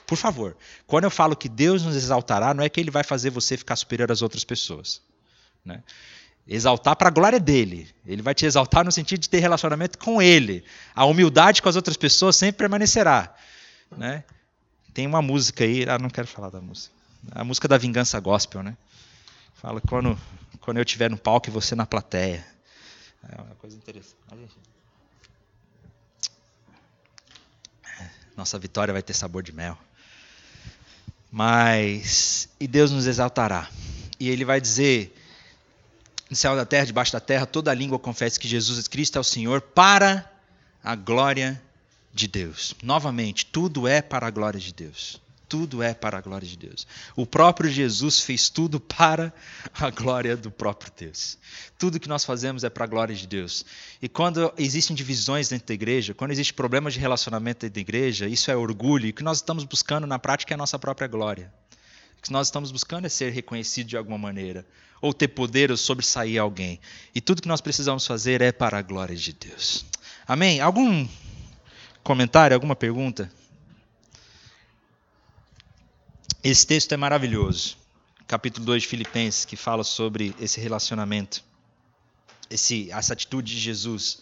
por 0.08 0.18
favor, 0.18 0.58
quando 0.86 1.06
eu 1.06 1.12
falo 1.12 1.38
que 1.38 1.48
Deus 1.48 1.84
nos 1.84 1.96
exaltará, 1.96 2.54
não 2.54 2.64
é 2.64 2.70
que 2.70 2.80
ele 2.80 2.92
vai 2.92 3.04
fazer 3.04 3.30
você 3.30 3.56
ficar 3.56 3.76
superior 3.76 4.12
às 4.12 4.22
outras 4.22 4.44
pessoas. 4.44 5.02
Né? 5.64 5.82
Exaltar 6.54 6.98
para 6.98 7.08
a 7.08 7.12
glória 7.12 7.40
dele. 7.40 7.90
Ele 8.06 8.22
vai 8.22 8.36
te 8.36 8.46
exaltar 8.46 8.84
no 8.84 8.92
sentido 8.92 9.22
de 9.22 9.30
ter 9.30 9.40
relacionamento 9.40 9.98
com 9.98 10.22
ele. 10.22 10.66
A 10.94 11.06
humildade 11.06 11.62
com 11.62 11.70
as 11.70 11.78
outras 11.78 11.96
pessoas 11.96 12.36
sempre 12.36 12.58
permanecerá. 12.58 13.34
Né? 13.90 14.26
Tem 14.94 15.08
uma 15.08 15.22
música 15.22 15.64
aí, 15.64 15.86
ah, 15.88 15.98
não 15.98 16.10
quero 16.10 16.28
falar 16.28 16.50
da 16.50 16.60
música. 16.60 16.94
A 17.32 17.46
música 17.46 17.70
da 17.70 17.78
vingança 17.78 18.20
gospel, 18.20 18.64
né? 18.64 18.76
Fala 19.56 19.80
quando, 19.80 20.20
quando 20.60 20.76
eu 20.76 20.84
estiver 20.84 21.10
no 21.10 21.18
palco 21.18 21.48
e 21.48 21.52
você 21.52 21.74
na 21.74 21.86
plateia. 21.86 22.46
É 23.30 23.42
uma 23.42 23.56
coisa 23.56 23.78
interessante. 23.78 24.18
Nossa 28.36 28.60
vitória 28.60 28.92
vai 28.92 29.02
ter 29.02 29.14
sabor 29.14 29.42
de 29.42 29.54
mel. 29.54 29.78
Mas, 31.32 32.50
e 32.60 32.68
Deus 32.68 32.92
nos 32.92 33.08
exaltará. 33.08 33.70
E 34.20 34.30
ele 34.30 34.44
vai 34.44 34.60
dizer 34.60 35.16
no 36.32 36.38
céu 36.38 36.56
da 36.56 36.66
terra, 36.66 36.86
debaixo 36.86 37.12
da 37.12 37.20
terra, 37.20 37.46
toda 37.46 37.74
língua 37.74 38.00
confesse 38.00 38.40
que 38.40 38.48
Jesus 38.48 38.88
Cristo 38.88 39.18
é 39.18 39.20
o 39.20 39.24
Senhor 39.24 39.60
para 39.60 40.32
a 40.82 40.96
glória 40.96 41.62
de 42.14 42.26
Deus. 42.26 42.74
Novamente, 42.82 43.46
tudo 43.46 43.86
é 43.86 44.02
para 44.02 44.28
a 44.28 44.30
glória 44.30 44.58
de 44.58 44.74
Deus. 44.74 45.22
Tudo 45.50 45.84
é 45.84 45.94
para 45.94 46.18
a 46.18 46.22
glória 46.22 46.48
de 46.48 46.58
Deus. 46.58 46.88
O 47.18 47.26
próprio 47.26 47.70
Jesus 47.70 48.22
fez 48.22 48.48
tudo 48.48 48.80
para 48.80 49.34
a 49.78 49.90
glória 49.90 50.38
do 50.38 50.50
próprio 50.50 50.90
Deus. 50.98 51.38
Tudo 51.78 52.00
que 52.00 52.08
nós 52.08 52.24
fazemos 52.24 52.64
é 52.64 52.70
para 52.70 52.86
a 52.86 52.88
glória 52.88 53.14
de 53.14 53.28
Deus. 53.28 53.66
E 54.02 54.08
quando 54.08 54.54
existem 54.58 54.96
divisões 54.96 55.50
dentro 55.50 55.68
da 55.68 55.74
igreja, 55.74 56.14
quando 56.14 56.32
existem 56.32 56.56
problemas 56.56 56.94
de 56.94 57.02
relacionamento 57.02 57.60
dentro 57.66 57.76
da 57.76 57.82
igreja, 57.82 58.26
isso 58.30 58.50
é 58.50 58.56
orgulho. 58.56 59.06
E 59.06 59.10
o 59.10 59.14
que 59.14 59.22
nós 59.22 59.40
estamos 59.40 59.66
buscando 59.66 60.08
na 60.08 60.18
prática 60.18 60.54
é 60.54 60.56
a 60.56 60.58
nossa 60.58 60.80
própria 60.80 61.10
glória. 61.10 61.52
O 62.22 62.24
que 62.24 62.32
nós 62.32 62.48
estamos 62.48 62.72
buscando 62.72 63.06
é 63.06 63.10
ser 63.10 63.32
reconhecido 63.32 63.88
de 63.88 63.98
alguma 63.98 64.16
maneira 64.16 64.64
ou 65.02 65.12
ter 65.12 65.30
poder 65.30 65.72
ou 65.72 65.78
sobressair 65.78 66.40
alguém. 66.40 66.80
E 67.16 67.20
tudo 67.20 67.42
que 67.42 67.48
nós 67.48 67.62
precisamos 67.62 68.06
fazer 68.06 68.42
é 68.42 68.52
para 68.52 68.78
a 68.78 68.82
glória 68.84 69.16
de 69.16 69.34
Deus. 69.34 69.84
Amém? 70.28 70.62
Algum 70.62 71.08
comentário, 72.04 72.54
alguma 72.54 72.76
pergunta? 72.76 73.32
Esse 76.44 76.68
texto 76.68 76.92
é 76.92 76.98
maravilhoso. 76.98 77.76
Capítulo 78.28 78.68
2 78.68 78.84
de 78.84 78.88
Filipenses, 78.88 79.44
que 79.44 79.56
fala 79.56 79.84
sobre 79.84 80.36
esse 80.40 80.62
relacionamento, 80.62 81.44
esse, 82.52 82.92
essa 82.92 83.14
atitude 83.14 83.56
de 83.56 83.60
Jesus. 83.60 84.20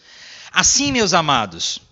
Assim, 0.50 0.90
meus 0.90 1.12
amados, 1.12 1.82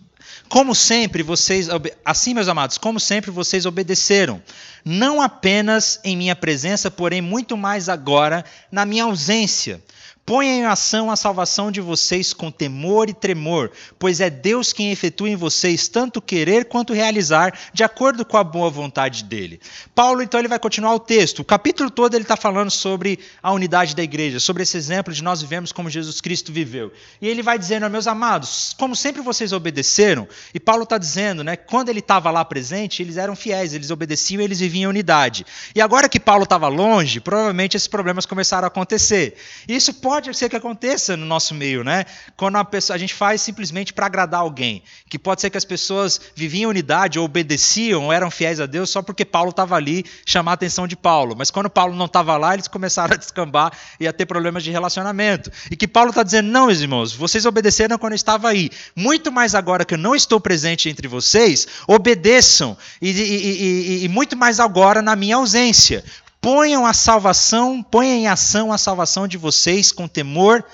como 0.49 0.74
sempre 0.74 1.22
vocês, 1.22 1.68
assim 2.05 2.35
meus 2.35 2.49
amados, 2.49 2.79
como 2.79 2.99
sempre 2.99 3.31
vocês 3.31 3.66
obedeceram, 3.66 4.43
não 4.85 5.20
apenas 5.20 6.01
em 6.03 6.16
minha 6.16 6.35
presença, 6.35 6.91
porém 6.91 7.20
muito 7.20 7.57
mais 7.57 7.89
agora 7.89 8.45
na 8.70 8.87
minha 8.87 9.05
ausência. 9.05 9.83
Ponha 10.29 10.53
em 10.53 10.66
ação 10.66 11.11
a 11.11 11.16
salvação 11.16 11.72
de 11.72 11.81
vocês 11.81 12.35
com 12.35 12.51
temor 12.51 13.09
e 13.09 13.14
tremor, 13.14 13.70
pois 13.99 14.20
é 14.20 14.29
Deus 14.29 14.74
quem 14.74 14.93
efetua 14.93 15.31
em 15.31 15.37
vocês 15.37 15.89
tanto 15.89 16.20
querer 16.20 16.66
quanto 16.66 16.93
realizar, 16.93 17.59
de 17.72 17.83
acordo 17.83 18.26
com 18.26 18.37
a 18.37 18.45
boa 18.45 18.68
vontade 18.68 19.24
dele. 19.24 19.59
Paulo, 19.95 20.20
então, 20.20 20.39
ele 20.39 20.47
vai 20.47 20.59
continuar 20.59 20.93
o 20.93 21.01
texto. 21.01 21.39
O 21.39 21.45
capítulo 21.47 21.91
todo 21.91 22.12
ele 22.12 22.24
está 22.24 22.37
falando 22.37 22.70
sobre 22.70 23.18
a 23.43 23.51
unidade 23.53 23.97
da 23.97 24.03
igreja, 24.03 24.39
sobre 24.39 24.64
esse 24.64 24.76
exemplo 24.76 25.14
de 25.14 25.24
nós 25.24 25.41
vivemos 25.41 25.72
como 25.72 25.89
Jesus 25.89 26.20
Cristo 26.20 26.53
viveu. 26.53 26.93
E 27.22 27.26
ele 27.26 27.43
vai 27.43 27.59
dizendo, 27.59 27.89
meus 27.89 28.07
amados, 28.07 28.76
como 28.79 28.95
sempre 28.95 29.22
vocês 29.22 29.55
obedeceram, 29.55 30.29
e 30.53 30.61
Paulo 30.61 30.83
está 30.83 30.99
dizendo, 30.99 31.43
né, 31.43 31.57
quando 31.57 31.89
ele 31.89 32.01
estava 32.01 32.31
lá 32.31 32.45
presente, 32.45 33.01
eles 33.03 33.16
eram 33.16 33.35
fiéis, 33.35 33.72
eles 33.72 33.91
obedeciam, 33.91 34.43
eles 34.43 34.61
viviam 34.61 34.91
em 34.91 34.93
unidade. 34.93 35.47
E 35.74 35.81
agora 35.81 36.07
que 36.07 36.20
Paulo 36.20 36.45
estava 36.45 36.68
longe, 36.68 37.18
provavelmente 37.18 37.79
esses 37.79 37.89
problemas 37.89 38.26
começaram 38.26 38.66
a 38.66 38.68
acontecer. 38.68 39.35
Isso 39.66 39.95
pode 39.95 40.18
pode 40.19 40.37
ser 40.37 40.49
que 40.49 40.57
aconteça 40.57 41.16
no 41.16 41.25
nosso 41.25 41.55
meio, 41.55 41.85
né? 41.85 42.05
Quando 42.37 42.57
a, 42.57 42.64
pessoa, 42.64 42.97
a 42.97 42.99
gente 42.99 43.14
faz 43.14 43.41
simplesmente 43.41 43.93
para 43.93 44.07
agradar 44.07 44.41
alguém. 44.41 44.83
Que 45.09 45.16
pode 45.16 45.41
ser 45.41 45.49
que 45.49 45.57
as 45.57 45.64
pessoas 45.64 46.21
viviam 46.35 46.62
em 46.62 46.66
unidade, 46.66 47.21
ou 47.21 47.25
obedeciam, 47.25 48.07
ou 48.07 48.12
eram 48.12 48.29
fiéis 48.29 48.59
a 48.59 48.66
Deus 48.66 48.91
só 48.91 49.01
porque 49.01 49.25
Paulo 49.25 49.51
estava 49.51 49.77
ali, 49.77 50.05
chamar 50.27 50.53
a 50.53 50.55
atenção 50.55 50.89
de 50.89 50.97
Paulo. 50.97 51.37
Mas 51.39 51.53
quando 51.53 51.71
Paulo 51.71 51.95
não 51.95 52.07
estava 52.07 52.37
lá, 52.37 52.55
eles 52.55 52.66
começaram 52.66 53.14
a 53.14 53.16
descambar 53.16 53.73
e 54.01 54.09
a 54.09 54.12
ter 54.12 54.27
problemas 54.27 54.64
de 54.64 54.73
relacionamento. 54.73 55.53
E 55.71 55.77
que 55.77 55.87
Paulo 55.87 56.11
está 56.11 56.25
dizendo: 56.25 56.49
não, 56.49 56.66
meus 56.66 56.81
irmãos, 56.81 57.12
vocês 57.12 57.47
obedeceram 57.47 57.97
quando 57.97 58.14
eu 58.14 58.16
estava 58.16 58.49
aí. 58.49 58.71
Muito 58.97 59.31
mais 59.31 59.55
agora 59.55 59.85
que 59.85 59.95
eu 59.95 59.99
não 59.99 60.16
estou 60.16 60.41
presente 60.41 60.89
entre 60.89 61.07
vocês, 61.07 61.69
obedeçam. 61.87 62.77
e, 63.01 63.11
e, 63.11 64.01
e, 64.03 64.05
e 64.05 64.09
muito 64.09 64.37
mais 64.37 64.59
agora 64.59 65.01
na 65.01 65.14
minha 65.14 65.37
ausência. 65.37 66.03
Ponham 66.41 66.86
a 66.86 66.95
salvação, 66.95 67.82
ponham 67.82 68.16
em 68.16 68.28
ação 68.28 68.72
a 68.72 68.78
salvação 68.78 69.26
de 69.26 69.36
vocês 69.36 69.91
com 69.91 70.07
temor 70.07 70.64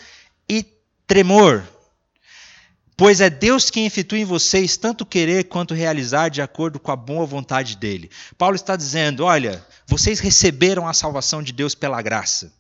e 0.49 0.65
tremor. 1.07 1.67
Pois 2.97 3.21
é 3.21 3.29
Deus 3.29 3.71
quem 3.71 3.87
efetua 3.87 4.19
em 4.19 4.25
vocês 4.25 4.77
tanto 4.77 5.05
querer 5.05 5.45
quanto 5.45 5.75
realizar 5.75 6.29
de 6.29 6.41
acordo 6.41 6.79
com 6.79 6.93
a 6.93 6.97
boa 6.97 7.27
vontade 7.27 7.77
dele. 7.77 8.11
Paulo 8.39 8.55
está 8.55 8.77
dizendo: 8.77 9.25
olha, 9.25 9.67
vocês 9.87 10.21
receberam 10.21 10.87
a 10.87 10.95
salvação 10.95 11.43
de 11.43 11.53
Deus 11.53 11.75
pela 11.75 12.01
graça. 12.01 12.53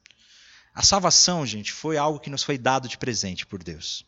A 0.74 0.82
salvação, 0.82 1.46
gente, 1.46 1.72
foi 1.72 1.96
algo 1.96 2.18
que 2.18 2.30
nos 2.30 2.42
foi 2.42 2.59
dado 2.59 2.88
de 2.88 2.98
presente 2.98 3.46
por 3.46 3.62
Deus. 3.62 4.05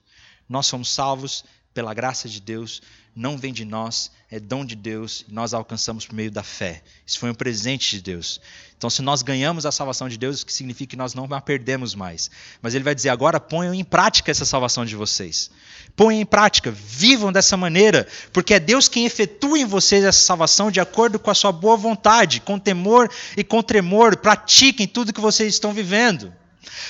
Nós 0.48 0.66
somos 0.66 0.90
salvos 0.90 1.44
pela 1.76 1.92
graça 1.92 2.26
de 2.26 2.40
Deus, 2.40 2.80
não 3.14 3.36
vem 3.36 3.52
de 3.52 3.62
nós, 3.62 4.10
é 4.30 4.40
dom 4.40 4.64
de 4.64 4.74
Deus 4.74 5.26
nós 5.28 5.52
alcançamos 5.52 6.06
por 6.06 6.14
meio 6.14 6.30
da 6.30 6.42
fé. 6.42 6.82
Isso 7.06 7.18
foi 7.18 7.30
um 7.30 7.34
presente 7.34 7.90
de 7.90 8.00
Deus. 8.00 8.40
Então, 8.78 8.88
se 8.88 9.02
nós 9.02 9.20
ganhamos 9.20 9.66
a 9.66 9.70
salvação 9.70 10.08
de 10.08 10.16
Deus, 10.16 10.36
isso 10.36 10.46
significa 10.48 10.92
que 10.92 10.96
nós 10.96 11.12
não 11.12 11.28
a 11.30 11.38
perdemos 11.38 11.94
mais. 11.94 12.30
Mas 12.62 12.74
ele 12.74 12.82
vai 12.82 12.94
dizer: 12.94 13.10
agora 13.10 13.38
ponham 13.38 13.74
em 13.74 13.84
prática 13.84 14.30
essa 14.30 14.46
salvação 14.46 14.86
de 14.86 14.96
vocês. 14.96 15.50
Ponham 15.94 16.22
em 16.22 16.24
prática, 16.24 16.70
vivam 16.70 17.30
dessa 17.30 17.58
maneira, 17.58 18.08
porque 18.32 18.54
é 18.54 18.60
Deus 18.60 18.88
quem 18.88 19.04
efetua 19.04 19.58
em 19.58 19.66
vocês 19.66 20.02
essa 20.02 20.20
salvação 20.20 20.70
de 20.70 20.80
acordo 20.80 21.18
com 21.18 21.30
a 21.30 21.34
sua 21.34 21.52
boa 21.52 21.76
vontade, 21.76 22.40
com 22.40 22.58
temor 22.58 23.10
e 23.36 23.44
com 23.44 23.62
tremor. 23.62 24.16
Pratiquem 24.16 24.88
tudo 24.88 25.12
que 25.12 25.20
vocês 25.20 25.52
estão 25.52 25.74
vivendo. 25.74 26.32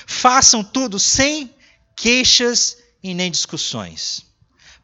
Façam 0.06 0.62
tudo 0.62 1.00
sem 1.00 1.52
queixas 1.96 2.78
e 3.02 3.14
nem 3.14 3.32
discussões 3.32 4.26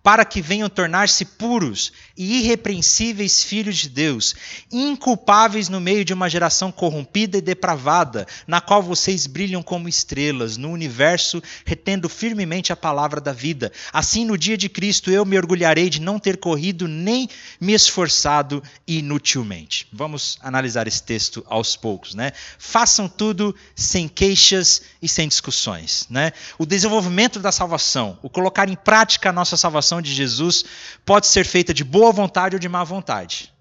para 0.02 0.24
que 0.24 0.42
venham 0.42 0.68
tornar-se 0.68 1.24
puros 1.24 1.92
e 2.16 2.40
irrepreensíveis 2.40 3.42
filhos 3.42 3.76
de 3.76 3.88
Deus, 3.88 4.34
inculpáveis 4.70 5.68
no 5.68 5.80
meio 5.80 6.04
de 6.04 6.12
uma 6.12 6.28
geração 6.28 6.70
corrompida 6.70 7.38
e 7.38 7.42
depravada, 7.42 8.26
na 8.46 8.60
qual 8.60 8.82
vocês 8.82 9.26
brilham 9.26 9.62
como 9.62 9.88
estrelas 9.88 10.56
no 10.56 10.70
universo, 10.70 11.42
retendo 11.64 12.08
firmemente 12.08 12.72
a 12.72 12.76
palavra 12.76 13.20
da 13.20 13.32
vida. 13.32 13.72
Assim, 13.92 14.24
no 14.24 14.36
dia 14.36 14.56
de 14.56 14.68
Cristo, 14.68 15.10
eu 15.10 15.24
me 15.24 15.36
orgulharei 15.36 15.88
de 15.88 16.00
não 16.00 16.18
ter 16.18 16.36
corrido 16.36 16.86
nem 16.86 17.28
me 17.60 17.72
esforçado 17.72 18.62
inutilmente. 18.86 19.86
Vamos 19.92 20.38
analisar 20.40 20.86
esse 20.86 21.02
texto 21.02 21.44
aos 21.48 21.76
poucos, 21.76 22.14
né? 22.14 22.32
Façam 22.58 23.08
tudo 23.08 23.54
sem 23.74 24.08
queixas 24.08 24.82
e 25.00 25.08
sem 25.08 25.28
discussões, 25.28 26.06
né? 26.10 26.32
O 26.58 26.66
desenvolvimento 26.66 27.38
da 27.38 27.52
salvação, 27.52 28.18
o 28.22 28.28
colocar 28.28 28.68
em 28.68 28.76
prática 28.76 29.30
a 29.30 29.32
nossa 29.32 29.56
salvação 29.56 30.02
de 30.02 30.12
Jesus 30.12 30.64
pode 31.04 31.26
ser 31.26 31.44
feita 31.44 31.72
de 31.72 31.84
boa 31.84 32.01
vontade 32.10 32.56
ou 32.56 32.58
de 32.58 32.68
má 32.68 32.82
vontade. 32.82 33.52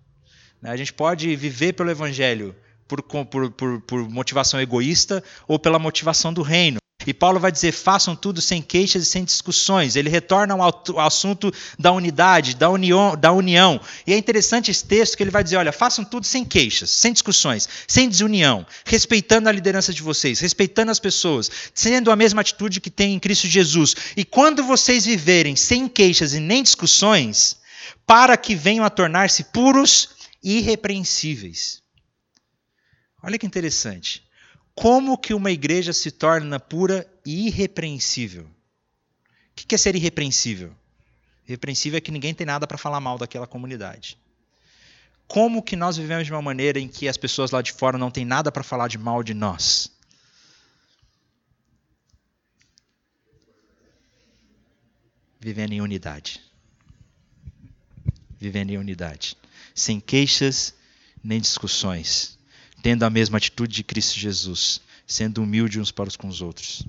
Né? 0.61 0.71
A 0.71 0.77
gente 0.77 0.93
pode 0.93 1.35
viver 1.35 1.73
pelo 1.73 1.91
Evangelho 1.91 2.55
por, 2.87 3.03
por, 3.03 3.51
por, 3.51 3.81
por 3.81 4.09
motivação 4.09 4.59
egoísta 4.59 5.23
ou 5.47 5.59
pela 5.59 5.77
motivação 5.77 6.33
do 6.33 6.41
reino. 6.41 6.81
E 7.05 7.13
Paulo 7.13 7.39
vai 7.39 7.51
dizer: 7.51 7.71
façam 7.71 8.15
tudo 8.15 8.41
sem 8.41 8.61
queixas 8.61 9.03
e 9.03 9.05
sem 9.05 9.23
discussões. 9.23 9.95
Ele 9.95 10.09
retorna 10.09 10.53
ao, 10.53 10.99
assunto 10.99 11.51
da 11.77 11.91
unidade, 11.91 12.55
da 12.55 12.69
união, 12.69 13.15
da 13.15 13.31
união. 13.31 13.79
E 14.05 14.13
é 14.13 14.17
interessante 14.17 14.69
esse 14.69 14.85
texto 14.85 15.17
que 15.17 15.23
ele 15.23 15.31
vai 15.31 15.43
dizer: 15.43 15.57
olha, 15.57 15.71
façam 15.71 16.03
tudo 16.03 16.25
sem 16.25 16.45
queixas, 16.45 16.89
sem 16.89 17.13
discussões, 17.13 17.67
sem 17.87 18.07
desunião, 18.07 18.65
respeitando 18.85 19.49
a 19.49 19.51
liderança 19.51 19.93
de 19.93 20.01
vocês, 20.01 20.39
respeitando 20.39 20.91
as 20.91 20.99
pessoas, 20.99 21.49
sendo 21.73 22.11
a 22.11 22.15
mesma 22.15 22.41
atitude 22.41 22.81
que 22.81 22.89
tem 22.89 23.13
em 23.13 23.19
Cristo 23.19 23.47
Jesus. 23.47 23.95
E 24.15 24.23
quando 24.23 24.63
vocês 24.63 25.05
viverem 25.05 25.55
sem 25.55 25.87
queixas 25.87 26.33
e 26.33 26.39
nem 26.39 26.61
discussões, 26.61 27.60
para 28.05 28.37
que 28.37 28.55
venham 28.55 28.85
a 28.85 28.89
tornar-se 28.89 29.45
puros 29.45 30.09
e 30.43 30.57
irrepreensíveis. 30.57 31.81
Olha 33.23 33.37
que 33.37 33.45
interessante. 33.45 34.27
Como 34.73 35.17
que 35.17 35.33
uma 35.33 35.51
igreja 35.51 35.93
se 35.93 36.11
torna 36.11 36.59
pura 36.59 37.07
e 37.25 37.47
irrepreensível? 37.47 38.43
O 38.43 38.47
que 39.53 39.75
é 39.75 39.77
ser 39.77 39.95
irrepreensível? 39.95 40.75
Irrepreensível 41.47 41.97
é 41.97 42.01
que 42.01 42.11
ninguém 42.11 42.33
tem 42.33 42.47
nada 42.47 42.65
para 42.65 42.77
falar 42.77 42.99
mal 42.99 43.17
daquela 43.17 43.45
comunidade. 43.45 44.17
Como 45.27 45.63
que 45.63 45.75
nós 45.75 45.97
vivemos 45.97 46.25
de 46.25 46.33
uma 46.33 46.41
maneira 46.41 46.79
em 46.79 46.87
que 46.87 47.07
as 47.07 47.17
pessoas 47.17 47.51
lá 47.51 47.61
de 47.61 47.71
fora 47.71 47.97
não 47.97 48.11
têm 48.11 48.25
nada 48.25 48.51
para 48.51 48.63
falar 48.63 48.87
de 48.87 48.97
mal 48.97 49.23
de 49.23 49.33
nós? 49.33 49.89
Vivendo 55.39 55.73
em 55.73 55.81
unidade. 55.81 56.50
Vivendo 58.41 58.71
em 58.71 58.77
unidade. 58.77 59.37
Sem 59.73 60.01
queixas 60.01 60.73
nem 61.23 61.39
discussões 61.39 62.37
tendo 62.81 63.03
a 63.03 63.09
mesma 63.09 63.37
atitude 63.37 63.73
de 63.73 63.83
Cristo 63.83 64.17
Jesus, 64.17 64.81
sendo 65.05 65.43
humilde 65.43 65.79
uns 65.79 65.91
para 65.91 66.09
os 66.09 66.15
com 66.15 66.27
os 66.27 66.41
outros. 66.41 66.83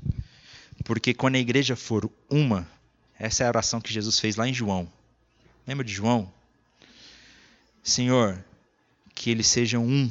Porque 0.84 1.12
quando 1.12 1.36
a 1.36 1.40
igreja 1.40 1.76
for 1.76 2.11
uma, 2.30 2.68
essa 3.18 3.44
é 3.44 3.46
a 3.46 3.50
oração 3.50 3.80
que 3.80 3.92
Jesus 3.92 4.18
fez 4.18 4.36
lá 4.36 4.48
em 4.48 4.55
João. 4.55 4.90
Lembra 5.66 5.84
de 5.84 5.92
João? 5.92 6.32
Senhor, 7.82 8.42
que 9.14 9.30
eles 9.30 9.46
sejam 9.46 9.84
um, 9.84 10.11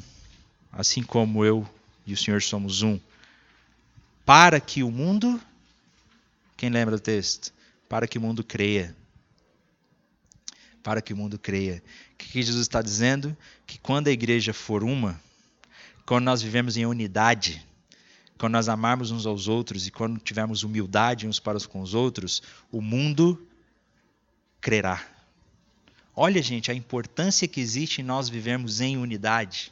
assim 0.71 1.01
como 1.03 1.43
eu 1.43 1.67
e 2.05 2.13
o 2.13 2.17
Senhor 2.17 2.41
somos 2.41 2.83
um, 2.83 2.99
para 4.25 4.59
que 4.59 4.83
o 4.83 4.91
mundo, 4.91 5.41
quem 6.55 6.69
lembra 6.69 6.95
do 6.95 7.01
texto? 7.01 7.51
Para 7.89 8.07
que 8.07 8.17
o 8.17 8.21
mundo 8.21 8.43
creia. 8.43 8.95
Para 10.83 11.01
que 11.01 11.13
o 11.13 11.17
mundo 11.17 11.37
creia. 11.37 11.83
O 12.13 12.17
que 12.17 12.41
Jesus 12.41 12.61
está 12.61 12.81
dizendo? 12.81 13.35
Que 13.65 13.77
quando 13.77 14.07
a 14.07 14.11
igreja 14.11 14.53
for 14.53 14.83
uma, 14.83 15.19
quando 16.05 16.25
nós 16.25 16.41
vivemos 16.41 16.77
em 16.77 16.85
unidade, 16.85 17.65
quando 18.37 18.53
nós 18.53 18.67
amarmos 18.67 19.11
uns 19.11 19.25
aos 19.25 19.47
outros 19.47 19.85
e 19.85 19.91
quando 19.91 20.19
tivermos 20.19 20.63
humildade 20.63 21.27
uns 21.27 21.39
para 21.39 21.57
os 21.57 21.65
com 21.65 21.81
os 21.81 21.93
outros, 21.93 22.41
o 22.71 22.81
mundo 22.81 23.47
crerá. 24.59 25.03
Olha, 26.15 26.41
gente, 26.41 26.71
a 26.71 26.73
importância 26.73 27.47
que 27.47 27.61
existe 27.61 28.01
em 28.01 28.03
nós 28.03 28.29
vivermos 28.29 28.81
em 28.81 28.97
unidade. 28.97 29.71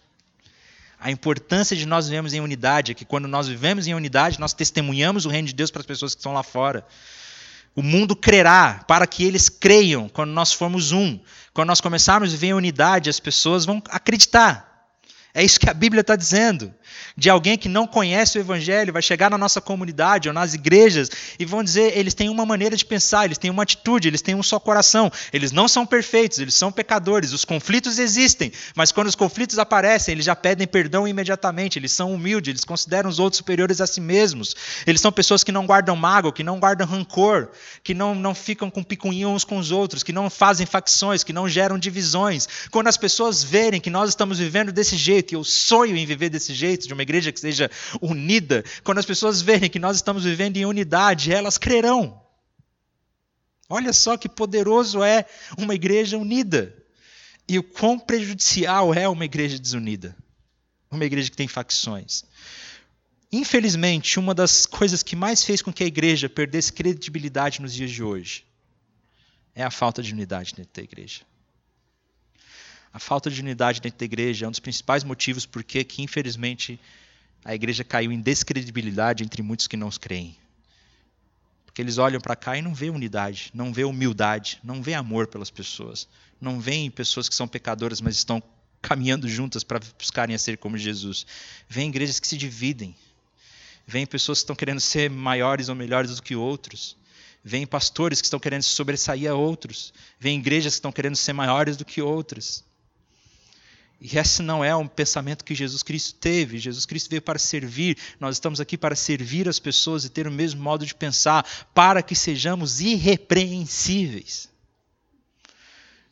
A 1.00 1.10
importância 1.10 1.76
de 1.76 1.86
nós 1.86 2.06
vivermos 2.06 2.34
em 2.34 2.42
unidade 2.42 2.92
é 2.92 2.96
que 2.96 3.06
quando 3.06 3.28
nós 3.28 3.48
vivemos 3.48 3.88
em 3.88 3.94
unidade, 3.94 4.40
nós 4.40 4.54
testemunhamos 4.54 5.26
o 5.26 5.30
reino 5.30 5.48
de 5.48 5.54
Deus 5.54 5.72
para 5.72 5.80
as 5.80 5.86
pessoas 5.86 6.14
que 6.14 6.20
estão 6.20 6.34
lá 6.34 6.44
fora. 6.44 6.86
O 7.76 7.82
mundo 7.82 8.16
crerá 8.16 8.84
para 8.88 9.08
que 9.08 9.24
eles 9.24 9.50
creiam 9.50 10.10
quando 10.10 10.32
nós 10.32 10.52
formos 10.52 10.92
um. 10.92 11.20
Quando 11.54 11.68
nós 11.68 11.82
começarmos 11.82 12.30
a 12.30 12.32
viver 12.32 12.48
em 12.48 12.54
unidade, 12.54 13.10
as 13.10 13.20
pessoas 13.20 13.66
vão 13.66 13.82
acreditar. 13.90 14.88
É 15.34 15.44
isso 15.44 15.60
que 15.60 15.70
a 15.70 15.74
Bíblia 15.74 16.02
está 16.02 16.16
dizendo. 16.16 16.74
De 17.16 17.30
alguém 17.30 17.58
que 17.58 17.68
não 17.68 17.86
conhece 17.86 18.38
o 18.38 18.42
Evangelho, 18.42 18.94
vai 18.94 19.02
chegar 19.02 19.30
na 19.30 19.38
nossa 19.38 19.60
comunidade 19.60 20.28
ou 20.28 20.34
nas 20.34 20.54
igrejas 20.54 21.10
e 21.38 21.46
vão 21.46 21.64
dizer: 21.64 21.98
eles 21.98 22.14
têm 22.14 22.30
uma 22.30 22.46
maneira 22.46 22.76
de 22.76 22.86
pensar, 22.86 23.26
eles 23.26 23.38
têm 23.38 23.52
uma 23.52 23.64
atitude, 23.64 24.08
eles 24.08 24.22
têm 24.22 24.36
um 24.36 24.44
só 24.44 24.60
coração. 24.60 25.12
Eles 25.34 25.52
não 25.52 25.68
são 25.68 25.86
perfeitos, 25.86 26.40
eles 26.40 26.56
são 26.56 26.72
pecadores. 26.72 27.34
Os 27.34 27.46
conflitos 27.46 28.00
existem, 28.00 28.52
mas 28.76 28.92
quando 28.92 29.08
os 29.08 29.16
conflitos 29.16 29.60
aparecem, 29.60 30.14
eles 30.14 30.26
já 30.26 30.36
pedem 30.36 30.68
perdão 30.68 31.08
imediatamente. 31.08 31.78
Eles 31.78 31.92
são 31.92 32.14
humildes, 32.14 32.50
eles 32.50 32.64
consideram 32.64 33.10
os 33.10 33.20
outros 33.20 33.38
superiores 33.38 33.82
a 33.82 33.88
si 33.88 34.02
mesmos. 34.02 34.56
Eles 34.86 35.02
são 35.02 35.12
pessoas 35.12 35.44
que 35.44 35.52
não 35.52 35.66
guardam 35.66 35.96
mágoa, 35.96 36.32
que 36.32 36.44
não 36.44 36.60
guardam 36.60 36.88
rancor, 36.88 37.50
que 37.84 37.94
não, 37.94 38.16
não 38.16 38.34
ficam 38.34 38.70
com 38.70 38.84
picuinha 38.84 39.28
uns 39.28 39.44
com 39.44 39.58
os 39.58 39.72
outros, 39.72 40.04
que 40.04 40.14
não 40.14 40.30
fazem 40.30 40.66
facções, 40.66 41.24
que 41.24 41.34
não 41.34 41.48
geram 41.48 41.78
divisões. 41.78 42.48
Quando 42.72 42.88
as 42.88 42.98
pessoas 42.98 43.44
verem 43.44 43.82
que 43.82 43.90
nós 43.90 44.10
estamos 44.10 44.40
vivendo 44.40 44.72
desse 44.72 44.96
jeito, 44.96 45.34
e 45.34 45.36
eu 45.36 45.44
sonho 45.44 45.96
em 45.96 46.06
viver 46.06 46.30
desse 46.30 46.54
jeito, 46.54 46.79
de 46.88 46.94
uma 46.94 47.02
igreja 47.04 47.32
que 47.32 47.40
seja 47.40 47.70
unida, 48.02 48.64
quando 48.84 48.98
as 49.00 49.06
pessoas 49.06 49.42
verem 49.42 49.70
que 49.70 49.80
nós 49.80 49.96
estamos 49.98 50.24
vivendo 50.24 50.58
em 50.58 50.66
unidade, 50.66 51.32
elas 51.32 51.58
crerão. 51.58 52.22
Olha 53.70 53.94
só 53.94 54.18
que 54.18 54.28
poderoso 54.28 55.04
é 55.04 55.26
uma 55.58 55.76
igreja 55.76 56.18
unida. 56.18 56.76
E 57.48 57.58
o 57.58 57.64
quão 57.64 58.00
prejudicial 58.00 58.94
é 58.94 59.08
uma 59.08 59.26
igreja 59.26 59.60
desunida. 59.60 60.16
Uma 60.90 61.06
igreja 61.06 61.30
que 61.30 61.38
tem 61.38 61.48
facções. 61.48 62.24
Infelizmente, 63.32 64.18
uma 64.18 64.34
das 64.34 64.66
coisas 64.66 65.04
que 65.04 65.16
mais 65.16 65.44
fez 65.44 65.62
com 65.62 65.72
que 65.72 65.84
a 65.84 65.88
igreja 65.88 66.28
perdesse 66.28 66.74
credibilidade 66.74 67.62
nos 67.62 67.74
dias 67.74 67.92
de 67.92 68.02
hoje 68.02 68.44
é 69.54 69.64
a 69.64 69.70
falta 69.70 70.02
de 70.02 70.14
unidade 70.14 70.54
dentro 70.56 70.74
da 70.74 70.82
igreja. 70.82 71.22
A 72.92 73.00
falta 73.00 73.30
de 73.30 73.42
unidade 73.42 73.80
dentro 73.80 74.00
da 74.00 74.06
igreja 74.06 74.46
é 74.46 74.48
um 74.48 74.52
dos 74.52 74.60
principais 74.60 75.04
motivos 75.04 75.46
por 75.46 75.64
que, 75.64 75.86
infelizmente, 76.00 76.80
a 77.46 77.54
igreja 77.54 77.84
caiu 77.84 78.12
em 78.12 78.20
descredibilidade 78.20 79.24
entre 79.24 79.42
muitos 79.42 79.68
que 79.68 79.78
não 79.78 79.88
os 79.88 79.98
creem. 79.98 80.36
Porque 81.66 81.82
eles 81.82 81.98
olham 81.98 82.20
para 82.20 82.36
cá 82.36 82.58
e 82.58 82.62
não 82.62 82.74
vê 82.74 82.90
unidade, 82.90 83.52
não 83.54 83.72
vê 83.72 83.84
humildade, 83.84 84.60
não 84.64 84.82
vê 84.82 84.94
amor 84.96 85.28
pelas 85.28 85.52
pessoas, 85.52 86.08
não 86.42 86.60
veem 86.60 86.90
pessoas 86.90 87.30
que 87.30 87.36
são 87.36 87.48
pecadoras, 87.48 88.02
mas 88.02 88.16
estão 88.16 88.42
caminhando 88.82 89.28
juntas 89.28 89.64
para 89.64 89.80
buscarem 89.98 90.36
a 90.36 90.40
ser 90.40 90.58
como 90.58 90.78
Jesus. 90.78 91.26
Vêm 91.68 91.90
igrejas 91.90 92.20
que 92.20 92.28
se 92.28 92.38
dividem. 92.38 92.96
Vêm 93.86 94.06
pessoas 94.06 94.40
que 94.40 94.44
estão 94.44 94.56
querendo 94.56 94.80
ser 94.80 95.10
maiores 95.10 95.70
ou 95.70 95.76
melhores 95.76 96.16
do 96.16 96.24
que 96.24 96.36
outros. 96.36 96.98
Vêm 97.44 97.66
pastores 97.66 98.20
que 98.20 98.26
estão 98.26 98.40
querendo 98.40 98.64
se 98.64 98.70
sobressair 98.70 99.30
a 99.30 99.36
outros. 99.36 99.94
Vêm 100.20 100.40
igrejas 100.40 100.74
que 100.74 100.80
estão 100.80 100.92
querendo 100.92 101.16
ser 101.16 101.34
maiores 101.34 101.78
do 101.78 101.86
que 101.86 102.02
outras. 102.02 102.64
E 104.02 104.18
esse 104.18 104.42
não 104.42 104.64
é 104.64 104.74
um 104.74 104.88
pensamento 104.88 105.44
que 105.44 105.54
Jesus 105.54 105.84
Cristo 105.84 106.16
teve. 106.20 106.58
Jesus 106.58 106.86
Cristo 106.86 107.10
veio 107.10 107.22
para 107.22 107.38
servir. 107.38 107.98
Nós 108.20 108.38
estamos 108.38 108.62
aqui 108.62 108.78
para 108.78 108.96
servir 108.96 109.50
as 109.50 109.60
pessoas 109.60 110.06
e 110.06 110.10
ter 110.10 110.26
o 110.26 110.32
mesmo 110.32 110.62
modo 110.62 110.86
de 110.86 110.96
pensar, 110.96 111.46
para 111.74 112.02
que 112.02 112.16
sejamos 112.16 112.80
irrepreensíveis. 112.80 114.48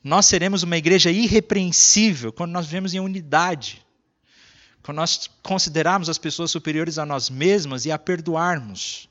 Nós 0.04 0.26
seremos 0.26 0.64
uma 0.64 0.76
igreja 0.76 1.12
irrepreensível 1.12 2.34
quando 2.34 2.52
nós 2.52 2.66
vivemos 2.66 2.94
em 2.94 3.00
unidade. 3.00 3.86
Quando 4.84 4.98
nós 4.98 5.30
considerarmos 5.42 6.10
as 6.10 6.18
pessoas 6.18 6.52
superiores 6.52 6.98
a 6.98 7.06
nós 7.06 7.30
mesmas 7.30 7.86
e 7.86 7.92
a 7.92 7.98
perdoarmos. 7.98 9.10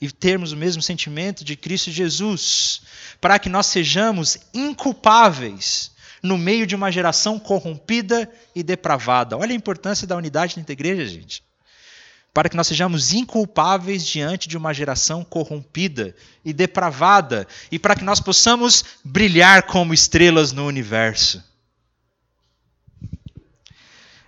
E 0.00 0.10
termos 0.12 0.52
o 0.52 0.56
mesmo 0.56 0.80
sentimento 0.80 1.44
de 1.44 1.56
Cristo 1.56 1.90
Jesus. 1.90 2.82
Para 3.20 3.40
que 3.40 3.48
nós 3.48 3.66
sejamos 3.66 4.38
inculpáveis 4.54 5.91
no 6.22 6.38
meio 6.38 6.66
de 6.66 6.76
uma 6.76 6.92
geração 6.92 7.38
corrompida 7.38 8.30
e 8.54 8.62
depravada. 8.62 9.36
Olha 9.36 9.52
a 9.52 9.56
importância 9.56 10.06
da 10.06 10.16
unidade 10.16 10.54
dentro 10.54 10.68
da 10.68 10.72
igreja, 10.72 11.06
gente. 11.06 11.42
Para 12.32 12.48
que 12.48 12.56
nós 12.56 12.66
sejamos 12.66 13.12
inculpáveis 13.12 14.06
diante 14.06 14.48
de 14.48 14.56
uma 14.56 14.72
geração 14.72 15.24
corrompida 15.24 16.14
e 16.44 16.52
depravada, 16.52 17.46
e 17.70 17.78
para 17.78 17.96
que 17.96 18.04
nós 18.04 18.20
possamos 18.20 18.84
brilhar 19.04 19.64
como 19.64 19.92
estrelas 19.92 20.52
no 20.52 20.66
universo. 20.66 21.42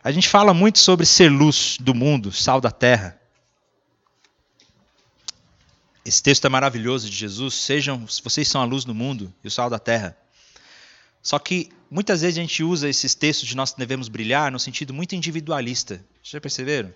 A 0.02 0.10
gente 0.10 0.28
fala 0.28 0.52
muito 0.52 0.80
sobre 0.80 1.06
ser 1.06 1.30
luz 1.30 1.78
do 1.80 1.94
mundo, 1.94 2.30
sal 2.30 2.60
da 2.60 2.70
terra. 2.70 3.18
Esse 6.04 6.22
texto 6.22 6.44
é 6.44 6.50
maravilhoso 6.50 7.08
de 7.08 7.16
Jesus. 7.16 7.54
Sejam, 7.54 8.06
vocês 8.22 8.46
são 8.46 8.60
a 8.60 8.66
luz 8.66 8.84
do 8.84 8.94
mundo 8.94 9.32
e 9.42 9.48
o 9.48 9.50
sal 9.50 9.70
da 9.70 9.78
terra. 9.78 10.14
Só 11.24 11.38
que 11.38 11.70
muitas 11.90 12.20
vezes 12.20 12.36
a 12.36 12.42
gente 12.42 12.62
usa 12.62 12.86
esses 12.86 13.14
textos 13.14 13.48
de 13.48 13.56
nós 13.56 13.72
devemos 13.72 14.10
brilhar 14.10 14.52
no 14.52 14.60
sentido 14.60 14.92
muito 14.92 15.14
individualista. 15.14 15.94
Vocês 16.22 16.32
já 16.32 16.40
perceberam? 16.40 16.92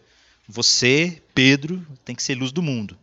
Você, 0.46 1.22
Pedro, 1.34 1.84
tem 2.04 2.14
que 2.14 2.22
ser 2.22 2.34
luz 2.34 2.52
do 2.52 2.62
mundo. 2.62 2.96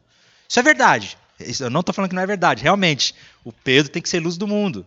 Isso 0.48 0.60
é 0.60 0.64
verdade. 0.64 1.18
Eu 1.60 1.72
não 1.72 1.80
estou 1.80 1.96
falando 1.96 2.10
que 2.10 2.16
não 2.16 2.22
é 2.22 2.28
verdade. 2.28 2.62
Realmente, 2.62 3.16
o 3.44 3.52
Pedro 3.52 3.92
tem 3.92 4.04
que 4.04 4.08
ser 4.08 4.20
luz 4.20 4.38
do 4.38 4.48
mundo. 4.48 4.86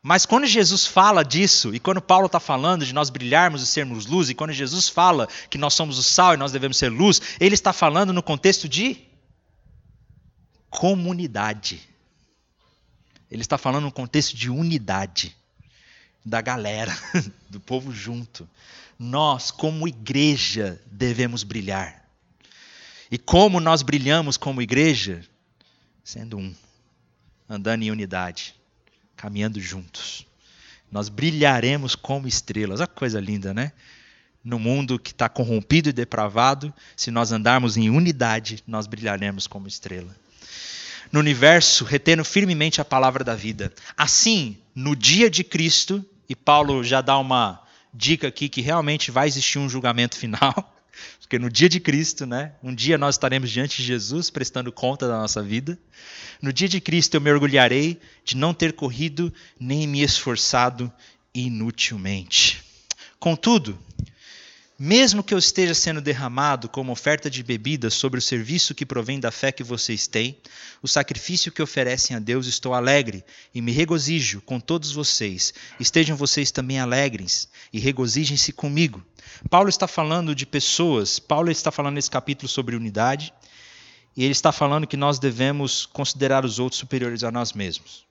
Mas 0.00 0.24
quando 0.24 0.46
Jesus 0.46 0.86
fala 0.86 1.24
disso, 1.24 1.74
e 1.74 1.80
quando 1.80 2.00
Paulo 2.00 2.26
está 2.26 2.38
falando 2.38 2.86
de 2.86 2.94
nós 2.94 3.10
brilharmos 3.10 3.60
e 3.60 3.66
sermos 3.66 4.06
luz, 4.06 4.30
e 4.30 4.34
quando 4.34 4.52
Jesus 4.52 4.88
fala 4.88 5.28
que 5.50 5.58
nós 5.58 5.74
somos 5.74 5.98
o 5.98 6.02
sal 6.02 6.34
e 6.34 6.36
nós 6.36 6.52
devemos 6.52 6.76
ser 6.76 6.90
luz, 6.90 7.20
ele 7.40 7.56
está 7.56 7.72
falando 7.72 8.12
no 8.12 8.22
contexto 8.22 8.68
de 8.68 8.98
comunidade. 10.70 11.80
Ele 13.28 13.42
está 13.42 13.58
falando 13.58 13.82
no 13.82 13.92
contexto 13.92 14.36
de 14.36 14.48
unidade 14.48 15.36
da 16.26 16.40
galera, 16.40 16.92
do 17.48 17.60
povo 17.60 17.92
junto. 17.92 18.48
Nós, 18.98 19.52
como 19.52 19.86
igreja, 19.86 20.82
devemos 20.90 21.44
brilhar. 21.44 22.04
E 23.08 23.16
como 23.16 23.60
nós 23.60 23.82
brilhamos 23.82 24.36
como 24.36 24.60
igreja? 24.60 25.24
Sendo 26.02 26.36
um, 26.36 26.52
andando 27.48 27.84
em 27.84 27.92
unidade, 27.92 28.56
caminhando 29.16 29.60
juntos. 29.60 30.26
Nós 30.90 31.08
brilharemos 31.08 31.94
como 31.94 32.26
estrelas. 32.26 32.80
Olha 32.80 32.88
que 32.88 32.94
coisa 32.94 33.20
linda, 33.20 33.54
né? 33.54 33.70
No 34.42 34.58
mundo 34.58 34.98
que 34.98 35.12
está 35.12 35.28
corrompido 35.28 35.90
e 35.90 35.92
depravado, 35.92 36.74
se 36.96 37.10
nós 37.12 37.30
andarmos 37.30 37.76
em 37.76 37.88
unidade, 37.88 38.64
nós 38.66 38.88
brilharemos 38.88 39.46
como 39.46 39.68
estrela. 39.68 40.14
No 41.12 41.20
universo, 41.20 41.84
retendo 41.84 42.24
firmemente 42.24 42.80
a 42.80 42.84
palavra 42.84 43.22
da 43.22 43.34
vida. 43.34 43.72
Assim, 43.96 44.56
no 44.74 44.96
dia 44.96 45.30
de 45.30 45.44
Cristo, 45.44 46.04
e 46.28 46.34
Paulo 46.34 46.82
já 46.82 47.00
dá 47.00 47.18
uma 47.18 47.62
dica 47.92 48.28
aqui 48.28 48.48
que 48.48 48.60
realmente 48.60 49.10
vai 49.10 49.26
existir 49.26 49.58
um 49.58 49.68
julgamento 49.68 50.16
final. 50.16 50.54
Porque 51.20 51.38
no 51.38 51.50
dia 51.50 51.68
de 51.68 51.78
Cristo, 51.78 52.24
né, 52.24 52.52
um 52.62 52.74
dia 52.74 52.96
nós 52.96 53.16
estaremos 53.16 53.50
diante 53.50 53.78
de 53.78 53.82
Jesus 53.82 54.30
prestando 54.30 54.72
conta 54.72 55.06
da 55.06 55.18
nossa 55.18 55.42
vida. 55.42 55.78
No 56.40 56.52
dia 56.52 56.68
de 56.68 56.80
Cristo 56.80 57.14
eu 57.14 57.20
me 57.20 57.30
orgulharei 57.30 58.00
de 58.24 58.36
não 58.36 58.54
ter 58.54 58.72
corrido 58.72 59.32
nem 59.58 59.86
me 59.86 60.02
esforçado 60.02 60.92
inutilmente. 61.34 62.62
Contudo, 63.18 63.78
mesmo 64.78 65.24
que 65.24 65.32
eu 65.32 65.38
esteja 65.38 65.72
sendo 65.72 66.02
derramado 66.02 66.68
como 66.68 66.92
oferta 66.92 67.30
de 67.30 67.42
bebida 67.42 67.88
sobre 67.88 68.18
o 68.18 68.22
serviço 68.22 68.74
que 68.74 68.84
provém 68.84 69.18
da 69.18 69.30
fé 69.30 69.50
que 69.50 69.64
vocês 69.64 70.06
têm, 70.06 70.38
o 70.82 70.88
sacrifício 70.88 71.50
que 71.50 71.62
oferecem 71.62 72.14
a 72.14 72.20
Deus, 72.20 72.46
estou 72.46 72.74
alegre 72.74 73.24
e 73.54 73.62
me 73.62 73.72
regozijo 73.72 74.42
com 74.42 74.60
todos 74.60 74.92
vocês. 74.92 75.54
Estejam 75.80 76.14
vocês 76.14 76.50
também 76.50 76.78
alegres 76.78 77.48
e 77.72 77.78
regozijem-se 77.78 78.52
comigo. 78.52 79.02
Paulo 79.48 79.70
está 79.70 79.88
falando 79.88 80.34
de 80.34 80.44
pessoas, 80.44 81.18
Paulo 81.18 81.50
está 81.50 81.70
falando 81.70 81.94
nesse 81.94 82.10
capítulo 82.10 82.48
sobre 82.48 82.76
unidade, 82.76 83.32
e 84.14 84.24
ele 84.24 84.32
está 84.32 84.52
falando 84.52 84.86
que 84.86 84.96
nós 84.96 85.18
devemos 85.18 85.86
considerar 85.86 86.44
os 86.44 86.58
outros 86.58 86.78
superiores 86.78 87.24
a 87.24 87.30
nós 87.30 87.54
mesmos. 87.54 88.04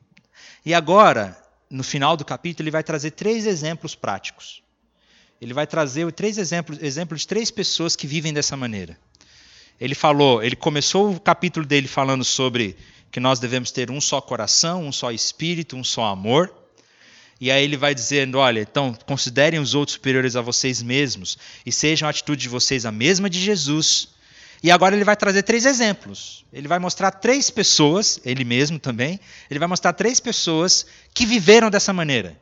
E 0.65 0.73
agora, 0.73 1.37
no 1.69 1.83
final 1.83 2.17
do 2.17 2.25
capítulo, 2.25 2.63
ele 2.63 2.71
vai 2.71 2.83
trazer 2.83 3.11
três 3.11 3.45
exemplos 3.45 3.93
práticos 3.93 4.64
ele 5.41 5.53
vai 5.53 5.67
trazer 5.67 6.09
três 6.11 6.37
exemplos, 6.37 6.81
exemplos 6.81 7.21
de 7.21 7.27
três 7.27 7.51
pessoas 7.51 7.95
que 7.95 8.07
vivem 8.07 8.33
dessa 8.33 8.55
maneira. 8.55 8.97
Ele 9.79 9.93
falou, 9.93 10.41
ele 10.41 10.55
começou 10.55 11.13
o 11.13 11.19
capítulo 11.19 11.65
dele 11.65 11.87
falando 11.87 12.23
sobre 12.23 12.77
que 13.11 13.19
nós 13.19 13.39
devemos 13.39 13.71
ter 13.71 13.91
um 13.91 13.99
só 13.99 14.21
coração, 14.21 14.83
um 14.85 14.91
só 14.91 15.11
espírito, 15.11 15.75
um 15.75 15.83
só 15.83 16.05
amor. 16.05 16.53
E 17.39 17.51
aí 17.51 17.63
ele 17.63 17.75
vai 17.75 17.93
dizendo: 17.93 18.37
olha, 18.37 18.61
então 18.61 18.97
considerem 19.05 19.59
os 19.59 19.75
outros 19.75 19.95
superiores 19.95 20.37
a 20.37 20.41
vocês 20.41 20.81
mesmos 20.81 21.37
e 21.65 21.71
sejam 21.71 22.07
a 22.07 22.11
atitude 22.11 22.43
de 22.43 22.49
vocês 22.49 22.85
a 22.85 22.91
mesma 22.91 23.29
de 23.29 23.39
Jesus. 23.39 24.09
E 24.63 24.71
agora 24.71 24.95
ele 24.95 25.03
vai 25.03 25.17
trazer 25.17 25.43
três 25.43 25.65
exemplos. 25.65 26.45
Ele 26.51 26.67
vai 26.67 26.79
mostrar 26.79 27.11
três 27.11 27.49
pessoas, 27.49 28.19
ele 28.23 28.45
mesmo 28.45 28.79
também, 28.79 29.19
ele 29.49 29.59
vai 29.59 29.67
mostrar 29.67 29.91
três 29.91 30.21
pessoas 30.21 30.85
que 31.13 31.25
viveram 31.25 31.69
dessa 31.69 31.91
maneira 31.91 32.39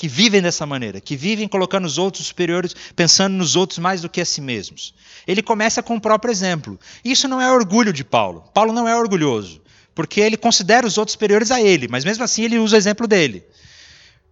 que 0.00 0.08
vivem 0.08 0.40
dessa 0.40 0.64
maneira, 0.64 0.98
que 0.98 1.14
vivem 1.14 1.46
colocando 1.46 1.84
os 1.84 1.98
outros 1.98 2.28
superiores, 2.28 2.74
pensando 2.96 3.34
nos 3.34 3.54
outros 3.54 3.78
mais 3.78 4.00
do 4.00 4.08
que 4.08 4.22
a 4.22 4.24
si 4.24 4.40
mesmos. 4.40 4.94
Ele 5.26 5.42
começa 5.42 5.82
com 5.82 5.94
o 5.94 6.00
próprio 6.00 6.32
exemplo. 6.32 6.80
Isso 7.04 7.28
não 7.28 7.38
é 7.38 7.52
orgulho 7.52 7.92
de 7.92 8.02
Paulo. 8.02 8.42
Paulo 8.54 8.72
não 8.72 8.88
é 8.88 8.96
orgulhoso, 8.96 9.60
porque 9.94 10.18
ele 10.18 10.38
considera 10.38 10.86
os 10.86 10.96
outros 10.96 11.12
superiores 11.12 11.50
a 11.50 11.60
ele, 11.60 11.86
mas 11.86 12.02
mesmo 12.02 12.24
assim 12.24 12.44
ele 12.44 12.58
usa 12.58 12.76
o 12.76 12.78
exemplo 12.78 13.06
dele. 13.06 13.44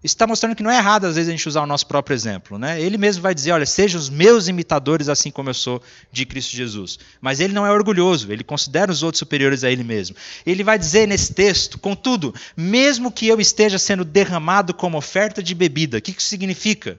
Está 0.03 0.29
mostrando 0.29 0.55
que 0.55 0.63
não 0.63 0.71
é 0.71 0.77
errado, 0.77 1.07
às 1.07 1.17
vezes, 1.17 1.29
a 1.29 1.33
gente 1.33 1.49
usar 1.49 1.61
o 1.63 1.67
nosso 1.67 1.87
próprio 1.87 2.15
exemplo. 2.15 2.57
Né? 2.57 2.81
Ele 2.81 2.97
mesmo 2.97 3.21
vai 3.21 3.35
dizer: 3.35 3.51
olha, 3.51 3.67
sejam 3.67 4.01
os 4.01 4.09
meus 4.09 4.47
imitadores, 4.47 5.09
assim 5.09 5.31
como 5.31 5.51
eu 5.51 5.55
sou 5.55 5.83
de 6.13 6.25
Cristo 6.25 6.55
Jesus. 6.55 6.99
Mas 7.21 7.41
ele 7.41 7.53
não 7.53 7.67
é 7.67 7.73
orgulhoso, 7.73 8.33
ele 8.33 8.45
considera 8.45 8.93
os 8.93 9.03
outros 9.03 9.19
superiores 9.19 9.65
a 9.65 9.71
ele 9.71 9.83
mesmo. 9.83 10.15
Ele 10.47 10.63
vai 10.63 10.79
dizer 10.79 11.09
nesse 11.09 11.35
texto: 11.35 11.79
contudo, 11.79 12.33
mesmo 12.57 13.11
que 13.11 13.27
eu 13.27 13.41
esteja 13.41 13.79
sendo 13.79 14.05
derramado 14.05 14.73
como 14.73 14.97
oferta 14.97 15.43
de 15.43 15.55
bebida, 15.55 15.99
o 15.99 16.01
que 16.01 16.13
isso 16.13 16.29
significa? 16.29 16.99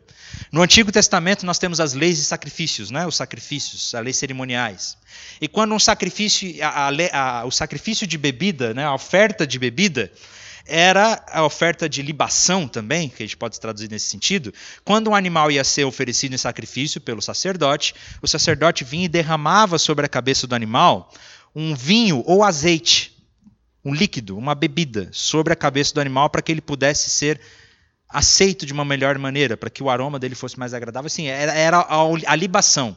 No 0.52 0.62
Antigo 0.62 0.92
Testamento 0.92 1.46
nós 1.46 1.60
temos 1.60 1.80
as 1.80 1.94
leis 1.94 2.18
de 2.18 2.24
sacrifícios, 2.24 2.92
né? 2.92 3.06
os 3.06 3.16
sacrifícios, 3.16 3.94
as 3.96 4.04
leis 4.04 4.18
cerimoniais. 4.18 4.98
E 5.42 5.48
quando 5.48 5.74
um 5.74 5.80
sacrifício, 5.80 6.56
a, 6.64 6.90
a, 6.90 7.40
a, 7.40 7.46
o 7.46 7.52
sacrifício 7.52 8.06
de 8.06 8.18
bebida, 8.18 8.74
né? 8.74 8.86
a 8.86 8.94
oferta 8.94 9.46
de 9.46 9.58
bebida, 9.58 10.12
era 10.70 11.24
a 11.28 11.44
oferta 11.44 11.90
de 11.90 12.02
libação 12.02 12.68
também, 12.68 13.10
que 13.10 13.24
a 13.24 13.26
gente 13.26 13.36
pode 13.36 13.60
traduzir 13.60 13.90
nesse 13.90 14.08
sentido. 14.08 14.54
Quando 14.86 15.10
um 15.10 15.16
animal 15.16 15.52
ia 15.52 15.64
ser 15.64 15.84
oferecido 15.84 16.34
em 16.34 16.38
sacrifício 16.38 17.02
pelo 17.02 17.22
sacerdote, 17.22 17.96
o 18.22 18.28
sacerdote 18.28 18.84
vinha 18.84 19.06
e 19.06 19.10
derramava 19.10 19.78
sobre 19.78 20.06
a 20.06 20.10
cabeça 20.10 20.46
do 20.46 20.56
animal 20.56 21.12
um 21.56 21.76
vinho 21.76 22.24
ou 22.26 22.44
azeite, 22.44 23.18
um 23.84 23.94
líquido, 23.94 24.38
uma 24.38 24.54
bebida, 24.54 25.10
sobre 25.12 25.52
a 25.52 25.56
cabeça 25.56 25.94
do 25.94 26.02
animal 26.02 26.30
para 26.30 26.42
que 26.42 26.52
ele 26.52 26.62
pudesse 26.62 27.10
ser 27.10 27.42
aceito 28.08 28.66
de 28.66 28.74
uma 28.74 28.86
melhor 28.86 29.18
maneira, 29.18 29.56
para 29.56 29.70
que 29.70 29.84
o 29.84 29.90
aroma 29.90 30.20
dele 30.20 30.36
fosse 30.36 30.58
mais 30.58 30.74
agradável. 30.74 31.08
Assim, 31.08 31.28
era, 31.28 31.88
a 32.26 32.36
libação. 32.36 32.96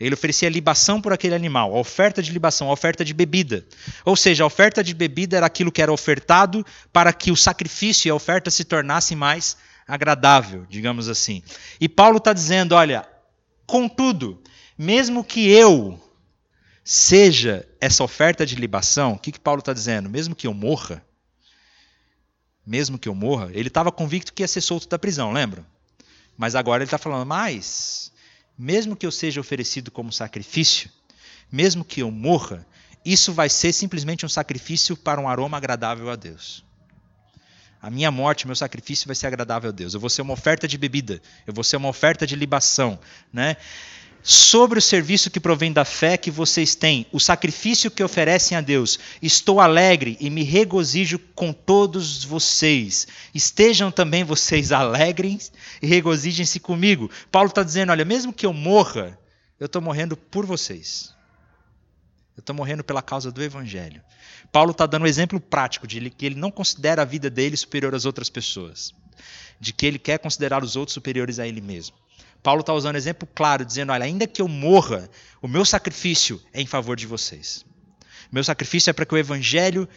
Ele 0.00 0.14
oferecia 0.14 0.48
libação 0.48 0.98
por 0.98 1.12
aquele 1.12 1.34
animal, 1.34 1.76
a 1.76 1.78
oferta 1.78 2.22
de 2.22 2.32
libação, 2.32 2.70
a 2.70 2.72
oferta 2.72 3.04
de 3.04 3.12
bebida. 3.12 3.66
Ou 4.02 4.16
seja, 4.16 4.42
a 4.42 4.46
oferta 4.46 4.82
de 4.82 4.94
bebida 4.94 5.36
era 5.36 5.44
aquilo 5.44 5.70
que 5.70 5.82
era 5.82 5.92
ofertado 5.92 6.64
para 6.90 7.12
que 7.12 7.30
o 7.30 7.36
sacrifício 7.36 8.08
e 8.08 8.10
a 8.10 8.14
oferta 8.14 8.50
se 8.50 8.64
tornassem 8.64 9.14
mais 9.14 9.58
agradável, 9.86 10.64
digamos 10.70 11.06
assim. 11.06 11.42
E 11.78 11.86
Paulo 11.86 12.16
está 12.16 12.32
dizendo: 12.32 12.74
olha, 12.74 13.06
contudo, 13.66 14.42
mesmo 14.78 15.22
que 15.22 15.50
eu 15.50 16.00
seja 16.82 17.68
essa 17.78 18.02
oferta 18.02 18.46
de 18.46 18.56
libação, 18.56 19.12
o 19.12 19.18
que, 19.18 19.30
que 19.30 19.38
Paulo 19.38 19.60
está 19.60 19.74
dizendo? 19.74 20.08
Mesmo 20.08 20.34
que 20.34 20.46
eu 20.46 20.54
morra, 20.54 21.04
mesmo 22.66 22.98
que 22.98 23.08
eu 23.08 23.14
morra, 23.14 23.50
ele 23.52 23.68
estava 23.68 23.92
convicto 23.92 24.32
que 24.32 24.42
ia 24.42 24.48
ser 24.48 24.62
solto 24.62 24.88
da 24.88 24.98
prisão, 24.98 25.30
lembra? 25.30 25.62
Mas 26.38 26.54
agora 26.54 26.82
ele 26.82 26.86
está 26.86 26.96
falando, 26.96 27.26
mas 27.26 28.09
mesmo 28.60 28.94
que 28.94 29.06
eu 29.06 29.10
seja 29.10 29.40
oferecido 29.40 29.90
como 29.90 30.12
sacrifício, 30.12 30.90
mesmo 31.50 31.82
que 31.82 32.02
eu 32.02 32.10
morra, 32.10 32.66
isso 33.02 33.32
vai 33.32 33.48
ser 33.48 33.72
simplesmente 33.72 34.26
um 34.26 34.28
sacrifício 34.28 34.94
para 34.94 35.18
um 35.18 35.26
aroma 35.26 35.56
agradável 35.56 36.10
a 36.10 36.14
Deus. 36.14 36.62
A 37.80 37.88
minha 37.88 38.10
morte, 38.10 38.46
meu 38.46 38.54
sacrifício 38.54 39.06
vai 39.06 39.16
ser 39.16 39.28
agradável 39.28 39.70
a 39.70 39.72
Deus. 39.72 39.94
Eu 39.94 40.00
vou 40.00 40.10
ser 40.10 40.20
uma 40.20 40.34
oferta 40.34 40.68
de 40.68 40.76
bebida, 40.76 41.22
eu 41.46 41.54
vou 41.54 41.64
ser 41.64 41.78
uma 41.78 41.88
oferta 41.88 42.26
de 42.26 42.36
libação, 42.36 42.98
né? 43.32 43.56
Sobre 44.22 44.78
o 44.78 44.82
serviço 44.82 45.30
que 45.30 45.40
provém 45.40 45.72
da 45.72 45.84
fé 45.84 46.16
que 46.16 46.30
vocês 46.30 46.74
têm, 46.74 47.06
o 47.12 47.18
sacrifício 47.18 47.90
que 47.90 48.02
oferecem 48.02 48.56
a 48.56 48.60
Deus. 48.60 48.98
Estou 49.22 49.60
alegre 49.60 50.16
e 50.20 50.28
me 50.28 50.42
regozijo 50.42 51.18
com 51.34 51.52
todos 51.52 52.24
vocês. 52.24 53.06
Estejam 53.34 53.90
também 53.90 54.24
vocês 54.24 54.72
alegres 54.72 55.52
e 55.80 55.86
regozijem-se 55.86 56.60
comigo. 56.60 57.10
Paulo 57.30 57.48
está 57.48 57.62
dizendo: 57.62 57.90
olha, 57.90 58.04
mesmo 58.04 58.32
que 58.32 58.46
eu 58.46 58.52
morra, 58.52 59.18
eu 59.58 59.66
estou 59.66 59.80
morrendo 59.80 60.16
por 60.16 60.44
vocês. 60.44 61.14
Eu 62.36 62.40
estou 62.40 62.54
morrendo 62.54 62.82
pela 62.82 63.02
causa 63.02 63.30
do 63.30 63.42
Evangelho. 63.42 64.02
Paulo 64.50 64.70
está 64.72 64.86
dando 64.86 65.02
um 65.02 65.06
exemplo 65.06 65.38
prático 65.38 65.86
de 65.86 66.10
que 66.10 66.26
ele 66.26 66.34
não 66.34 66.50
considera 66.50 67.02
a 67.02 67.04
vida 67.04 67.28
dele 67.28 67.56
superior 67.56 67.94
às 67.94 68.04
outras 68.04 68.30
pessoas, 68.30 68.94
de 69.60 69.72
que 69.72 69.86
ele 69.86 69.98
quer 69.98 70.18
considerar 70.18 70.64
os 70.64 70.74
outros 70.74 70.94
superiores 70.94 71.38
a 71.38 71.46
ele 71.46 71.60
mesmo. 71.60 71.94
Paulo 72.42 72.60
está 72.60 72.72
usando 72.72 72.94
um 72.94 72.98
exemplo 72.98 73.28
claro, 73.34 73.64
dizendo: 73.64 73.92
olha, 73.92 74.04
ainda 74.04 74.26
que 74.26 74.40
eu 74.40 74.48
morra, 74.48 75.08
o 75.42 75.48
meu 75.48 75.64
sacrifício 75.64 76.40
é 76.52 76.60
em 76.60 76.66
favor 76.66 76.96
de 76.96 77.06
vocês. 77.06 77.64
Meu 78.32 78.44
sacrifício 78.44 78.90
é 78.90 78.92
para 78.92 79.04
que 79.04 79.12
o 79.12 79.18
evangelho 79.18 79.88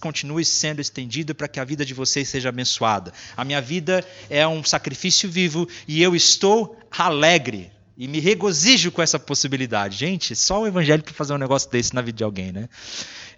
continue 0.00 0.44
sendo 0.44 0.80
estendido, 0.80 1.34
para 1.34 1.46
que 1.46 1.60
a 1.60 1.64
vida 1.64 1.84
de 1.84 1.94
vocês 1.94 2.28
seja 2.28 2.48
abençoada. 2.48 3.12
A 3.36 3.44
minha 3.44 3.60
vida 3.60 4.04
é 4.28 4.46
um 4.46 4.64
sacrifício 4.64 5.30
vivo 5.30 5.68
e 5.86 6.02
eu 6.02 6.16
estou 6.16 6.76
alegre 6.90 7.70
e 7.96 8.08
me 8.08 8.18
regozijo 8.18 8.90
com 8.90 9.00
essa 9.00 9.20
possibilidade. 9.20 9.96
Gente, 9.96 10.34
só 10.34 10.62
o 10.62 10.66
evangelho 10.66 11.02
para 11.02 11.14
fazer 11.14 11.32
um 11.32 11.38
negócio 11.38 11.70
desse 11.70 11.94
na 11.94 12.02
vida 12.02 12.18
de 12.18 12.24
alguém, 12.24 12.50
né? 12.50 12.68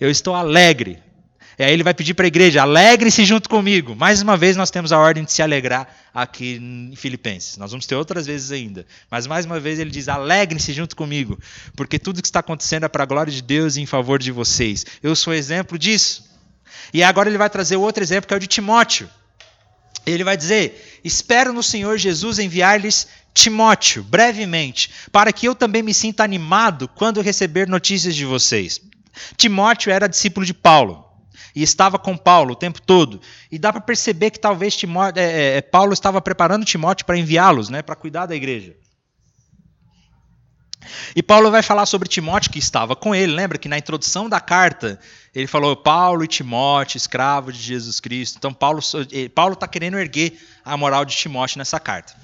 Eu 0.01 0.11
estou 0.11 0.35
alegre 0.35 0.99
e 1.59 1.65
aí 1.65 1.73
ele 1.73 1.83
vai 1.83 1.93
pedir 1.93 2.15
para 2.15 2.25
a 2.25 2.29
igreja: 2.29 2.63
alegre-se 2.63 3.25
junto 3.25 3.49
comigo. 3.49 3.97
Mais 3.97 4.23
uma 4.23 4.37
vez 4.37 4.57
nós 4.57 4.71
temos 4.71 4.93
a 4.93 4.99
ordem 4.99 5.25
de 5.25 5.33
se 5.33 5.43
alegrar 5.43 5.93
aqui 6.15 6.57
em 6.63 6.95
Filipenses. 6.95 7.57
Nós 7.57 7.73
vamos 7.73 7.85
ter 7.85 7.97
outras 7.97 8.27
vezes 8.27 8.53
ainda. 8.53 8.87
Mas 9.11 9.27
mais 9.27 9.45
uma 9.45 9.59
vez 9.59 9.81
ele 9.81 9.91
diz: 9.91 10.09
alegre-se 10.09 10.73
junto 10.73 10.95
comigo, 10.95 11.37
porque 11.75 11.99
tudo 11.99 12.23
que 12.23 12.29
está 12.29 12.39
acontecendo 12.41 12.85
é 12.85 12.89
para 12.89 13.03
a 13.03 13.07
glória 13.07 13.33
de 13.33 13.43
Deus 13.43 13.77
e 13.77 13.81
em 13.81 13.87
favor 13.87 14.21
de 14.21 14.31
vocês. 14.31 14.87
Eu 15.03 15.17
sou 15.17 15.35
exemplo 15.35 15.77
disso. 15.77 16.29
E 16.95 17.03
agora 17.03 17.29
ele 17.29 17.39
vai 17.39 17.51
trazer 17.51 17.77
outro 17.77 18.03
exemplo 18.05 18.29
que 18.29 18.35
é 18.35 18.37
o 18.37 18.41
de 18.41 18.47
Timóteo. 18.47 19.11
Ele 20.07 20.23
vai 20.23 20.37
dizer: 20.37 21.01
Espero 21.03 21.53
no 21.53 21.63
Senhor 21.63 21.99
Jesus 21.99 22.39
enviar-lhes 22.39 23.09
Timóteo, 23.35 24.05
brevemente, 24.05 24.91
para 25.11 25.33
que 25.33 25.49
eu 25.49 25.57
também 25.57 25.83
me 25.83 25.93
sinta 25.93 26.23
animado 26.23 26.87
quando 26.87 27.21
receber 27.21 27.67
notícias 27.67 28.15
de 28.15 28.25
vocês. 28.25 28.81
Timóteo 29.37 29.91
era 29.91 30.09
discípulo 30.09 30.47
de 30.47 30.55
Paulo 30.55 31.08
e 31.59 31.63
estava 31.65 31.99
com 31.99 32.17
Paulo 32.17 32.53
o 32.53 32.57
tempo 32.57 32.81
todo. 32.81 33.21
E 33.51 33.59
dá 33.59 33.73
para 33.73 33.81
perceber 33.81 34.31
que 34.31 34.39
talvez 34.39 34.77
Timóteo, 34.77 35.21
é, 35.21 35.57
é, 35.57 35.61
Paulo 35.61 35.93
estava 35.93 36.21
preparando 36.21 36.65
Timóteo 36.65 37.05
para 37.05 37.19
enviá-los, 37.19 37.69
né, 37.69 37.83
para 37.83 37.97
cuidar 37.97 38.27
da 38.27 38.37
igreja. 38.37 38.77
E 41.17 41.21
Paulo 41.21 41.51
vai 41.51 41.61
falar 41.61 41.85
sobre 41.87 42.09
Timóteo 42.09 42.53
que 42.53 42.61
estava 42.61 42.95
com 42.95 43.13
ele. 43.13 43.33
Lembra 43.33 43.59
que 43.59 43.69
na 43.69 43.77
introdução 43.77 44.29
da 44.29 44.39
carta 44.39 45.01
ele 45.35 45.49
falou 45.49 45.75
Paulo 45.75 46.23
e 46.23 46.29
Timóteo, 46.29 46.97
escravo 46.97 47.53
de 47.53 47.59
Jesus 47.59 47.99
Cristo. 47.99 48.37
Então 48.39 48.55
Paulo 48.55 48.79
eh, 49.13 49.25
está 49.25 49.67
querendo 49.67 49.99
erguer 49.99 50.39
a 50.65 50.77
moral 50.77 51.05
de 51.05 51.17
Timóteo 51.17 51.59
nessa 51.59 51.81
carta. 51.81 52.15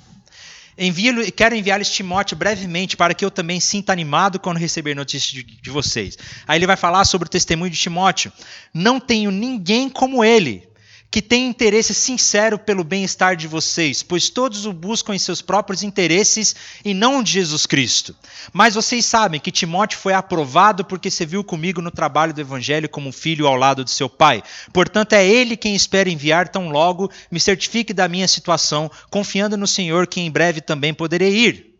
Quero 1.37 1.55
enviar-lhes 1.55 1.91
Timóteo 1.91 2.37
brevemente 2.37 2.97
para 2.97 3.15
que 3.15 3.25
eu 3.25 3.31
também 3.31 3.61
sinta 3.61 3.93
animado 3.93 4.41
quando 4.41 4.59
receber 4.59 4.95
notícias 4.95 5.33
de, 5.33 5.43
de 5.43 5.71
vocês. 5.71 6.19
Aí 6.47 6.59
ele 6.59 6.67
vai 6.67 6.77
falar 6.77 7.05
sobre 7.05 7.27
o 7.27 7.31
testemunho 7.31 7.71
de 7.71 7.79
Timóteo. 7.79 8.33
Não 8.73 8.99
tenho 8.99 9.31
ninguém 9.31 9.89
como 9.89 10.25
ele 10.25 10.69
que 11.15 11.23
tem 11.23 11.47
interesse 11.47 11.95
sincero 11.95 12.59
pelo 12.59 12.83
bem-estar 12.83 13.37
de 13.37 13.47
vocês, 13.47 14.03
pois 14.03 14.29
todos 14.29 14.67
o 14.67 14.73
buscam 14.73 15.15
em 15.15 15.19
seus 15.21 15.41
próprios 15.41 15.85
interesses 15.85 16.57
e 16.85 16.93
não 16.93 17.23
de 17.23 17.31
Jesus 17.31 17.67
Cristo. 17.67 18.17
Mas 18.53 18.75
vocês 18.75 19.05
sabem 19.05 19.39
que 19.39 19.53
Timóteo 19.53 19.97
foi 19.97 20.13
aprovado 20.13 20.85
porque 20.85 21.13
serviu 21.13 21.45
comigo 21.45 21.81
no 21.81 21.93
trabalho 21.93 22.35
do 22.35 22.41
Evangelho 22.41 22.89
como 22.89 23.13
filho 23.13 23.47
ao 23.47 23.55
lado 23.55 23.85
de 23.85 23.93
seu 23.93 24.09
pai. 24.09 24.43
Portanto, 24.73 25.13
é 25.13 25.25
ele 25.25 25.57
quem 25.57 25.77
espera 25.77 26.11
enviar 26.11 26.49
tão 26.49 26.69
logo 26.69 27.09
me 27.31 27.39
certifique 27.39 27.95
da 27.95 28.09
minha 28.09 28.27
situação, 28.27 28.91
confiando 29.09 29.57
no 29.57 29.69
Senhor 29.69 30.09
que 30.09 30.21
em 30.21 30.33
breve 30.33 30.61
também 30.61 30.93
poderei 30.93 31.33
ir. 31.33 31.74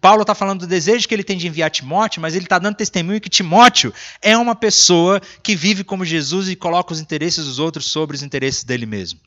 Paulo 0.00 0.22
está 0.22 0.34
falando 0.34 0.60
do 0.60 0.66
desejo 0.66 1.08
que 1.08 1.14
ele 1.14 1.24
tem 1.24 1.36
de 1.36 1.46
enviar 1.46 1.70
Timóteo, 1.70 2.20
mas 2.20 2.34
ele 2.34 2.44
está 2.44 2.58
dando 2.58 2.76
testemunho 2.76 3.20
que 3.20 3.28
Timóteo 3.28 3.92
é 4.20 4.36
uma 4.36 4.54
pessoa 4.54 5.20
que 5.42 5.54
vive 5.54 5.84
como 5.84 6.04
Jesus 6.04 6.48
e 6.48 6.56
coloca 6.56 6.92
os 6.92 7.00
interesses 7.00 7.44
dos 7.44 7.58
outros 7.58 7.86
sobre 7.86 8.16
os 8.16 8.22
interesses 8.22 8.64
dele 8.64 8.86
mesmo. 8.86 9.20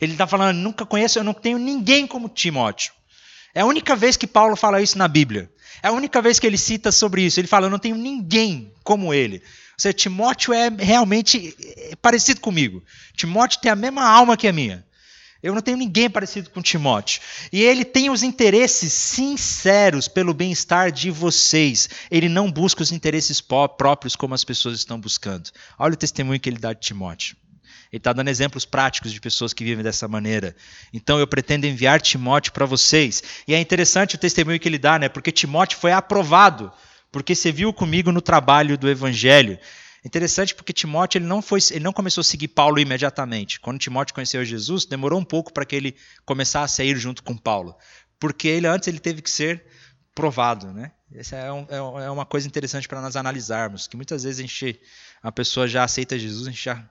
Ele 0.00 0.12
está 0.12 0.26
falando, 0.26 0.56
nunca 0.56 0.86
conheço, 0.86 1.18
eu 1.18 1.24
não 1.24 1.34
tenho 1.34 1.58
ninguém 1.58 2.06
como 2.06 2.28
Timóteo. 2.28 2.92
É 3.54 3.60
a 3.60 3.66
única 3.66 3.94
vez 3.94 4.16
que 4.16 4.26
Paulo 4.26 4.56
fala 4.56 4.80
isso 4.80 4.96
na 4.96 5.06
Bíblia. 5.06 5.50
É 5.82 5.88
a 5.88 5.92
única 5.92 6.22
vez 6.22 6.38
que 6.38 6.46
ele 6.46 6.56
cita 6.56 6.90
sobre 6.92 7.22
isso. 7.22 7.38
Ele 7.38 7.48
fala, 7.48 7.66
eu 7.66 7.70
não 7.70 7.78
tenho 7.78 7.96
ninguém 7.96 8.72
como 8.82 9.12
ele. 9.12 9.36
Ou 9.36 9.78
seja, 9.78 9.92
Timóteo 9.92 10.54
é 10.54 10.70
realmente 10.70 11.54
é 11.76 11.96
parecido 11.96 12.40
comigo. 12.40 12.82
Timóteo 13.14 13.60
tem 13.60 13.70
a 13.70 13.76
mesma 13.76 14.04
alma 14.06 14.36
que 14.36 14.48
a 14.48 14.52
minha. 14.52 14.84
Eu 15.42 15.54
não 15.54 15.60
tenho 15.60 15.76
ninguém 15.76 16.08
parecido 16.08 16.50
com 16.50 16.62
Timóteo. 16.62 17.20
E 17.52 17.62
ele 17.62 17.84
tem 17.84 18.10
os 18.10 18.22
interesses 18.22 18.92
sinceros 18.92 20.06
pelo 20.06 20.32
bem-estar 20.32 20.92
de 20.92 21.10
vocês. 21.10 21.88
Ele 22.10 22.28
não 22.28 22.50
busca 22.50 22.82
os 22.82 22.92
interesses 22.92 23.40
próprios 23.40 24.14
como 24.14 24.34
as 24.34 24.44
pessoas 24.44 24.76
estão 24.76 25.00
buscando. 25.00 25.50
Olha 25.76 25.94
o 25.94 25.96
testemunho 25.96 26.38
que 26.38 26.48
ele 26.48 26.58
dá 26.58 26.72
de 26.72 26.80
Timóteo. 26.80 27.36
Ele 27.92 27.98
está 27.98 28.12
dando 28.12 28.28
exemplos 28.28 28.64
práticos 28.64 29.12
de 29.12 29.20
pessoas 29.20 29.52
que 29.52 29.64
vivem 29.64 29.84
dessa 29.84 30.08
maneira. 30.08 30.56
Então 30.94 31.18
eu 31.18 31.26
pretendo 31.26 31.66
enviar 31.66 32.00
Timóteo 32.00 32.52
para 32.52 32.64
vocês. 32.64 33.22
E 33.46 33.52
é 33.52 33.60
interessante 33.60 34.14
o 34.14 34.18
testemunho 34.18 34.60
que 34.60 34.68
ele 34.68 34.78
dá, 34.78 34.98
né? 34.98 35.08
Porque 35.08 35.30
Timóteo 35.32 35.78
foi 35.78 35.92
aprovado, 35.92 36.72
porque 37.10 37.34
você 37.34 37.52
viu 37.52 37.70
comigo 37.72 38.10
no 38.10 38.22
trabalho 38.22 38.78
do 38.78 38.88
evangelho. 38.88 39.58
Interessante 40.04 40.54
porque 40.54 40.72
Timóteo 40.72 41.18
ele 41.18 41.26
não, 41.26 41.40
foi, 41.40 41.60
ele 41.70 41.84
não 41.84 41.92
começou 41.92 42.22
a 42.22 42.24
seguir 42.24 42.48
Paulo 42.48 42.78
imediatamente. 42.78 43.60
Quando 43.60 43.78
Timóteo 43.78 44.14
conheceu 44.14 44.44
Jesus, 44.44 44.84
demorou 44.84 45.18
um 45.18 45.24
pouco 45.24 45.52
para 45.52 45.64
que 45.64 45.76
ele 45.76 45.96
começasse 46.24 46.82
a 46.82 46.84
ir 46.84 46.96
junto 46.96 47.22
com 47.22 47.36
Paulo. 47.36 47.76
Porque 48.18 48.48
ele 48.48 48.66
antes 48.66 48.88
ele 48.88 48.98
teve 48.98 49.22
que 49.22 49.30
ser 49.30 49.64
provado. 50.12 50.72
Né? 50.72 50.90
Essa 51.14 51.36
é, 51.36 51.52
um, 51.52 51.66
é, 51.68 52.04
é 52.06 52.10
uma 52.10 52.26
coisa 52.26 52.48
interessante 52.48 52.88
para 52.88 53.00
nós 53.00 53.14
analisarmos. 53.14 53.86
Que 53.86 53.96
muitas 53.96 54.24
vezes 54.24 54.40
a, 54.40 54.42
gente, 54.42 54.80
a 55.22 55.30
pessoa 55.30 55.68
já 55.68 55.84
aceita 55.84 56.18
Jesus, 56.18 56.48
a 56.48 56.50
gente 56.50 56.64
já, 56.64 56.84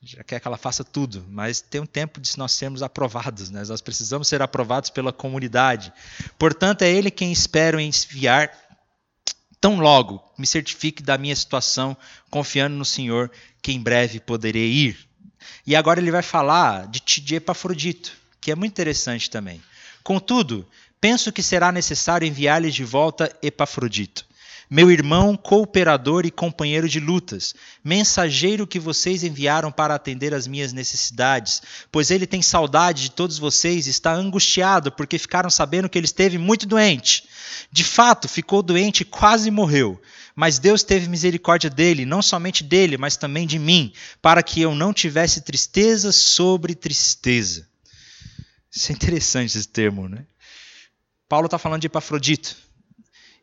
já 0.00 0.22
quer 0.22 0.38
que 0.38 0.46
ela 0.46 0.56
faça 0.56 0.84
tudo. 0.84 1.26
Mas 1.28 1.60
tem 1.60 1.80
um 1.80 1.86
tempo 1.86 2.20
de 2.20 2.38
nós 2.38 2.52
sermos 2.52 2.80
aprovados. 2.80 3.50
Né? 3.50 3.64
Nós 3.66 3.80
precisamos 3.80 4.28
ser 4.28 4.40
aprovados 4.40 4.88
pela 4.88 5.12
comunidade. 5.12 5.92
Portanto, 6.38 6.82
é 6.82 6.90
ele 6.90 7.10
quem 7.10 7.32
espero 7.32 7.80
enviar 7.80 8.52
Tão 9.60 9.78
logo 9.78 10.22
me 10.38 10.46
certifique 10.46 11.02
da 11.02 11.18
minha 11.18 11.36
situação, 11.36 11.96
confiando 12.30 12.76
no 12.76 12.84
Senhor, 12.84 13.30
que 13.60 13.72
em 13.72 13.80
breve 13.80 14.18
poderei 14.18 14.70
ir. 14.70 14.98
E 15.66 15.76
agora 15.76 16.00
ele 16.00 16.10
vai 16.10 16.22
falar 16.22 16.86
de, 16.86 17.00
de 17.00 17.34
Epafrodito, 17.34 18.12
que 18.40 18.50
é 18.50 18.54
muito 18.54 18.72
interessante 18.72 19.28
também. 19.28 19.62
Contudo, 20.02 20.66
penso 21.00 21.30
que 21.30 21.42
será 21.42 21.70
necessário 21.70 22.26
enviar-lhes 22.26 22.74
de 22.74 22.84
volta 22.84 23.30
Epafrodito 23.42 24.29
meu 24.70 24.88
irmão, 24.88 25.36
cooperador 25.36 26.24
e 26.24 26.30
companheiro 26.30 26.88
de 26.88 27.00
lutas, 27.00 27.56
mensageiro 27.82 28.68
que 28.68 28.78
vocês 28.78 29.24
enviaram 29.24 29.72
para 29.72 29.96
atender 29.96 30.32
às 30.32 30.46
minhas 30.46 30.72
necessidades, 30.72 31.60
pois 31.90 32.12
ele 32.12 32.24
tem 32.24 32.40
saudade 32.40 33.02
de 33.02 33.10
todos 33.10 33.36
vocês 33.36 33.88
e 33.88 33.90
está 33.90 34.12
angustiado 34.12 34.92
porque 34.92 35.18
ficaram 35.18 35.50
sabendo 35.50 35.88
que 35.88 35.98
ele 35.98 36.04
esteve 36.04 36.38
muito 36.38 36.66
doente. 36.66 37.28
De 37.72 37.82
fato, 37.82 38.28
ficou 38.28 38.62
doente 38.62 39.00
e 39.00 39.04
quase 39.04 39.50
morreu. 39.50 40.00
Mas 40.36 40.60
Deus 40.60 40.84
teve 40.84 41.08
misericórdia 41.08 41.68
dele, 41.68 42.06
não 42.06 42.22
somente 42.22 42.62
dele, 42.62 42.96
mas 42.96 43.16
também 43.16 43.48
de 43.48 43.58
mim, 43.58 43.92
para 44.22 44.40
que 44.40 44.60
eu 44.60 44.72
não 44.72 44.92
tivesse 44.92 45.40
tristeza 45.40 46.12
sobre 46.12 46.76
tristeza. 46.76 47.68
Isso 48.70 48.92
é 48.92 48.94
interessante 48.94 49.58
esse 49.58 49.66
termo, 49.66 50.08
né? 50.08 50.24
Paulo 51.28 51.46
está 51.46 51.58
falando 51.58 51.80
de 51.80 51.88
Epafrodito. 51.88 52.69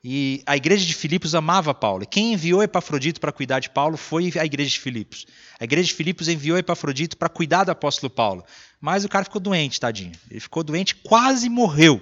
E 0.03 0.43
a 0.45 0.55
igreja 0.55 0.85
de 0.85 0.93
Filipos 0.93 1.33
amava 1.33 1.73
Paulo. 1.73 2.03
E 2.03 2.05
quem 2.05 2.33
enviou 2.33 2.61
Epafrodito 2.61 3.19
para 3.19 3.31
cuidar 3.31 3.59
de 3.59 3.69
Paulo 3.69 3.97
foi 3.97 4.31
a 4.39 4.45
igreja 4.45 4.69
de 4.69 4.79
Filipos. 4.79 5.25
A 5.59 5.63
igreja 5.63 5.87
de 5.87 5.93
Filipos 5.93 6.27
enviou 6.27 6.57
Epafrodito 6.57 7.17
para 7.17 7.29
cuidar 7.29 7.63
do 7.63 7.71
apóstolo 7.71 8.09
Paulo. 8.09 8.45
Mas 8.79 9.03
o 9.03 9.09
cara 9.09 9.25
ficou 9.25 9.41
doente, 9.41 9.79
tadinho. 9.79 10.13
Ele 10.29 10.39
ficou 10.39 10.63
doente, 10.63 10.95
quase 10.95 11.49
morreu. 11.49 12.01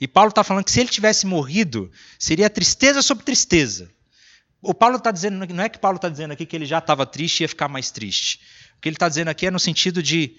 E 0.00 0.08
Paulo 0.08 0.30
está 0.30 0.42
falando 0.42 0.64
que 0.64 0.72
se 0.72 0.80
ele 0.80 0.88
tivesse 0.88 1.26
morrido, 1.26 1.90
seria 2.18 2.50
tristeza 2.50 3.02
sobre 3.02 3.24
tristeza. 3.24 3.90
O 4.60 4.72
Paulo 4.72 4.96
está 4.96 5.10
dizendo, 5.10 5.46
não 5.46 5.64
é 5.64 5.68
que 5.68 5.78
Paulo 5.78 5.96
está 5.96 6.08
dizendo 6.08 6.32
aqui 6.32 6.46
que 6.46 6.56
ele 6.56 6.66
já 6.66 6.78
estava 6.78 7.04
triste 7.04 7.40
e 7.40 7.44
ia 7.44 7.48
ficar 7.48 7.68
mais 7.68 7.90
triste. 7.90 8.40
O 8.78 8.80
que 8.80 8.88
ele 8.88 8.96
está 8.96 9.08
dizendo 9.08 9.28
aqui 9.28 9.46
é 9.46 9.50
no 9.50 9.60
sentido 9.60 10.02
de, 10.02 10.36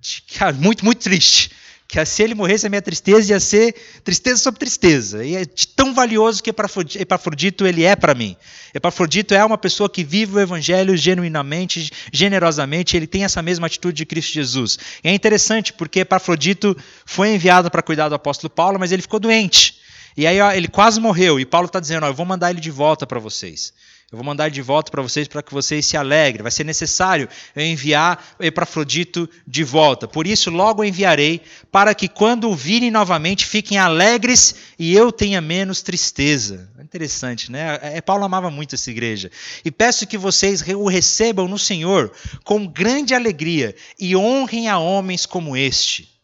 de 0.00 0.22
muito, 0.58 0.84
muito 0.84 1.00
triste 1.00 1.50
que 1.90 2.04
se 2.04 2.22
ele 2.22 2.36
morresse, 2.36 2.66
a 2.66 2.70
minha 2.70 2.80
tristeza 2.80 3.32
ia 3.32 3.40
ser 3.40 3.74
tristeza 4.04 4.40
sobre 4.40 4.60
tristeza. 4.60 5.24
E 5.24 5.34
é 5.34 5.44
tão 5.74 5.92
valioso 5.92 6.40
que 6.40 6.50
Epafrodito 6.50 7.66
ele 7.66 7.82
é 7.82 7.96
para 7.96 8.14
mim. 8.14 8.36
Epafrodito 8.72 9.34
é 9.34 9.44
uma 9.44 9.58
pessoa 9.58 9.90
que 9.90 10.04
vive 10.04 10.36
o 10.36 10.40
evangelho 10.40 10.96
genuinamente, 10.96 11.90
generosamente, 12.12 12.96
ele 12.96 13.08
tem 13.08 13.24
essa 13.24 13.42
mesma 13.42 13.66
atitude 13.66 13.96
de 13.96 14.06
Cristo 14.06 14.32
Jesus. 14.32 14.78
E 15.02 15.08
é 15.08 15.12
interessante 15.12 15.72
porque 15.72 16.00
Epafrodito 16.00 16.76
foi 17.04 17.34
enviado 17.34 17.68
para 17.68 17.82
cuidar 17.82 18.08
do 18.08 18.14
apóstolo 18.14 18.48
Paulo, 18.50 18.78
mas 18.78 18.92
ele 18.92 19.02
ficou 19.02 19.18
doente. 19.18 19.80
E 20.16 20.28
aí 20.28 20.40
ó, 20.40 20.52
ele 20.52 20.68
quase 20.68 21.00
morreu, 21.00 21.40
e 21.40 21.44
Paulo 21.44 21.66
está 21.66 21.80
dizendo: 21.80 22.04
ó, 22.04 22.08
eu 22.08 22.14
vou 22.14 22.26
mandar 22.26 22.50
ele 22.50 22.60
de 22.60 22.70
volta 22.70 23.04
para 23.04 23.18
vocês. 23.18 23.72
Eu 24.12 24.18
vou 24.18 24.26
mandar 24.26 24.48
de 24.50 24.60
volta 24.60 24.90
para 24.90 25.02
vocês 25.02 25.28
para 25.28 25.40
que 25.40 25.54
vocês 25.54 25.86
se 25.86 25.96
alegrem. 25.96 26.42
Vai 26.42 26.50
ser 26.50 26.64
necessário 26.64 27.28
eu 27.54 27.64
enviar 27.64 28.34
Epafrodito 28.40 29.30
de 29.46 29.62
volta. 29.62 30.08
Por 30.08 30.26
isso, 30.26 30.50
logo 30.50 30.82
enviarei, 30.82 31.40
para 31.70 31.94
que 31.94 32.08
quando 32.08 32.50
o 32.50 32.56
virem 32.56 32.90
novamente 32.90 33.46
fiquem 33.46 33.78
alegres 33.78 34.56
e 34.76 34.92
eu 34.92 35.12
tenha 35.12 35.40
menos 35.40 35.80
tristeza. 35.80 36.68
Interessante, 36.82 37.52
né? 37.52 37.78
É, 37.80 37.98
é, 37.98 38.00
Paulo 38.00 38.24
amava 38.24 38.50
muito 38.50 38.74
essa 38.74 38.90
igreja. 38.90 39.30
E 39.64 39.70
peço 39.70 40.08
que 40.08 40.18
vocês 40.18 40.60
o 40.60 40.88
recebam 40.88 41.46
no 41.46 41.58
Senhor 41.58 42.10
com 42.42 42.66
grande 42.66 43.14
alegria 43.14 43.76
e 43.96 44.16
honrem 44.16 44.68
a 44.68 44.76
homens 44.76 45.24
como 45.24 45.56
este 45.56 46.18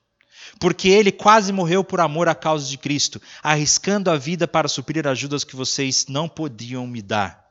porque 0.59 0.89
ele 0.89 1.13
quase 1.13 1.53
morreu 1.53 1.85
por 1.85 2.01
amor 2.01 2.29
à 2.29 2.35
causa 2.35 2.67
de 2.67 2.79
Cristo, 2.79 3.21
arriscando 3.43 4.11
a 4.11 4.17
vida 4.17 4.49
para 4.49 4.69
suprir 4.69 5.07
ajudas 5.07 5.45
que 5.45 5.55
vocês 5.55 6.07
não 6.09 6.27
podiam 6.27 6.87
me 6.87 7.03
dar. 7.03 7.46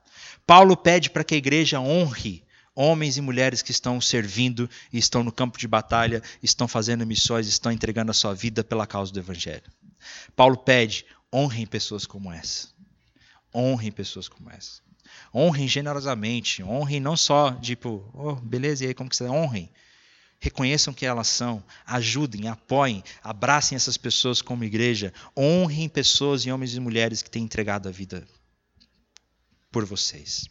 Paulo 0.46 0.76
pede 0.76 1.10
para 1.10 1.24
que 1.24 1.34
a 1.34 1.38
igreja 1.38 1.80
honre 1.80 2.46
homens 2.72 3.16
e 3.16 3.20
mulheres 3.20 3.62
que 3.62 3.72
estão 3.72 4.00
servindo 4.00 4.70
estão 4.92 5.24
no 5.24 5.32
campo 5.32 5.58
de 5.58 5.66
batalha, 5.66 6.22
estão 6.42 6.68
fazendo 6.68 7.06
missões, 7.06 7.48
estão 7.48 7.72
entregando 7.72 8.10
a 8.10 8.14
sua 8.14 8.32
vida 8.32 8.62
pela 8.62 8.86
causa 8.86 9.12
do 9.12 9.18
evangelho. 9.18 9.64
Paulo 10.36 10.56
pede: 10.56 11.04
honrem 11.34 11.66
pessoas 11.66 12.06
como 12.06 12.30
essa. 12.30 12.68
Honrem 13.52 13.90
pessoas 13.90 14.28
como 14.28 14.48
essa. 14.50 14.82
Honrem 15.34 15.66
generosamente, 15.66 16.62
honrem 16.62 17.00
não 17.00 17.16
só 17.16 17.52
tipo, 17.52 18.08
oh, 18.14 18.34
beleza, 18.36 18.84
e 18.84 18.88
aí 18.88 18.94
como 18.94 19.10
que 19.10 19.16
você 19.16 19.24
honrem? 19.24 19.68
Reconheçam 20.38 20.92
que 20.92 21.06
elas 21.06 21.28
são, 21.28 21.64
ajudem, 21.86 22.46
apoiem, 22.46 23.02
abracem 23.22 23.74
essas 23.74 23.96
pessoas 23.96 24.42
como 24.42 24.62
igreja, 24.62 25.12
honrem 25.36 25.88
pessoas 25.88 26.42
e 26.42 26.52
homens 26.52 26.74
e 26.74 26.80
mulheres 26.80 27.22
que 27.22 27.30
têm 27.30 27.42
entregado 27.42 27.88
a 27.88 27.92
vida 27.92 28.24
por 29.76 29.84
vocês. 29.84 30.48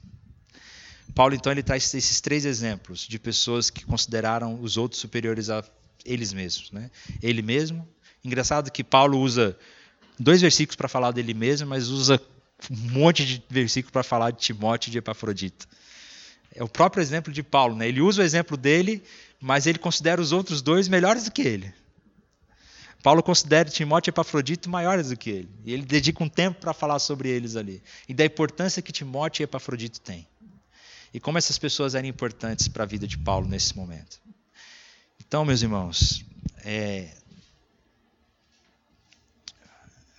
Paulo, 1.15 1.33
então, 1.33 1.51
ele 1.51 1.63
traz 1.63 1.91
esses 1.95 2.21
três 2.21 2.45
exemplos 2.45 3.07
de 3.07 3.17
pessoas 3.17 3.71
que 3.71 3.83
consideraram 3.83 4.61
os 4.61 4.77
outros 4.77 5.01
superiores 5.01 5.49
a 5.49 5.63
eles 6.05 6.31
mesmos. 6.31 6.69
Né? 6.69 6.91
Ele 7.23 7.41
mesmo. 7.41 7.89
Engraçado 8.23 8.69
que 8.69 8.83
Paulo 8.83 9.17
usa 9.19 9.57
dois 10.19 10.41
versículos 10.41 10.75
para 10.75 10.87
falar 10.87 11.09
dele 11.09 11.33
mesmo, 11.33 11.67
mas 11.67 11.87
usa 11.87 12.21
um 12.69 12.91
monte 12.91 13.25
de 13.25 13.43
versículos 13.49 13.91
para 13.91 14.03
falar 14.03 14.29
de 14.29 14.41
Timóteo 14.41 14.89
e 14.89 14.91
de 14.91 14.99
Epafrodito. 14.99 15.67
É 16.53 16.63
o 16.63 16.69
próprio 16.69 17.01
exemplo 17.01 17.33
de 17.33 17.41
Paulo. 17.41 17.75
Né? 17.75 17.87
Ele 17.87 18.01
usa 18.01 18.21
o 18.21 18.25
exemplo 18.25 18.55
dele, 18.55 19.01
mas 19.41 19.65
ele 19.65 19.79
considera 19.79 20.21
os 20.21 20.31
outros 20.31 20.61
dois 20.61 20.87
melhores 20.87 21.23
do 21.23 21.31
que 21.31 21.41
ele. 21.41 21.73
Paulo 23.05 23.21
considera 23.21 23.69
Timóteo 23.69 24.09
e 24.09 24.13
Epafrodito 24.13 24.67
maiores 24.67 25.09
do 25.09 25.15
que 25.15 25.29
ele. 25.29 25.49
E 25.63 25.71
ele 25.71 25.85
dedica 25.85 26.23
um 26.23 26.27
tempo 26.27 26.59
para 26.59 26.73
falar 26.73 26.97
sobre 26.97 27.29
eles 27.29 27.55
ali. 27.55 27.83
E 28.09 28.15
da 28.15 28.25
importância 28.25 28.81
que 28.81 28.91
Timóteo 28.91 29.43
e 29.43 29.45
Epafrodito 29.45 30.01
têm. 30.01 30.27
E 31.13 31.19
como 31.19 31.37
essas 31.37 31.59
pessoas 31.59 31.93
eram 31.93 32.07
importantes 32.07 32.67
para 32.67 32.81
a 32.81 32.87
vida 32.87 33.05
de 33.05 33.15
Paulo 33.15 33.47
nesse 33.47 33.77
momento. 33.77 34.19
Então, 35.19 35.45
meus 35.45 35.61
irmãos, 35.61 36.25
é... 36.63 37.15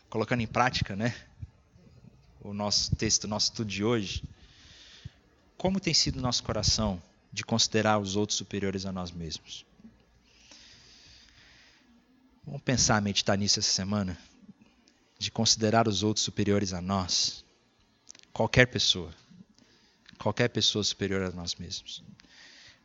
colocando 0.09 0.43
em 0.43 0.47
prática 0.47 0.95
né, 0.95 1.13
o 2.41 2.55
nosso 2.55 2.95
texto, 2.95 3.25
o 3.25 3.29
nosso 3.29 3.47
estudo 3.51 3.69
de 3.69 3.83
hoje, 3.83 4.23
como 5.57 5.81
tem 5.81 5.93
sido 5.93 6.21
o 6.21 6.23
nosso 6.23 6.45
coração 6.45 7.03
de 7.33 7.43
considerar 7.43 7.99
os 7.99 8.15
outros 8.15 8.39
superiores 8.39 8.87
a 8.87 8.93
nós 8.93 9.11
mesmos? 9.11 9.67
Vamos 12.47 12.63
pensar, 12.63 13.03
meditar 13.03 13.37
nisso 13.37 13.59
essa 13.59 13.73
semana? 13.73 14.17
De 15.19 15.33
considerar 15.33 15.89
os 15.89 16.05
outros 16.05 16.25
superiores 16.25 16.73
a 16.73 16.81
nós. 16.81 17.45
Qualquer 18.33 18.67
pessoa. 18.67 19.13
Qualquer 20.17 20.49
pessoa 20.49 20.85
superior 20.85 21.23
a 21.23 21.33
nós 21.33 21.57
mesmos. 21.57 22.05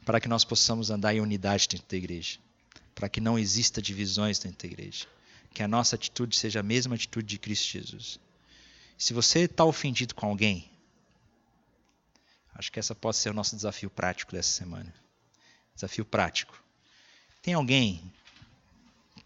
Para 0.04 0.20
que 0.20 0.28
nós 0.28 0.44
possamos 0.44 0.90
andar 0.90 1.14
em 1.14 1.22
unidade 1.22 1.68
dentro 1.68 1.88
da 1.88 1.96
igreja. 1.96 2.40
Para 2.96 3.08
que 3.08 3.22
não 3.22 3.38
exista 3.38 3.80
divisões 3.80 4.40
dentro 4.40 4.68
da 4.68 4.74
igreja. 4.74 5.06
Que 5.54 5.62
a 5.62 5.68
nossa 5.68 5.96
atitude 5.96 6.36
seja 6.36 6.62
a 6.62 6.64
mesma 6.64 6.96
atitude 6.96 7.28
de 7.28 7.38
Cristo 7.38 7.68
Jesus. 7.68 8.20
Se 8.98 9.14
você 9.14 9.42
está 9.42 9.64
ofendido 9.64 10.16
com 10.16 10.26
alguém, 10.26 10.72
acho 12.56 12.72
que 12.72 12.80
essa 12.80 12.96
pode 12.96 13.18
ser 13.18 13.30
o 13.30 13.34
nosso 13.34 13.56
desafio 13.56 13.92
prático 13.92 14.32
dessa 14.32 14.50
semana. 14.50 14.92
Desafio 15.76 16.04
prático. 16.04 16.64
Tem 17.44 17.54
alguém 17.54 18.12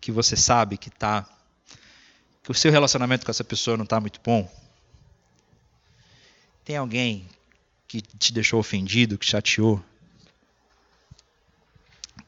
que 0.06 0.12
você 0.12 0.38
sabe 0.38 0.78
que 0.78 0.92
tá 0.92 1.28
que 2.44 2.52
o 2.52 2.54
seu 2.54 2.72
relacionamento 2.72 3.26
com 3.26 3.32
essa 3.32 3.44
pessoa 3.44 3.76
não 3.76 3.86
está 3.86 4.00
muito 4.00 4.22
bom? 4.24 4.48
Tem 6.64 6.78
alguém 6.78 7.28
que 7.88 8.04
te 8.04 8.32
deixou 8.32 8.60
ofendido, 8.60 9.18
que 9.18 9.26
chateou? 9.26 9.84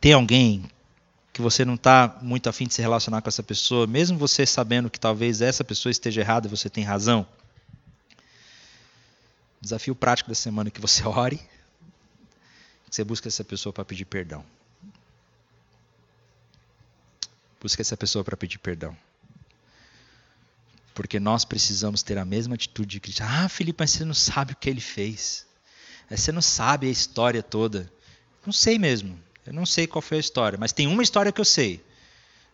Tem 0.02 0.12
alguém 0.14 0.66
que 1.32 1.40
você 1.40 1.64
não 1.64 1.76
está 1.76 2.18
muito 2.20 2.50
afim 2.50 2.66
de 2.66 2.74
se 2.74 2.82
relacionar 2.82 3.22
com 3.22 3.30
essa 3.30 3.44
pessoa, 3.44 3.86
mesmo 3.86 4.18
você 4.18 4.44
sabendo 4.44 4.90
que 4.90 5.00
talvez 5.00 5.40
essa 5.40 5.64
pessoa 5.64 5.92
esteja 5.92 6.22
errada 6.22 6.48
e 6.48 6.50
você 6.50 6.72
tem 6.72 6.84
razão? 6.84 7.28
Desafio 9.62 9.94
prático 9.94 10.30
da 10.30 10.36
semana 10.36 10.70
é 10.70 10.72
que 10.72 10.82
você 10.82 11.06
ore, 11.06 11.38
que 11.38 12.96
você 12.96 13.04
busque 13.04 13.28
essa 13.28 13.44
pessoa 13.44 13.72
para 13.72 13.86
pedir 13.86 14.06
perdão. 14.06 14.44
Busque 17.60 17.82
essa 17.82 17.98
pessoa 17.98 18.24
para 18.24 18.38
pedir 18.38 18.60
perdão. 18.60 18.96
Porque 20.94 21.20
nós 21.20 21.46
precisamos 21.46 22.02
ter 22.02 22.18
a 22.18 22.26
mesma 22.26 22.56
atitude 22.56 22.90
de 22.90 23.00
Cristo. 23.00 23.22
Ah, 23.24 23.48
Felipe, 23.48 23.78
mas 23.80 23.92
você 23.92 24.06
não 24.06 24.14
sabe 24.14 24.54
o 24.54 24.56
que 24.56 24.70
ele 24.70 24.82
fez. 24.82 25.46
É, 26.10 26.18
você 26.18 26.32
não 26.32 26.42
sabe 26.42 26.88
a 26.88 26.92
história 26.92 27.44
toda. 27.44 27.92
Não 28.46 28.54
sei 28.54 28.80
mesmo. 28.80 29.20
Eu 29.46 29.54
não 29.54 29.66
sei 29.66 29.88
qual 29.88 30.02
foi 30.02 30.18
a 30.18 30.20
história. 30.20 30.58
Mas 30.58 30.72
tem 30.72 30.88
uma 30.88 31.04
história 31.04 31.32
que 31.32 31.40
eu 31.40 31.46
sei. 31.46 31.84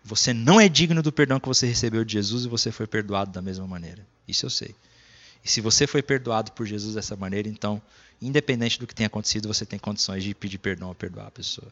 Você 0.04 0.34
não 0.34 0.60
é 0.60 0.68
digno 0.68 1.02
do 1.02 1.12
perdão 1.12 1.40
que 1.40 1.48
você 1.48 1.66
recebeu 1.66 2.04
de 2.04 2.14
Jesus 2.14 2.46
e 2.46 2.50
você 2.50 2.72
foi 2.72 2.86
perdoado 2.86 3.32
da 3.32 3.42
mesma 3.42 3.66
maneira. 3.66 4.06
Isso 4.28 4.46
eu 4.46 4.50
sei. 4.50 4.76
E 5.44 5.50
se 5.50 5.62
você 5.62 5.88
foi 5.88 6.02
perdoado 6.02 6.52
por 6.52 6.66
Jesus 6.66 6.96
dessa 6.96 7.16
maneira, 7.16 7.48
então, 7.48 7.82
independente 8.22 8.80
do 8.80 8.88
que 8.88 8.96
tenha 8.96 9.08
acontecido, 9.08 9.48
você 9.48 9.66
tem 9.66 9.80
condições 9.80 10.24
de 10.24 10.34
pedir 10.34 10.58
perdão 10.58 10.90
ou 10.90 10.96
perdoar 10.96 11.28
a 11.28 11.32
pessoa. 11.32 11.72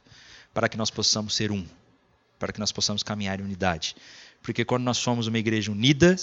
Para 0.54 0.70
que 0.70 0.78
nós 0.78 0.90
possamos 0.90 1.36
ser 1.36 1.52
um 1.52 1.66
para 2.42 2.52
que 2.52 2.60
nós 2.60 2.72
possamos 2.72 3.04
caminhar 3.04 3.40
em 3.40 3.44
unidade. 3.44 3.96
Porque 4.42 4.66
quando 4.66 4.84
nós 4.84 4.98
somos 4.98 5.28
uma 5.28 5.38
igreja 5.38 5.72
unida, 5.72 6.16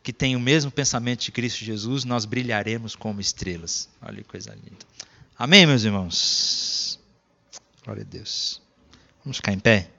que 0.00 0.12
tem 0.12 0.36
o 0.36 0.40
mesmo 0.40 0.70
pensamento 0.70 1.24
de 1.24 1.32
Cristo 1.32 1.64
Jesus, 1.64 2.04
nós 2.04 2.24
brilharemos 2.24 2.94
como 2.94 3.20
estrelas. 3.20 3.88
Olha 4.00 4.18
que 4.18 4.28
coisa 4.28 4.54
linda. 4.54 4.86
Amém, 5.36 5.66
meus 5.66 5.82
irmãos? 5.82 7.00
Glória 7.84 8.02
a 8.02 8.06
Deus. 8.06 8.62
Vamos 9.24 9.38
ficar 9.38 9.52
em 9.52 9.58
pé? 9.58 9.90